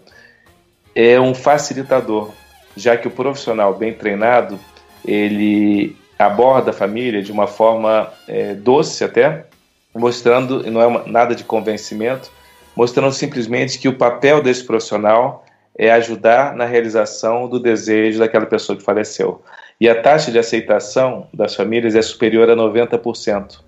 é 0.95 1.21
um 1.21 1.35
facilitador, 1.35 2.31
já 2.77 2.97
que 2.97 3.09
o 3.09 3.11
profissional 3.11 3.75
bem 3.75 3.93
treinado 3.93 4.59
ele 5.05 5.97
aborda 6.19 6.71
a 6.71 6.75
família 6.75 7.23
de 7.23 7.33
uma 7.33 7.47
forma 7.47 8.13
é, 8.29 8.55
doce 8.55 9.05
até, 9.05 9.47
mostrando, 9.95 10.69
não 10.71 10.81
é 10.81 10.87
uma, 10.87 11.05
nada 11.07 11.35
de 11.35 11.45
convencimento, 11.45 12.31
mostrando 12.75 13.13
simplesmente 13.13 13.79
que 13.79 13.89
o 13.89 13.97
papel 13.97 14.43
desse 14.43 14.65
profissional 14.65 15.45
é 15.77 15.91
ajudar 15.91 16.55
na 16.55 16.65
realização 16.65 17.49
do 17.49 17.59
desejo 17.59 18.21
daquela 18.21 18.47
pessoa 18.47 18.77
que 18.77 18.85
faleceu. 18.85 19.43
E 19.81 19.89
a 19.89 20.01
taxa 20.01 20.31
de 20.31 20.39
aceitação 20.39 21.29
das 21.35 21.55
famílias 21.55 21.97
é 21.97 22.03
superior 22.03 22.49
a 22.49 22.57
90%. 22.57 23.61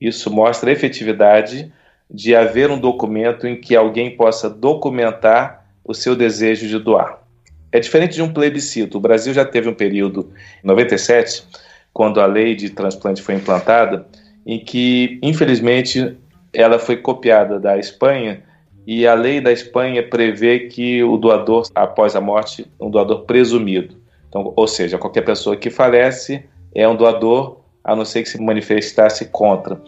Isso 0.00 0.30
mostra 0.30 0.70
a 0.70 0.72
efetividade 0.72 1.72
de 2.10 2.34
haver 2.34 2.70
um 2.70 2.78
documento 2.78 3.46
em 3.46 3.60
que 3.60 3.76
alguém 3.76 4.16
possa 4.16 4.48
documentar 4.48 5.61
o 5.84 5.94
seu 5.94 6.14
desejo 6.14 6.66
de 6.68 6.78
doar. 6.78 7.22
É 7.70 7.80
diferente 7.80 8.14
de 8.14 8.22
um 8.22 8.32
plebiscito. 8.32 8.98
O 8.98 9.00
Brasil 9.00 9.32
já 9.32 9.44
teve 9.44 9.68
um 9.68 9.74
período, 9.74 10.30
em 10.62 10.66
97, 10.66 11.44
quando 11.92 12.20
a 12.20 12.26
lei 12.26 12.54
de 12.54 12.70
transplante 12.70 13.22
foi 13.22 13.34
implantada, 13.34 14.06
em 14.46 14.58
que, 14.58 15.18
infelizmente, 15.22 16.16
ela 16.52 16.78
foi 16.78 16.96
copiada 16.96 17.58
da 17.58 17.78
Espanha 17.78 18.42
e 18.86 19.06
a 19.06 19.14
lei 19.14 19.40
da 19.40 19.52
Espanha 19.52 20.02
prevê 20.02 20.60
que 20.60 21.02
o 21.02 21.16
doador, 21.16 21.66
após 21.74 22.16
a 22.16 22.20
morte, 22.20 22.66
um 22.80 22.90
doador 22.90 23.24
presumido. 23.24 23.96
Então, 24.28 24.52
ou 24.56 24.66
seja, 24.66 24.98
qualquer 24.98 25.22
pessoa 25.22 25.56
que 25.56 25.70
falece 25.70 26.44
é 26.74 26.88
um 26.88 26.96
doador, 26.96 27.60
a 27.84 27.94
não 27.94 28.04
ser 28.04 28.22
que 28.22 28.28
se 28.28 28.40
manifestasse 28.40 29.26
contra. 29.26 29.80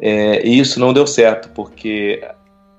É, 0.00 0.46
e 0.46 0.58
isso 0.58 0.78
não 0.78 0.92
deu 0.92 1.06
certo, 1.06 1.48
porque 1.50 2.22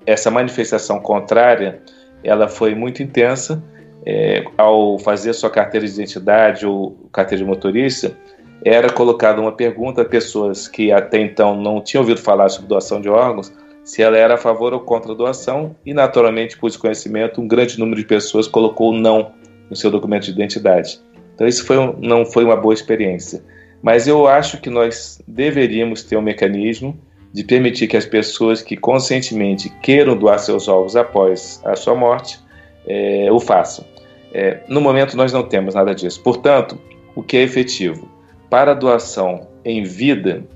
essa 0.04 0.30
manifestação 0.30 1.00
contrária 1.00 1.80
ela 2.26 2.48
foi 2.48 2.74
muito 2.74 3.02
intensa. 3.02 3.62
É, 4.08 4.44
ao 4.56 4.98
fazer 5.00 5.32
sua 5.32 5.50
carteira 5.50 5.84
de 5.84 5.92
identidade 5.92 6.64
ou 6.64 6.96
carteira 7.10 7.42
de 7.42 7.48
motorista, 7.48 8.16
era 8.64 8.88
colocada 8.92 9.40
uma 9.40 9.52
pergunta 9.52 10.02
a 10.02 10.04
pessoas 10.04 10.68
que 10.68 10.92
até 10.92 11.20
então 11.20 11.60
não 11.60 11.80
tinham 11.80 12.02
ouvido 12.02 12.20
falar 12.20 12.48
sobre 12.48 12.68
doação 12.68 13.00
de 13.00 13.08
órgãos, 13.08 13.52
se 13.84 14.02
ela 14.02 14.16
era 14.16 14.34
a 14.34 14.38
favor 14.38 14.72
ou 14.72 14.80
contra 14.80 15.12
a 15.12 15.14
doação, 15.14 15.76
e 15.84 15.94
naturalmente, 15.94 16.58
por 16.58 16.68
desconhecimento, 16.68 17.40
um 17.40 17.46
grande 17.46 17.78
número 17.78 18.00
de 18.00 18.06
pessoas 18.06 18.48
colocou 18.48 18.92
não 18.92 19.32
no 19.70 19.76
seu 19.76 19.90
documento 19.90 20.24
de 20.24 20.32
identidade. 20.32 21.00
Então, 21.34 21.46
isso 21.46 21.64
foi 21.64 21.78
um, 21.78 21.96
não 22.00 22.24
foi 22.24 22.44
uma 22.44 22.56
boa 22.56 22.74
experiência. 22.74 23.42
Mas 23.82 24.08
eu 24.08 24.26
acho 24.26 24.60
que 24.60 24.70
nós 24.70 25.22
deveríamos 25.28 26.02
ter 26.02 26.16
um 26.16 26.22
mecanismo 26.22 26.98
de 27.36 27.44
permitir 27.44 27.86
que 27.86 27.98
as 27.98 28.06
pessoas 28.06 28.62
que 28.62 28.78
conscientemente 28.78 29.68
queiram 29.82 30.16
doar 30.16 30.38
seus 30.38 30.68
ovos 30.68 30.96
após 30.96 31.60
a 31.66 31.76
sua 31.76 31.94
morte 31.94 32.40
é, 32.86 33.30
o 33.30 33.38
façam. 33.38 33.84
É, 34.32 34.60
no 34.66 34.80
momento, 34.80 35.18
nós 35.18 35.34
não 35.34 35.42
temos 35.42 35.74
nada 35.74 35.94
disso. 35.94 36.18
Portanto, 36.22 36.80
o 37.14 37.22
que 37.22 37.36
é 37.36 37.42
efetivo? 37.42 38.08
Para 38.48 38.72
doação 38.72 39.48
em 39.66 39.82
vida, 39.82 40.46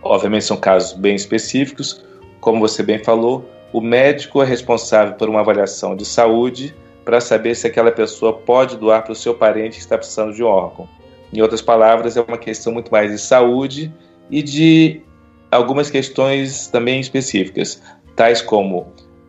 obviamente 0.00 0.44
são 0.44 0.56
casos 0.56 0.92
bem 0.96 1.16
específicos, 1.16 2.06
como 2.40 2.60
você 2.60 2.80
bem 2.80 3.00
falou, 3.00 3.44
o 3.72 3.80
médico 3.80 4.40
é 4.40 4.46
responsável 4.46 5.14
por 5.14 5.28
uma 5.28 5.40
avaliação 5.40 5.96
de 5.96 6.04
saúde 6.04 6.72
para 7.04 7.20
saber 7.20 7.56
se 7.56 7.66
aquela 7.66 7.90
pessoa 7.90 8.34
pode 8.34 8.76
doar 8.76 9.02
para 9.02 9.10
o 9.10 9.16
seu 9.16 9.34
parente 9.34 9.78
que 9.78 9.82
está 9.82 9.98
precisando 9.98 10.32
de 10.32 10.44
um 10.44 10.46
órgão. 10.46 10.88
Em 11.32 11.42
outras 11.42 11.60
palavras, 11.60 12.16
é 12.16 12.20
uma 12.20 12.38
questão 12.38 12.72
muito 12.72 12.88
mais 12.88 13.10
de 13.10 13.18
saúde 13.18 13.92
e 14.30 14.44
de 14.44 15.02
algumas 15.50 15.90
questões 15.90 16.68
também 16.68 17.00
específicas, 17.00 17.82
tais 18.16 18.42
como 18.42 18.86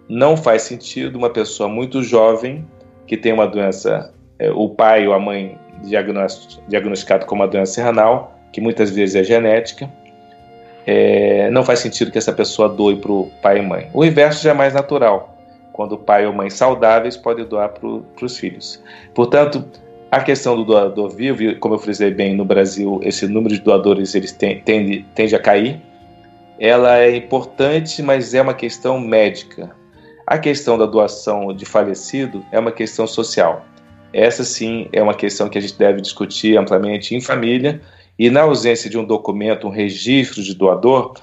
não 0.07 0.35
faz 0.35 0.63
sentido 0.63 1.17
uma 1.17 1.29
pessoa 1.29 1.69
muito 1.69 2.01
jovem 2.01 2.65
que 3.05 3.15
tem 3.15 3.31
uma 3.31 3.47
doença, 3.47 4.13
é, 4.37 4.51
o 4.51 4.69
pai 4.69 5.07
ou 5.07 5.13
a 5.13 5.19
mãe 5.19 5.57
diagnosticado 6.67 7.25
com 7.25 7.35
uma 7.35 7.47
doença 7.47 7.83
renal, 7.83 8.37
que 8.51 8.59
muitas 8.59 8.89
vezes 8.91 9.15
é 9.15 9.23
genética, 9.23 9.89
é, 10.85 11.49
não 11.51 11.63
faz 11.63 11.79
sentido 11.79 12.11
que 12.11 12.17
essa 12.17 12.33
pessoa 12.33 12.67
doe 12.67 12.97
para 12.97 13.11
o 13.11 13.31
pai 13.41 13.59
e 13.59 13.61
mãe. 13.61 13.89
O 13.93 14.03
inverso 14.03 14.43
já 14.43 14.51
é 14.51 14.53
mais 14.53 14.73
natural, 14.73 15.37
quando 15.73 15.93
o 15.93 15.97
pai 15.97 16.25
ou 16.25 16.33
mãe 16.33 16.49
saudáveis 16.49 17.15
podem 17.15 17.45
doar 17.45 17.69
para 17.69 18.25
os 18.25 18.37
filhos. 18.37 18.83
Portanto, 19.13 19.63
a 20.11 20.21
questão 20.21 20.55
do 20.55 20.65
doador 20.65 21.09
vivo, 21.09 21.55
como 21.59 21.75
eu 21.75 21.79
frisei 21.79 22.11
bem, 22.11 22.35
no 22.35 22.43
Brasil 22.43 22.99
esse 23.03 23.27
número 23.27 23.53
de 23.53 23.61
doadores 23.61 24.15
eles 24.15 24.31
tende, 24.31 25.05
tende 25.13 25.35
a 25.35 25.39
cair, 25.39 25.79
ela 26.59 26.99
é 26.99 27.15
importante, 27.15 28.01
mas 28.03 28.33
é 28.33 28.41
uma 28.41 28.53
questão 28.53 28.99
médica. 28.99 29.75
A 30.27 30.37
questão 30.37 30.77
da 30.77 30.85
doação 30.85 31.53
de 31.53 31.65
falecido 31.65 32.45
é 32.51 32.59
uma 32.59 32.71
questão 32.71 33.07
social. 33.07 33.65
Essa 34.13 34.43
sim 34.43 34.89
é 34.91 35.01
uma 35.01 35.13
questão 35.13 35.47
que 35.49 35.57
a 35.57 35.61
gente 35.61 35.77
deve 35.77 36.01
discutir 36.01 36.57
amplamente 36.57 37.15
em 37.15 37.21
família 37.21 37.81
e 38.17 38.29
na 38.29 38.41
ausência 38.41 38.89
de 38.89 38.97
um 38.97 39.05
documento, 39.05 39.67
um 39.67 39.71
registro 39.71 40.43
de 40.43 40.53
doador, 40.53 41.13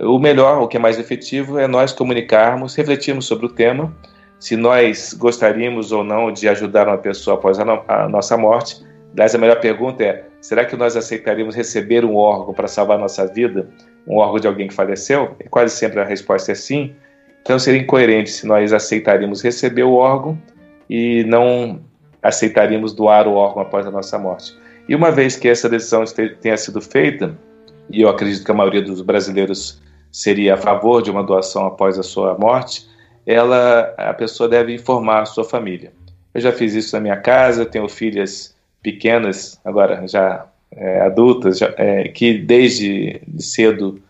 o 0.00 0.18
melhor, 0.18 0.62
o 0.62 0.68
que 0.68 0.76
é 0.76 0.80
mais 0.80 0.98
efetivo 0.98 1.58
é 1.58 1.66
nós 1.66 1.92
comunicarmos, 1.92 2.74
refletirmos 2.74 3.26
sobre 3.26 3.46
o 3.46 3.50
tema, 3.50 3.94
se 4.38 4.56
nós 4.56 5.12
gostaríamos 5.12 5.92
ou 5.92 6.02
não 6.02 6.32
de 6.32 6.48
ajudar 6.48 6.88
uma 6.88 6.96
pessoa 6.96 7.36
após 7.36 7.58
a, 7.58 7.64
no 7.64 7.82
a 7.86 8.08
nossa 8.08 8.36
morte. 8.36 8.82
Aliás, 9.12 9.34
a 9.34 9.38
melhor 9.38 9.60
pergunta 9.60 10.02
é: 10.02 10.24
será 10.40 10.64
que 10.64 10.76
nós 10.76 10.96
aceitaríamos 10.96 11.54
receber 11.54 12.04
um 12.04 12.16
órgão 12.16 12.54
para 12.54 12.66
salvar 12.66 12.98
nossa 12.98 13.26
vida? 13.26 13.68
Um 14.06 14.16
órgão 14.16 14.40
de 14.40 14.46
alguém 14.46 14.68
que 14.68 14.74
faleceu? 14.74 15.36
E 15.40 15.48
quase 15.48 15.76
sempre 15.76 16.00
a 16.00 16.04
resposta 16.04 16.52
é 16.52 16.54
sim. 16.54 16.94
Então 17.42 17.58
seria 17.58 17.80
incoerente 17.80 18.30
se 18.30 18.46
nós 18.46 18.72
aceitaríamos 18.72 19.42
receber 19.42 19.84
o 19.84 19.94
órgão 19.94 20.38
e 20.88 21.24
não 21.24 21.80
aceitaríamos 22.22 22.92
doar 22.92 23.26
o 23.26 23.34
órgão 23.34 23.62
após 23.62 23.86
a 23.86 23.90
nossa 23.90 24.18
morte. 24.18 24.56
E 24.88 24.94
uma 24.94 25.10
vez 25.10 25.36
que 25.36 25.48
essa 25.48 25.68
decisão 25.68 26.04
tenha 26.40 26.56
sido 26.56 26.80
feita, 26.80 27.36
e 27.88 28.02
eu 28.02 28.08
acredito 28.08 28.44
que 28.44 28.50
a 28.50 28.54
maioria 28.54 28.82
dos 28.82 29.00
brasileiros 29.00 29.80
seria 30.12 30.54
a 30.54 30.56
favor 30.56 31.02
de 31.02 31.10
uma 31.10 31.22
doação 31.22 31.66
após 31.66 31.98
a 31.98 32.02
sua 32.02 32.36
morte, 32.36 32.88
ela, 33.26 33.94
a 33.96 34.12
pessoa 34.12 34.48
deve 34.48 34.74
informar 34.74 35.22
a 35.22 35.26
sua 35.26 35.44
família. 35.44 35.92
Eu 36.34 36.40
já 36.40 36.52
fiz 36.52 36.74
isso 36.74 36.94
na 36.94 37.00
minha 37.00 37.16
casa, 37.16 37.64
tenho 37.64 37.88
filhas 37.88 38.54
pequenas, 38.82 39.60
agora 39.64 40.06
já 40.08 40.46
é, 40.80 41.02
adultas, 41.02 41.58
já, 41.58 41.74
é, 41.76 42.04
que 42.08 42.38
desde 42.38 43.20
cedo 43.38 44.00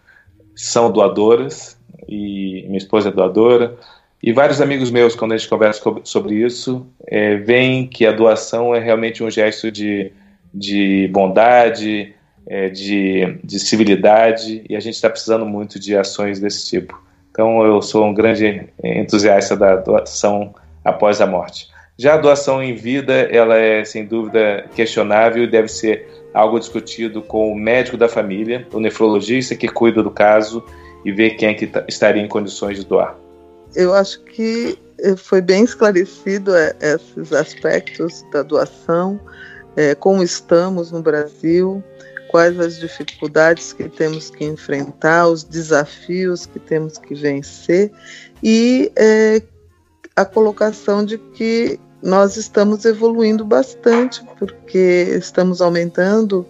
são 0.54 0.90
doadoras, 0.90 1.76
e 2.08 2.64
minha 2.66 2.78
esposa 2.78 3.08
é 3.08 3.12
doadora, 3.12 3.76
e 4.22 4.32
vários 4.32 4.60
amigos 4.60 4.90
meus, 4.90 5.16
quando 5.16 5.32
a 5.32 5.36
gente 5.36 5.48
conversa 5.48 5.82
sobre 6.04 6.36
isso, 6.36 6.86
é, 7.06 7.36
veem 7.36 7.86
que 7.86 8.06
a 8.06 8.12
doação 8.12 8.72
é 8.74 8.78
realmente 8.78 9.24
um 9.24 9.30
gesto 9.30 9.70
de, 9.72 10.12
de 10.54 11.08
bondade, 11.12 12.14
é, 12.46 12.68
de, 12.68 13.38
de 13.42 13.58
civilidade, 13.58 14.62
e 14.68 14.76
a 14.76 14.80
gente 14.80 14.94
está 14.94 15.10
precisando 15.10 15.44
muito 15.44 15.80
de 15.80 15.96
ações 15.96 16.38
desse 16.38 16.68
tipo. 16.68 17.02
Então, 17.32 17.64
eu 17.64 17.82
sou 17.82 18.04
um 18.04 18.14
grande 18.14 18.68
entusiasta 18.84 19.56
da 19.56 19.76
doação 19.76 20.54
após 20.84 21.20
a 21.20 21.26
morte. 21.26 21.68
Já 21.98 22.14
a 22.14 22.18
doação 22.18 22.62
em 22.62 22.74
vida, 22.74 23.12
ela 23.12 23.56
é 23.56 23.84
sem 23.84 24.04
dúvida 24.04 24.66
questionável 24.74 25.44
e 25.44 25.46
deve 25.46 25.68
ser 25.68 26.19
algo 26.32 26.58
discutido 26.58 27.22
com 27.22 27.52
o 27.52 27.54
médico 27.54 27.96
da 27.96 28.08
família, 28.08 28.66
o 28.72 28.80
nefrologista 28.80 29.54
que 29.54 29.68
cuida 29.68 30.02
do 30.02 30.10
caso 30.10 30.64
e 31.04 31.12
vê 31.12 31.30
quem 31.30 31.48
é 31.48 31.54
que 31.54 31.66
tá, 31.66 31.84
estaria 31.88 32.22
em 32.22 32.28
condições 32.28 32.78
de 32.78 32.86
doar. 32.86 33.16
Eu 33.74 33.94
acho 33.94 34.22
que 34.24 34.78
eh, 34.98 35.16
foi 35.16 35.40
bem 35.40 35.64
esclarecido 35.64 36.54
é, 36.54 36.74
esses 36.80 37.32
aspectos 37.32 38.24
da 38.32 38.42
doação, 38.42 39.20
é, 39.76 39.94
como 39.94 40.22
estamos 40.22 40.90
no 40.90 41.00
Brasil, 41.00 41.82
quais 42.30 42.58
as 42.60 42.78
dificuldades 42.78 43.72
que 43.72 43.88
temos 43.88 44.30
que 44.30 44.44
enfrentar, 44.44 45.26
os 45.26 45.42
desafios 45.42 46.46
que 46.46 46.58
temos 46.58 46.98
que 46.98 47.14
vencer 47.14 47.90
e 48.42 48.92
é, 48.96 49.42
a 50.14 50.24
colocação 50.24 51.04
de 51.04 51.18
que 51.18 51.78
nós 52.02 52.36
estamos 52.36 52.84
evoluindo 52.84 53.44
bastante, 53.44 54.24
porque 54.38 55.14
estamos 55.18 55.60
aumentando 55.60 56.46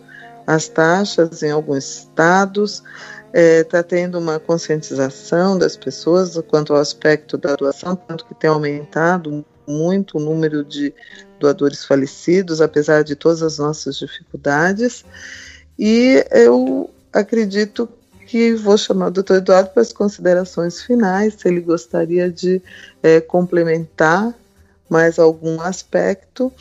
as 0.47 0.69
taxas 0.69 1.43
em 1.43 1.51
alguns 1.51 1.99
estados, 1.99 2.83
está 3.27 3.31
é, 3.33 3.65
tá 3.65 3.83
tendo 3.83 4.19
uma 4.19 4.41
conscientização 4.41 5.57
das 5.57 5.77
pessoas 5.77 6.37
quanto 6.49 6.75
ao 6.75 6.81
aspecto 6.81 7.39
da 7.39 7.55
doação, 7.55 7.95
tanto 7.95 8.25
que 8.25 8.35
tem 8.35 8.51
aumentado 8.51 9.45
muito 9.67 10.19
o 10.19 10.21
número 10.21 10.65
de 10.65 10.93
doadores 11.39 11.85
falecidos, 11.85 12.61
apesar 12.61 13.05
de 13.05 13.15
todas 13.15 13.43
as 13.43 13.59
nossas 13.59 13.97
dificuldades. 13.97 15.05
E 15.79 16.25
eu 16.31 16.91
acredito 17.13 17.89
que 18.27 18.55
vou 18.55 18.77
chamar 18.77 19.09
o 19.09 19.11
doutor 19.11 19.39
Eduardo 19.39 19.71
para 19.71 19.83
as 19.83 19.93
considerações 19.93 20.83
finais, 20.83 21.35
se 21.35 21.49
ele 21.49 21.61
gostaria 21.61 22.31
de 22.31 22.63
é, 23.03 23.21
complementar 23.21 24.35
mais 24.91 25.19
algum 25.19 25.61
aspecto 25.61 26.53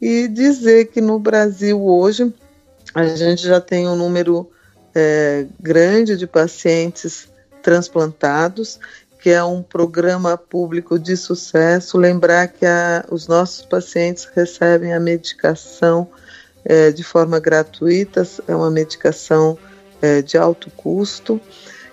e 0.00 0.28
dizer 0.28 0.88
que 0.88 1.00
no 1.00 1.18
Brasil 1.18 1.82
hoje 1.82 2.32
a 2.94 3.06
gente 3.06 3.42
já 3.42 3.60
tem 3.60 3.88
um 3.88 3.96
número 3.96 4.50
é, 4.94 5.46
grande 5.60 6.16
de 6.16 6.26
pacientes 6.26 7.28
transplantados, 7.62 8.80
que 9.20 9.30
é 9.30 9.42
um 9.42 9.62
programa 9.62 10.36
público 10.36 10.98
de 10.98 11.16
sucesso. 11.16 11.98
Lembrar 11.98 12.48
que 12.48 12.66
a, 12.66 13.04
os 13.10 13.26
nossos 13.26 13.64
pacientes 13.64 14.28
recebem 14.34 14.92
a 14.92 15.00
medicação 15.00 16.08
é, 16.64 16.90
de 16.90 17.04
forma 17.04 17.38
gratuita, 17.38 18.26
é 18.46 18.54
uma 18.54 18.70
medicação 18.70 19.58
é, 20.02 20.22
de 20.22 20.36
alto 20.36 20.70
custo. 20.70 21.40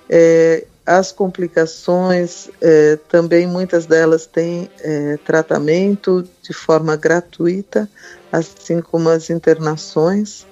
É, 0.09 0.65
as 0.85 1.11
complicações, 1.11 2.49
é, 2.61 2.97
também 3.09 3.47
muitas 3.47 3.87
delas 3.87 4.27
têm 4.27 4.69
é, 4.81 5.17
tratamento 5.25 6.23
de 6.43 6.53
forma 6.53 6.95
gratuita, 6.95 7.89
assim 8.31 8.81
como 8.81 9.09
as 9.09 9.29
internações 9.29 10.45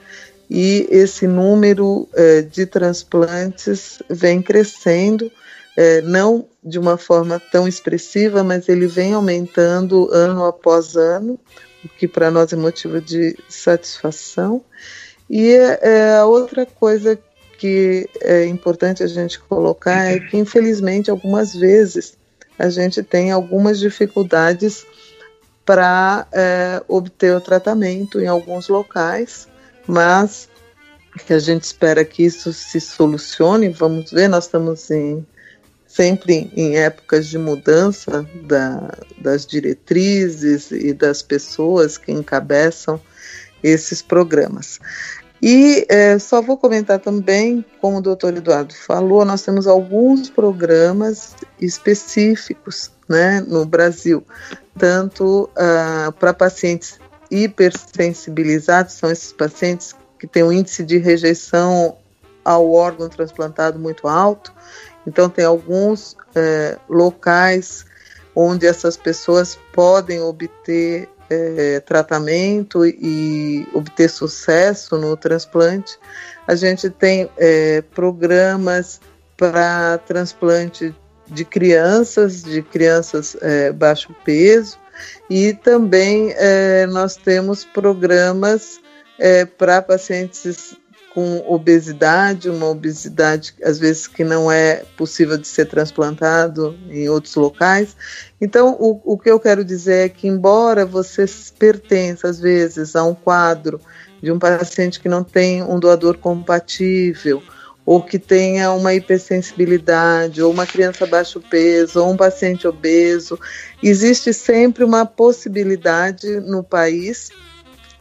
e 0.50 0.88
esse 0.90 1.28
número 1.28 2.08
é, 2.14 2.42
de 2.42 2.66
transplantes 2.66 4.02
vem 4.10 4.42
crescendo, 4.42 5.32
não 6.04 6.46
de 6.64 6.78
uma 6.78 6.98
forma 6.98 7.42
tão 7.52 7.68
expressiva, 7.68 8.44
mas 8.44 8.70
ele 8.70 8.86
vem 8.86 9.14
aumentando 9.14 10.08
ano 10.12 10.46
após 10.46 10.96
ano, 10.96 11.40
o 11.84 11.90
que 11.90 12.08
para 12.08 12.30
nós 12.30 12.54
é 12.54 12.56
motivo 12.56 13.02
de 13.02 13.36
satisfação. 13.50 14.64
E 15.28 15.58
a 16.16 16.28
outra 16.28 16.64
coisa 16.64 17.20
que 17.64 18.09
é 18.20 18.45
importante 18.45 19.01
a 19.03 19.07
gente 19.07 19.39
colocar 19.39 20.11
é 20.11 20.20
que, 20.20 20.36
infelizmente, 20.36 21.09
algumas 21.09 21.55
vezes 21.55 22.18
a 22.59 22.70
gente 22.70 23.01
tem 23.01 23.32
algumas 23.32 23.80
dificuldades 23.80 24.86
para 25.66 26.28
é, 26.34 26.84
obter 26.89 27.34
o 27.34 27.39
tratamento 27.39 28.20
em 28.20 28.28
alguns 28.28 28.68
locais 28.68 29.47
mas 29.88 30.49
que 31.26 31.34
a 31.34 31.39
gente 31.39 31.64
espera 31.64 32.03
que 32.03 32.24
isso 32.24 32.51
se 32.51 32.80
solucione. 32.80 33.70
Vamos 33.70 34.11
ver, 34.11 34.28
nós 34.28 34.45
estamos 34.45 34.89
em, 34.89 35.26
sempre 35.86 36.51
em 36.55 36.76
épocas 36.78 37.28
de 37.28 37.38
mudança 37.38 38.28
da, 38.43 38.91
das 39.20 39.45
diretrizes 39.45 40.72
e 40.72 40.93
das 40.93 41.22
pessoas 41.22 41.97
que 41.97 42.11
encabeçam 42.11 42.99
esses 43.61 44.01
programas. 44.01 44.80
E 45.46 45.86
é, 45.89 46.18
só 46.20 46.41
vou 46.41 46.58
comentar 46.58 47.02
também, 47.02 47.66
como 47.82 47.98
o 47.98 48.02
doutor 48.02 48.34
Eduardo 48.34 48.74
falou, 48.74 49.26
nós 49.26 49.41
temos 49.41 49.68
alguns 49.68 50.30
programas 50.30 51.36
específicos 51.60 52.89
né, 53.10 53.41
no 53.41 53.66
Brasil, 53.66 54.26
tanto 54.80 55.50
uh, 55.52 56.14
para 56.14 56.34
pacientes 56.34 56.98
hipersensibilizados 57.30 58.94
são 58.94 59.12
esses 59.12 59.34
pacientes 59.34 59.94
que 60.18 60.28
têm 60.28 60.44
um 60.44 60.52
índice 60.54 60.82
de 60.82 60.98
rejeição 60.98 61.98
ao 62.46 62.72
órgão 62.72 63.10
transplantado 63.10 63.78
muito 63.78 64.08
alto. 64.08 64.54
Então, 65.06 65.30
tem 65.30 65.44
alguns 65.44 66.16
é, 66.34 66.78
locais 66.88 67.86
onde 68.34 68.66
essas 68.66 68.96
pessoas 68.96 69.60
podem 69.74 70.22
obter 70.22 71.10
é, 71.30 71.80
tratamento 71.80 72.86
e 72.86 73.67
obter 73.74 74.09
sucesso 74.09 74.97
no 74.97 75.15
transplante. 75.15 75.97
A 76.47 76.55
gente 76.55 76.89
tem 76.89 77.30
é, 77.38 77.82
programas 77.82 78.99
para 79.38 79.97
transplante 79.99 80.93
de 81.28 81.45
crianças, 81.45 82.43
de 82.43 82.61
crianças 82.61 83.36
é, 83.41 83.71
baixo 83.71 84.15
peso, 84.24 84.78
e 85.30 85.53
também 85.53 86.34
é, 86.38 86.86
nós 86.88 87.15
temos 87.15 87.65
programas 87.65 88.80
é, 89.17 89.45
para 89.45 89.82
pacientes 89.82 90.76
com 91.14 91.43
obesidade, 91.47 92.49
uma 92.49 92.68
obesidade 92.70 93.53
às 93.64 93.78
vezes 93.78 94.07
que 94.07 94.24
não 94.24 94.51
é 94.51 94.84
possível 94.97 95.38
de 95.38 95.47
ser 95.47 95.66
transplantado 95.66 96.76
em 96.89 97.07
outros 97.07 97.36
locais. 97.36 97.95
Então, 98.41 98.76
o, 98.80 98.99
o 99.14 99.18
que 99.18 99.30
eu 99.30 99.39
quero 99.39 99.64
dizer 99.64 100.05
é 100.05 100.09
que, 100.09 100.28
embora 100.28 100.86
você 100.86 101.26
pertença 101.57 102.28
às 102.28 102.39
vezes 102.39 102.95
a 102.95 103.03
um 103.03 103.14
quadro 103.14 103.80
de 104.22 104.32
um 104.32 104.39
paciente 104.39 104.99
que 104.99 105.09
não 105.09 105.24
tem 105.24 105.61
um 105.61 105.80
doador 105.80 106.18
compatível, 106.18 107.43
ou 107.86 108.01
que 108.01 108.18
tenha 108.18 108.72
uma 108.72 108.93
hipersensibilidade, 108.93 110.41
ou 110.41 110.51
uma 110.51 110.66
criança 110.66 111.05
baixo 111.05 111.41
peso, 111.41 112.01
ou 112.01 112.11
um 112.11 112.18
paciente 112.18 112.68
obeso, 112.68 113.38
existe 113.82 114.34
sempre 114.34 114.84
uma 114.84 115.05
possibilidade 115.05 116.39
no 116.39 116.64
país 116.64 117.30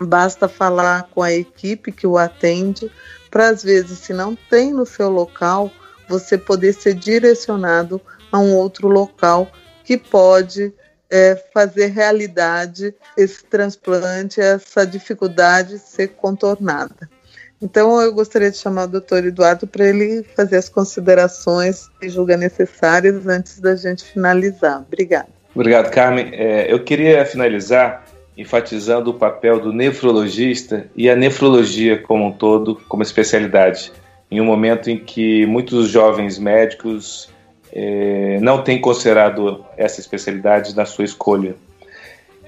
Basta 0.07 0.49
falar 0.49 1.09
com 1.11 1.23
a 1.23 1.33
equipe 1.33 1.93
que 1.93 2.07
o 2.07 2.19
atende, 2.19 2.91
para 3.31 3.49
às 3.49 3.63
vezes, 3.63 3.99
se 3.99 4.13
não 4.13 4.37
tem 4.37 4.73
no 4.73 4.85
seu 4.85 5.09
local, 5.09 5.71
você 6.09 6.37
poder 6.37 6.73
ser 6.75 6.95
direcionado 6.95 8.01
a 8.31 8.39
um 8.39 8.55
outro 8.55 8.89
local 8.89 9.51
que 9.85 9.97
pode 9.97 10.73
é, 11.11 11.37
fazer 11.53 11.87
realidade 11.87 12.95
esse 13.17 13.45
transplante, 13.45 14.41
essa 14.41 14.87
dificuldade 14.87 15.79
ser 15.79 16.09
contornada. 16.09 17.09
Então, 17.61 18.01
eu 18.01 18.13
gostaria 18.13 18.51
de 18.51 18.57
chamar 18.57 18.85
o 18.85 18.89
doutor 18.89 19.25
Eduardo 19.25 19.67
para 19.67 19.85
ele 19.85 20.25
fazer 20.35 20.57
as 20.57 20.69
considerações 20.69 21.89
que 22.01 22.09
julga 22.09 22.37
necessárias 22.37 23.27
antes 23.27 23.61
da 23.61 23.77
gente 23.77 24.03
finalizar. 24.05 24.81
Obrigada. 24.81 25.29
Obrigado, 25.55 25.91
Carmen. 25.91 26.31
É, 26.33 26.73
eu 26.73 26.83
queria 26.83 27.25
finalizar 27.25 28.05
enfatizando 28.37 29.11
o 29.11 29.15
papel 29.15 29.61
do 29.61 29.73
nefrologista 29.73 30.87
e 30.97 31.11
a 31.11 31.17
nefrologia 31.17 31.99
como 31.99 32.27
um 32.27 32.33
todo, 32.33 32.81
como 32.89 33.03
especialidade, 33.03 33.93
em 34.31 34.41
um 34.41 34.45
momento 34.45 34.91
em 34.91 34.99
que 34.99 35.45
muitos 35.47 35.89
jovens 35.89 36.39
médicos 36.39 37.29
eh, 37.73 38.39
não 38.41 38.63
têm 38.63 38.81
considerado 38.81 39.65
essa 39.77 40.01
especialidade 40.01 40.75
na 40.75 40.87
sua 40.87 41.05
escolha. 41.05 41.55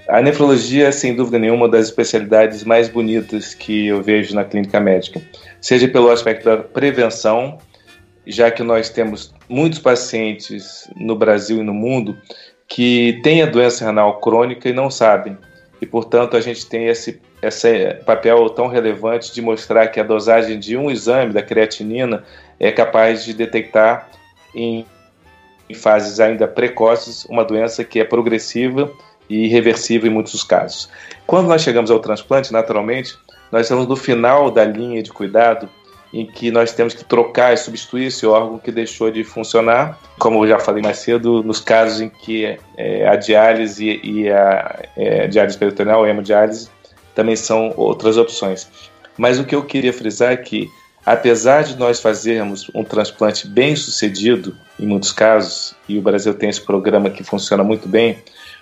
A 0.07 0.21
nefrologia 0.21 0.87
é, 0.87 0.91
sem 0.91 1.15
dúvida 1.15 1.39
nenhuma, 1.39 1.65
uma 1.65 1.69
das 1.69 1.87
especialidades 1.87 2.63
mais 2.63 2.87
bonitas 2.87 3.55
que 3.55 3.87
eu 3.87 4.03
vejo 4.03 4.35
na 4.35 4.43
clínica 4.43 4.79
médica, 4.79 5.19
seja 5.59 5.87
pelo 5.87 6.11
aspecto 6.11 6.45
da 6.45 6.57
prevenção, 6.57 7.57
já 8.25 8.51
que 8.51 8.61
nós 8.61 8.89
temos 8.89 9.33
muitos 9.49 9.79
pacientes 9.79 10.87
no 10.95 11.15
Brasil 11.15 11.57
e 11.57 11.63
no 11.63 11.73
mundo 11.73 12.15
que 12.67 13.19
têm 13.23 13.41
a 13.41 13.47
doença 13.47 13.85
renal 13.85 14.19
crônica 14.19 14.69
e 14.69 14.73
não 14.73 14.91
sabem 14.91 15.37
e, 15.81 15.85
portanto, 15.85 16.37
a 16.37 16.41
gente 16.41 16.65
tem 16.65 16.87
esse, 16.87 17.21
esse 17.41 17.95
papel 18.05 18.49
tão 18.49 18.67
relevante 18.67 19.33
de 19.33 19.41
mostrar 19.41 19.87
que 19.87 19.99
a 19.99 20.03
dosagem 20.03 20.57
de 20.57 20.77
um 20.77 20.89
exame 20.89 21.33
da 21.33 21.41
creatinina 21.41 22.23
é 22.59 22.71
capaz 22.71 23.25
de 23.25 23.33
detectar 23.33 24.09
em, 24.53 24.85
em 25.69 25.73
fases 25.73 26.19
ainda 26.19 26.47
precoces 26.47 27.25
uma 27.25 27.43
doença 27.43 27.83
que 27.83 27.99
é 27.99 28.05
progressiva 28.05 28.91
e 29.29 29.45
irreversível 29.45 30.09
em 30.09 30.13
muitos 30.13 30.43
casos. 30.43 30.89
Quando 31.27 31.47
nós 31.47 31.61
chegamos 31.61 31.91
ao 31.91 31.99
transplante, 31.99 32.53
naturalmente, 32.53 33.17
nós 33.51 33.63
estamos 33.63 33.87
no 33.87 33.95
final 33.95 34.49
da 34.49 34.63
linha 34.63 35.03
de 35.03 35.11
cuidado 35.11 35.69
em 36.15 36.25
que 36.25 36.49
nós 36.49 36.71
temos 36.71 36.93
que 36.93 37.03
trocar 37.03 37.53
e 37.53 37.57
substituir 37.57 38.05
esse 38.05 38.25
órgão 38.25 38.57
que 38.57 38.71
deixou 38.71 39.11
de 39.11 39.21
funcionar, 39.25 39.99
como 40.17 40.45
eu 40.45 40.47
já 40.47 40.57
falei 40.57 40.81
mais 40.81 40.99
cedo, 40.99 41.43
nos 41.43 41.59
casos 41.59 41.99
em 41.99 42.07
que 42.07 42.57
é, 42.77 43.05
a 43.05 43.17
diálise 43.17 43.99
e 44.01 44.29
a 44.29 44.85
é, 44.95 45.27
diálise 45.27 45.57
peritoneal, 45.57 46.05
a 46.05 46.09
hemodiálise, 46.09 46.69
também 47.13 47.35
são 47.35 47.73
outras 47.75 48.15
opções. 48.15 48.65
Mas 49.17 49.37
o 49.39 49.43
que 49.43 49.53
eu 49.53 49.65
queria 49.65 49.91
frisar 49.91 50.31
é 50.31 50.37
que, 50.37 50.69
apesar 51.05 51.65
de 51.65 51.75
nós 51.77 51.99
fazermos 51.99 52.71
um 52.73 52.85
transplante 52.85 53.45
bem 53.45 53.75
sucedido, 53.75 54.55
em 54.79 54.85
muitos 54.85 55.11
casos, 55.11 55.75
e 55.87 55.97
o 55.97 56.01
Brasil 56.01 56.33
tem 56.33 56.47
esse 56.47 56.61
programa 56.61 57.09
que 57.09 57.25
funciona 57.25 57.61
muito 57.61 57.89
bem, 57.89 58.19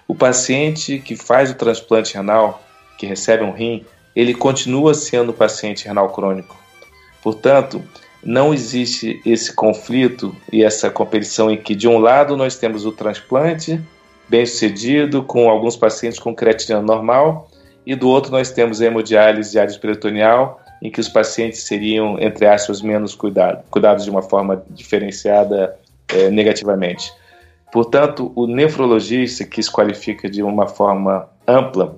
o 0.08 0.16
paciente 0.16 0.98
que 0.98 1.16
faz 1.16 1.52
o 1.52 1.56
transplante 1.56 2.16
renal, 2.16 2.64
que 2.98 3.06
recebe 3.06 3.44
um 3.44 3.52
rim, 3.52 3.86
ele 4.16 4.34
continua 4.34 4.96
sendo 4.96 5.32
paciente 5.32 5.86
renal 5.86 6.10
crônico 6.10 6.63
Portanto, 7.24 7.82
não 8.24 8.54
existe 8.54 9.22
esse 9.26 9.54
conflito 9.54 10.36
e 10.52 10.64
essa 10.64 10.90
competição 10.90 11.50
em 11.50 11.58
que, 11.58 11.74
de 11.74 11.88
um 11.88 11.98
lado, 11.98 12.36
nós 12.36 12.58
temos 12.58 12.86
o 12.86 12.92
transplante 12.92 13.82
bem 14.28 14.46
sucedido, 14.46 15.24
com 15.24 15.50
alguns 15.50 15.76
pacientes 15.76 16.20
com 16.20 16.36
creatina 16.36 16.82
normal, 16.82 17.50
e 17.86 17.96
do 17.96 18.08
outro, 18.08 18.32
nós 18.32 18.52
temos 18.52 18.82
a 18.82 18.86
hemodiálise 18.86 19.52
diálise 19.52 19.80
peritoneal, 19.80 20.62
em 20.82 20.90
que 20.90 21.00
os 21.00 21.08
pacientes 21.08 21.64
seriam, 21.64 22.20
entre 22.20 22.46
aspas, 22.46 22.82
menos 22.82 23.16
cuidados, 23.16 23.64
cuidados 23.70 24.04
de 24.04 24.10
uma 24.10 24.22
forma 24.22 24.64
diferenciada 24.70 25.78
é, 26.10 26.30
negativamente. 26.30 27.12
Portanto, 27.72 28.32
o 28.36 28.48
nefrologista 28.48 29.46
que 29.46 29.62
se 29.62 29.72
qualifica 29.72 30.30
de 30.30 30.44
uma 30.44 30.68
forma 30.68 31.28
ampla, 31.48 31.98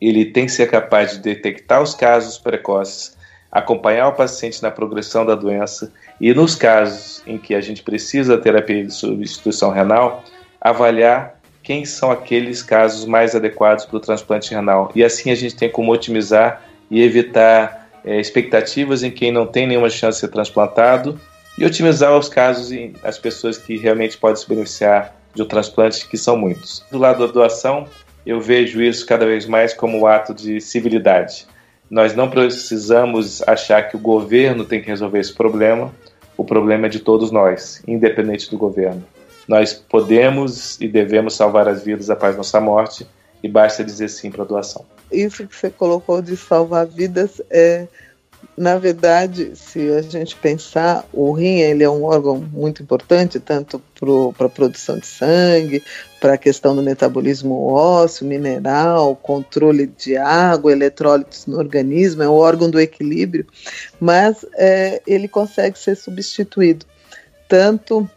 ele 0.00 0.26
tem 0.26 0.46
que 0.46 0.52
ser 0.52 0.70
capaz 0.70 1.12
de 1.12 1.18
detectar 1.20 1.82
os 1.82 1.94
casos 1.94 2.38
precoces, 2.38 3.16
acompanhar 3.54 4.08
o 4.08 4.12
paciente 4.12 4.60
na 4.60 4.70
progressão 4.70 5.24
da 5.24 5.36
doença 5.36 5.92
e, 6.20 6.34
nos 6.34 6.56
casos 6.56 7.22
em 7.24 7.38
que 7.38 7.54
a 7.54 7.60
gente 7.60 7.84
precisa 7.84 8.36
terapia 8.36 8.84
de 8.84 8.92
substituição 8.92 9.70
renal, 9.70 10.24
avaliar 10.60 11.40
quem 11.62 11.84
são 11.84 12.10
aqueles 12.10 12.62
casos 12.62 13.06
mais 13.06 13.34
adequados 13.34 13.86
para 13.86 13.96
o 13.96 14.00
transplante 14.00 14.52
renal. 14.52 14.90
E 14.94 15.04
assim 15.04 15.30
a 15.30 15.36
gente 15.36 15.54
tem 15.54 15.70
como 15.70 15.92
otimizar 15.92 16.62
e 16.90 17.00
evitar 17.00 17.88
é, 18.04 18.20
expectativas 18.20 19.04
em 19.04 19.10
quem 19.10 19.30
não 19.30 19.46
tem 19.46 19.66
nenhuma 19.68 19.88
chance 19.88 20.16
de 20.16 20.20
ser 20.26 20.28
transplantado 20.28 21.18
e 21.56 21.64
otimizar 21.64 22.16
os 22.18 22.28
casos 22.28 22.72
em 22.72 22.92
as 23.04 23.16
pessoas 23.16 23.56
que 23.56 23.76
realmente 23.76 24.18
podem 24.18 24.36
se 24.36 24.48
beneficiar 24.48 25.14
de 25.32 25.42
um 25.42 25.46
transplante, 25.46 26.06
que 26.08 26.18
são 26.18 26.36
muitos. 26.36 26.84
Do 26.90 26.98
lado 26.98 27.24
da 27.26 27.32
doação, 27.32 27.86
eu 28.26 28.40
vejo 28.40 28.82
isso 28.82 29.06
cada 29.06 29.24
vez 29.24 29.46
mais 29.46 29.72
como 29.72 30.00
um 30.00 30.06
ato 30.06 30.34
de 30.34 30.60
civilidade. 30.60 31.46
Nós 31.94 32.12
não 32.12 32.28
precisamos 32.28 33.40
achar 33.46 33.88
que 33.88 33.94
o 33.94 34.00
governo 34.00 34.64
tem 34.64 34.82
que 34.82 34.88
resolver 34.88 35.20
esse 35.20 35.32
problema. 35.32 35.94
O 36.36 36.44
problema 36.44 36.86
é 36.86 36.88
de 36.88 36.98
todos 36.98 37.30
nós, 37.30 37.84
independente 37.86 38.50
do 38.50 38.58
governo. 38.58 39.04
Nós 39.46 39.72
podemos 39.72 40.76
e 40.80 40.88
devemos 40.88 41.36
salvar 41.36 41.68
as 41.68 41.84
vidas 41.84 42.10
após 42.10 42.36
nossa 42.36 42.60
morte 42.60 43.06
e 43.40 43.48
basta 43.48 43.84
dizer 43.84 44.08
sim 44.08 44.28
para 44.28 44.42
a 44.42 44.44
doação. 44.44 44.84
Isso 45.12 45.46
que 45.46 45.54
você 45.54 45.70
colocou 45.70 46.20
de 46.20 46.36
salvar 46.36 46.84
vidas 46.84 47.40
é 47.48 47.86
na 48.56 48.78
verdade, 48.78 49.52
se 49.54 49.90
a 49.90 50.02
gente 50.02 50.36
pensar, 50.36 51.04
o 51.12 51.32
rim 51.32 51.60
ele 51.60 51.82
é 51.82 51.90
um 51.90 52.04
órgão 52.04 52.36
muito 52.36 52.82
importante, 52.82 53.40
tanto 53.40 53.82
para 54.34 54.46
a 54.46 54.50
produção 54.50 54.98
de 54.98 55.06
sangue, 55.06 55.82
para 56.20 56.34
a 56.34 56.38
questão 56.38 56.74
do 56.74 56.82
metabolismo 56.82 57.66
ósseo, 57.66 58.26
mineral, 58.26 59.16
controle 59.16 59.86
de 59.86 60.16
água, 60.16 60.72
eletrólitos 60.72 61.46
no 61.46 61.58
organismo, 61.58 62.22
é 62.22 62.28
um 62.28 62.32
órgão 62.32 62.70
do 62.70 62.80
equilíbrio, 62.80 63.46
mas 64.00 64.44
é, 64.54 65.02
ele 65.06 65.28
consegue 65.28 65.78
ser 65.78 65.96
substituído 65.96 66.86
tanto 67.48 68.08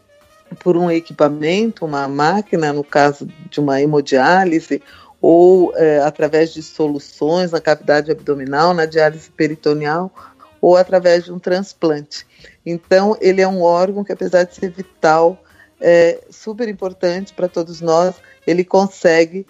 por 0.60 0.76
um 0.76 0.90
equipamento, 0.90 1.84
uma 1.84 2.08
máquina, 2.08 2.72
no 2.72 2.82
caso 2.82 3.28
de 3.50 3.60
uma 3.60 3.80
hemodiálise, 3.80 4.82
ou 5.20 5.76
é, 5.76 6.00
através 6.00 6.52
de 6.52 6.62
soluções 6.62 7.50
na 7.50 7.60
cavidade 7.60 8.10
abdominal, 8.10 8.72
na 8.72 8.86
diálise 8.86 9.30
peritoneal, 9.30 10.12
ou 10.60 10.76
através 10.76 11.24
de 11.24 11.32
um 11.32 11.38
transplante. 11.38 12.26
Então, 12.64 13.16
ele 13.20 13.40
é 13.40 13.48
um 13.48 13.62
órgão 13.62 14.04
que, 14.04 14.12
apesar 14.12 14.44
de 14.44 14.54
ser 14.54 14.70
vital, 14.70 15.42
é 15.80 16.20
super 16.30 16.68
importante 16.68 17.32
para 17.32 17.48
todos 17.48 17.80
nós, 17.80 18.16
ele 18.46 18.64
consegue 18.64 19.46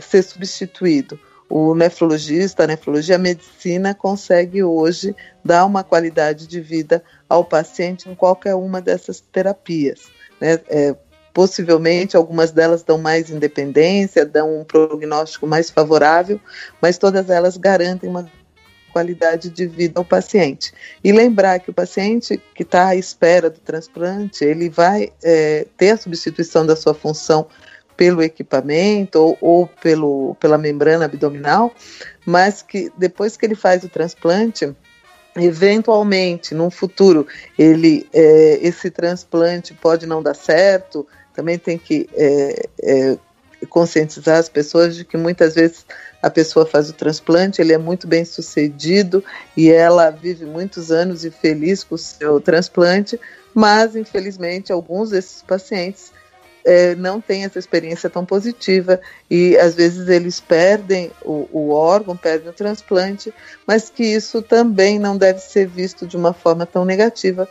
ser 0.00 0.22
substituído. 0.22 1.18
O 1.48 1.74
nefrologista, 1.74 2.64
a 2.64 2.66
nefrologia, 2.66 3.16
a 3.16 3.18
medicina 3.18 3.94
consegue 3.94 4.62
hoje 4.62 5.14
dar 5.44 5.66
uma 5.66 5.84
qualidade 5.84 6.46
de 6.46 6.60
vida 6.60 7.04
ao 7.28 7.44
paciente 7.44 8.08
em 8.08 8.14
qualquer 8.14 8.54
uma 8.54 8.80
dessas 8.80 9.20
terapias. 9.20 10.08
Né? 10.40 10.58
É, 10.68 10.96
Possivelmente, 11.32 12.16
algumas 12.16 12.50
delas 12.50 12.82
dão 12.82 12.98
mais 12.98 13.30
independência, 13.30 14.26
dão 14.26 14.60
um 14.60 14.64
prognóstico 14.64 15.46
mais 15.46 15.70
favorável, 15.70 16.40
mas 16.80 16.98
todas 16.98 17.30
elas 17.30 17.56
garantem 17.56 18.08
uma 18.08 18.30
qualidade 18.92 19.48
de 19.48 19.66
vida 19.66 19.98
ao 19.98 20.04
paciente. 20.04 20.72
E 21.02 21.10
lembrar 21.10 21.58
que 21.60 21.70
o 21.70 21.74
paciente 21.74 22.40
que 22.54 22.62
está 22.62 22.88
à 22.88 22.96
espera 22.96 23.48
do 23.48 23.58
transplante, 23.58 24.44
ele 24.44 24.68
vai 24.68 25.10
é, 25.22 25.66
ter 25.76 25.90
a 25.90 25.96
substituição 25.96 26.66
da 26.66 26.76
sua 26.76 26.92
função 26.92 27.46
pelo 27.96 28.22
equipamento 28.22 29.18
ou, 29.18 29.38
ou, 29.40 29.66
pelo, 29.66 30.34
pela 30.38 30.58
membrana 30.58 31.06
abdominal, 31.06 31.72
mas 32.26 32.62
que 32.62 32.92
depois 32.96 33.36
que 33.36 33.46
ele 33.46 33.54
faz 33.54 33.82
o 33.84 33.88
transplante, 33.88 34.74
eventualmente, 35.36 36.54
num 36.54 36.70
futuro, 36.70 37.26
ele, 37.58 38.06
é, 38.12 38.58
esse 38.60 38.90
transplante 38.90 39.72
pode 39.74 40.06
não 40.06 40.22
dar 40.22 40.34
certo, 40.34 41.06
também 41.34 41.58
tem 41.58 41.78
que 41.78 42.08
é, 42.14 42.68
é, 42.82 43.18
conscientizar 43.68 44.38
as 44.38 44.48
pessoas 44.48 44.96
de 44.96 45.04
que 45.04 45.16
muitas 45.16 45.54
vezes 45.54 45.84
a 46.22 46.30
pessoa 46.30 46.64
faz 46.64 46.88
o 46.88 46.92
transplante, 46.92 47.60
ele 47.60 47.72
é 47.72 47.78
muito 47.78 48.06
bem 48.06 48.24
sucedido 48.24 49.24
e 49.56 49.70
ela 49.70 50.10
vive 50.10 50.44
muitos 50.44 50.92
anos 50.92 51.24
e 51.24 51.30
feliz 51.30 51.82
com 51.82 51.94
o 51.94 51.98
seu 51.98 52.40
transplante, 52.40 53.18
mas 53.54 53.96
infelizmente 53.96 54.72
alguns 54.72 55.10
desses 55.10 55.42
pacientes 55.42 56.12
é, 56.64 56.94
não 56.94 57.20
têm 57.20 57.44
essa 57.44 57.58
experiência 57.58 58.08
tão 58.08 58.24
positiva 58.24 59.00
e 59.28 59.56
às 59.58 59.74
vezes 59.74 60.08
eles 60.08 60.40
perdem 60.40 61.10
o, 61.22 61.48
o, 61.52 61.70
órgão, 61.70 62.16
perdem 62.16 62.50
o 62.50 62.52
transplante, 62.52 63.34
mas 63.66 63.90
que 63.90 64.04
isso 64.04 64.42
também 64.42 64.98
não 64.98 65.16
deve 65.16 65.40
ser 65.40 65.66
visto 65.66 66.06
de 66.06 66.16
uma 66.16 66.32
forma 66.32 66.64
tão 66.64 66.84
negativa, 66.84 67.48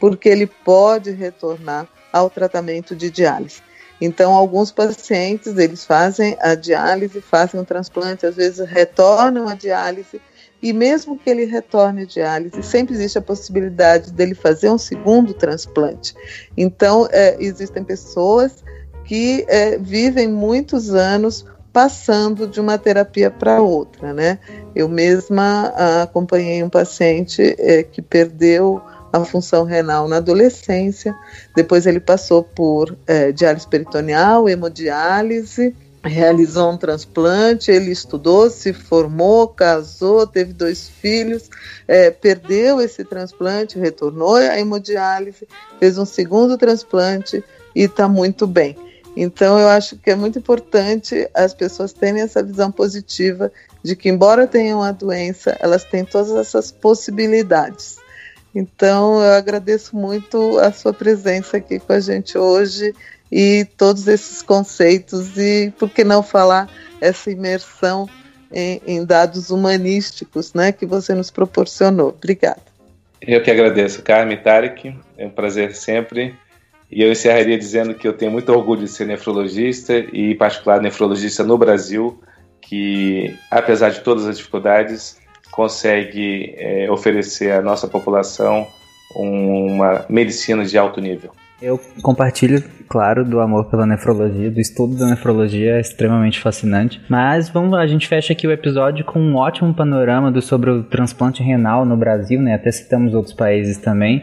porque 0.00 0.28
ele 0.28 0.46
pode 0.46 1.10
retornar 1.10 1.86
ao 2.16 2.30
tratamento 2.30 2.94
de 2.94 3.10
diálise. 3.10 3.60
Então, 4.00 4.34
alguns 4.34 4.70
pacientes, 4.70 5.56
eles 5.56 5.84
fazem 5.84 6.36
a 6.40 6.54
diálise, 6.54 7.20
fazem 7.20 7.60
o 7.60 7.64
transplante, 7.64 8.26
às 8.26 8.36
vezes 8.36 8.66
retornam 8.68 9.48
a 9.48 9.54
diálise, 9.54 10.20
e 10.62 10.72
mesmo 10.72 11.18
que 11.18 11.30
ele 11.30 11.44
retorne 11.44 12.02
a 12.02 12.06
diálise, 12.06 12.62
sempre 12.62 12.94
existe 12.94 13.18
a 13.18 13.22
possibilidade 13.22 14.12
dele 14.12 14.34
fazer 14.34 14.70
um 14.70 14.78
segundo 14.78 15.32
transplante. 15.32 16.14
Então, 16.56 17.08
é, 17.10 17.36
existem 17.38 17.84
pessoas 17.84 18.64
que 19.04 19.44
é, 19.48 19.78
vivem 19.78 20.28
muitos 20.28 20.94
anos 20.94 21.46
passando 21.72 22.46
de 22.46 22.58
uma 22.58 22.78
terapia 22.78 23.30
para 23.30 23.60
outra, 23.60 24.14
né? 24.14 24.38
Eu 24.74 24.88
mesma 24.88 25.74
acompanhei 26.02 26.62
um 26.62 26.70
paciente 26.70 27.54
é, 27.58 27.82
que 27.82 28.00
perdeu 28.00 28.80
a 29.22 29.24
função 29.24 29.64
renal 29.64 30.08
na 30.08 30.16
adolescência, 30.16 31.14
depois 31.54 31.86
ele 31.86 32.00
passou 32.00 32.42
por 32.42 32.96
é, 33.06 33.32
diálise 33.32 33.66
peritoneal, 33.66 34.48
hemodiálise, 34.48 35.74
realizou 36.02 36.72
um 36.72 36.76
transplante, 36.76 37.70
ele 37.70 37.90
estudou, 37.90 38.48
se 38.48 38.72
formou, 38.72 39.48
casou, 39.48 40.26
teve 40.26 40.52
dois 40.52 40.88
filhos, 40.88 41.50
é, 41.86 42.10
perdeu 42.10 42.80
esse 42.80 43.04
transplante, 43.04 43.78
retornou 43.78 44.36
à 44.36 44.58
hemodiálise, 44.58 45.46
fez 45.78 45.98
um 45.98 46.04
segundo 46.04 46.56
transplante 46.56 47.42
e 47.74 47.82
está 47.82 48.08
muito 48.08 48.46
bem. 48.46 48.76
Então, 49.16 49.58
eu 49.58 49.68
acho 49.68 49.96
que 49.96 50.10
é 50.10 50.14
muito 50.14 50.38
importante 50.38 51.28
as 51.32 51.54
pessoas 51.54 51.92
terem 51.92 52.20
essa 52.20 52.42
visão 52.42 52.70
positiva 52.70 53.50
de 53.82 53.96
que, 53.96 54.10
embora 54.10 54.46
tenham 54.46 54.82
a 54.82 54.92
doença, 54.92 55.56
elas 55.58 55.84
têm 55.84 56.04
todas 56.04 56.32
essas 56.32 56.70
possibilidades. 56.70 57.96
Então, 58.58 59.22
eu 59.22 59.34
agradeço 59.34 59.94
muito 59.94 60.58
a 60.60 60.72
sua 60.72 60.90
presença 60.90 61.58
aqui 61.58 61.78
com 61.78 61.92
a 61.92 62.00
gente 62.00 62.38
hoje 62.38 62.94
e 63.30 63.66
todos 63.76 64.08
esses 64.08 64.40
conceitos 64.40 65.36
e, 65.36 65.70
por 65.78 65.90
que 65.90 66.02
não 66.02 66.22
falar, 66.22 66.66
essa 66.98 67.30
imersão 67.30 68.08
em, 68.50 68.80
em 68.86 69.04
dados 69.04 69.50
humanísticos 69.50 70.54
né, 70.54 70.72
que 70.72 70.86
você 70.86 71.14
nos 71.14 71.30
proporcionou. 71.30 72.14
Obrigada. 72.16 72.62
Eu 73.20 73.42
que 73.42 73.50
agradeço, 73.50 74.00
Carmen 74.00 74.38
Tarek, 74.38 74.96
é 75.18 75.26
um 75.26 75.30
prazer 75.30 75.74
sempre. 75.74 76.34
E 76.90 77.02
eu 77.02 77.12
encerraria 77.12 77.58
dizendo 77.58 77.94
que 77.94 78.08
eu 78.08 78.14
tenho 78.14 78.32
muito 78.32 78.50
orgulho 78.50 78.80
de 78.80 78.88
ser 78.88 79.06
nefrologista 79.06 79.98
e, 79.98 80.32
em 80.32 80.36
particular, 80.36 80.80
nefrologista 80.80 81.44
no 81.44 81.58
Brasil, 81.58 82.22
que, 82.62 83.36
apesar 83.50 83.90
de 83.90 84.00
todas 84.00 84.26
as 84.26 84.38
dificuldades, 84.38 85.18
consegue 85.56 86.54
é, 86.58 86.90
oferecer 86.90 87.50
à 87.50 87.62
nossa 87.62 87.88
população 87.88 88.66
uma 89.14 90.04
medicina 90.06 90.62
de 90.62 90.76
alto 90.76 91.00
nível. 91.00 91.30
Eu 91.62 91.80
compartilho, 92.02 92.62
claro, 92.86 93.24
do 93.24 93.40
amor 93.40 93.70
pela 93.70 93.86
nefrologia, 93.86 94.50
do 94.50 94.60
estudo 94.60 94.94
da 94.94 95.06
nefrologia, 95.06 95.76
é 95.76 95.80
extremamente 95.80 96.38
fascinante. 96.38 97.00
Mas 97.08 97.48
vamos, 97.48 97.72
a 97.72 97.86
gente 97.86 98.06
fecha 98.06 98.34
aqui 98.34 98.46
o 98.46 98.52
episódio 98.52 99.06
com 99.06 99.18
um 99.18 99.36
ótimo 99.36 99.72
panorama 99.72 100.30
do, 100.30 100.42
sobre 100.42 100.68
o 100.68 100.82
transplante 100.82 101.42
renal 101.42 101.86
no 101.86 101.96
Brasil, 101.96 102.42
né? 102.42 102.54
Até 102.54 102.70
citamos 102.70 103.14
outros 103.14 103.34
países 103.34 103.78
também. 103.78 104.22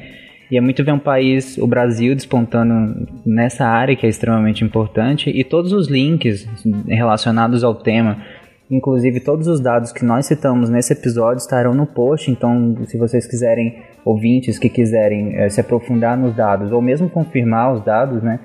E 0.52 0.58
é 0.58 0.62
muito 0.62 0.84
ver 0.84 0.92
um 0.92 1.00
país, 1.00 1.58
o 1.58 1.66
Brasil, 1.66 2.14
despontando 2.14 3.08
nessa 3.26 3.66
área 3.66 3.96
que 3.96 4.06
é 4.06 4.10
extremamente 4.10 4.64
importante 4.64 5.32
e 5.32 5.44
todos 5.44 5.74
os 5.74 5.88
links 5.88 6.48
relacionados 6.88 7.64
ao 7.64 7.74
tema 7.74 8.24
Inclusive, 8.72 9.20
todos 9.20 9.48
os 9.48 9.60
dados 9.60 9.92
que 9.92 10.06
nós 10.06 10.26
citamos 10.26 10.70
nesse 10.70 10.94
episódio 10.94 11.38
estarão 11.38 11.74
no 11.74 11.86
post, 11.86 12.32
então, 12.32 12.78
se 12.86 12.98
vocês 12.98 13.28
quiserem, 13.28 13.78
ouvintes 14.06 14.58
que 14.58 14.70
quiserem 14.70 15.36
é, 15.36 15.50
se 15.50 15.60
aprofundar 15.62 16.18
nos 16.18 16.36
dados, 16.36 16.72
ou 16.72 16.82
mesmo 16.82 17.10
confirmar 17.10 17.74
os 17.74 17.84
dados, 17.84 18.24
né, 18.24 18.40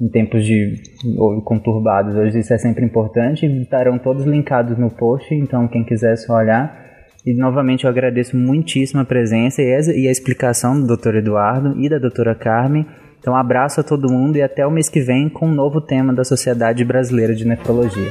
em 0.00 0.08
tempos 0.08 0.44
de 0.44 0.74
conturbados, 1.44 2.14
hoje 2.14 2.40
isso 2.40 2.52
é 2.52 2.58
sempre 2.58 2.84
importante, 2.84 3.46
estarão 3.46 3.98
todos 3.98 4.24
linkados 4.24 4.76
no 4.76 4.90
post, 4.90 5.34
então, 5.34 5.66
quem 5.68 5.84
quiser 5.84 6.16
só 6.16 6.34
olhar. 6.34 6.84
E 7.24 7.32
novamente 7.32 7.84
eu 7.84 7.90
agradeço 7.90 8.36
muitíssimo 8.36 9.00
a 9.00 9.04
presença 9.04 9.62
e 9.62 10.06
a, 10.06 10.10
explicação 10.10 10.78
do 10.78 10.94
Dr. 10.94 11.16
Eduardo 11.16 11.80
e 11.80 11.88
da 11.88 11.98
doutora 11.98 12.34
Carmen. 12.34 12.86
Então, 13.18 13.34
abraço 13.34 13.80
a 13.80 13.82
todo 13.82 14.12
mundo 14.12 14.36
e 14.36 14.42
até 14.42 14.66
o 14.66 14.70
mês 14.70 14.90
que 14.90 15.00
vem 15.00 15.30
com 15.30 15.46
um 15.46 15.54
novo 15.54 15.80
tema 15.80 16.12
da 16.12 16.22
Sociedade 16.22 16.84
Brasileira 16.84 17.34
de 17.34 17.46
Nefrologia. 17.46 18.10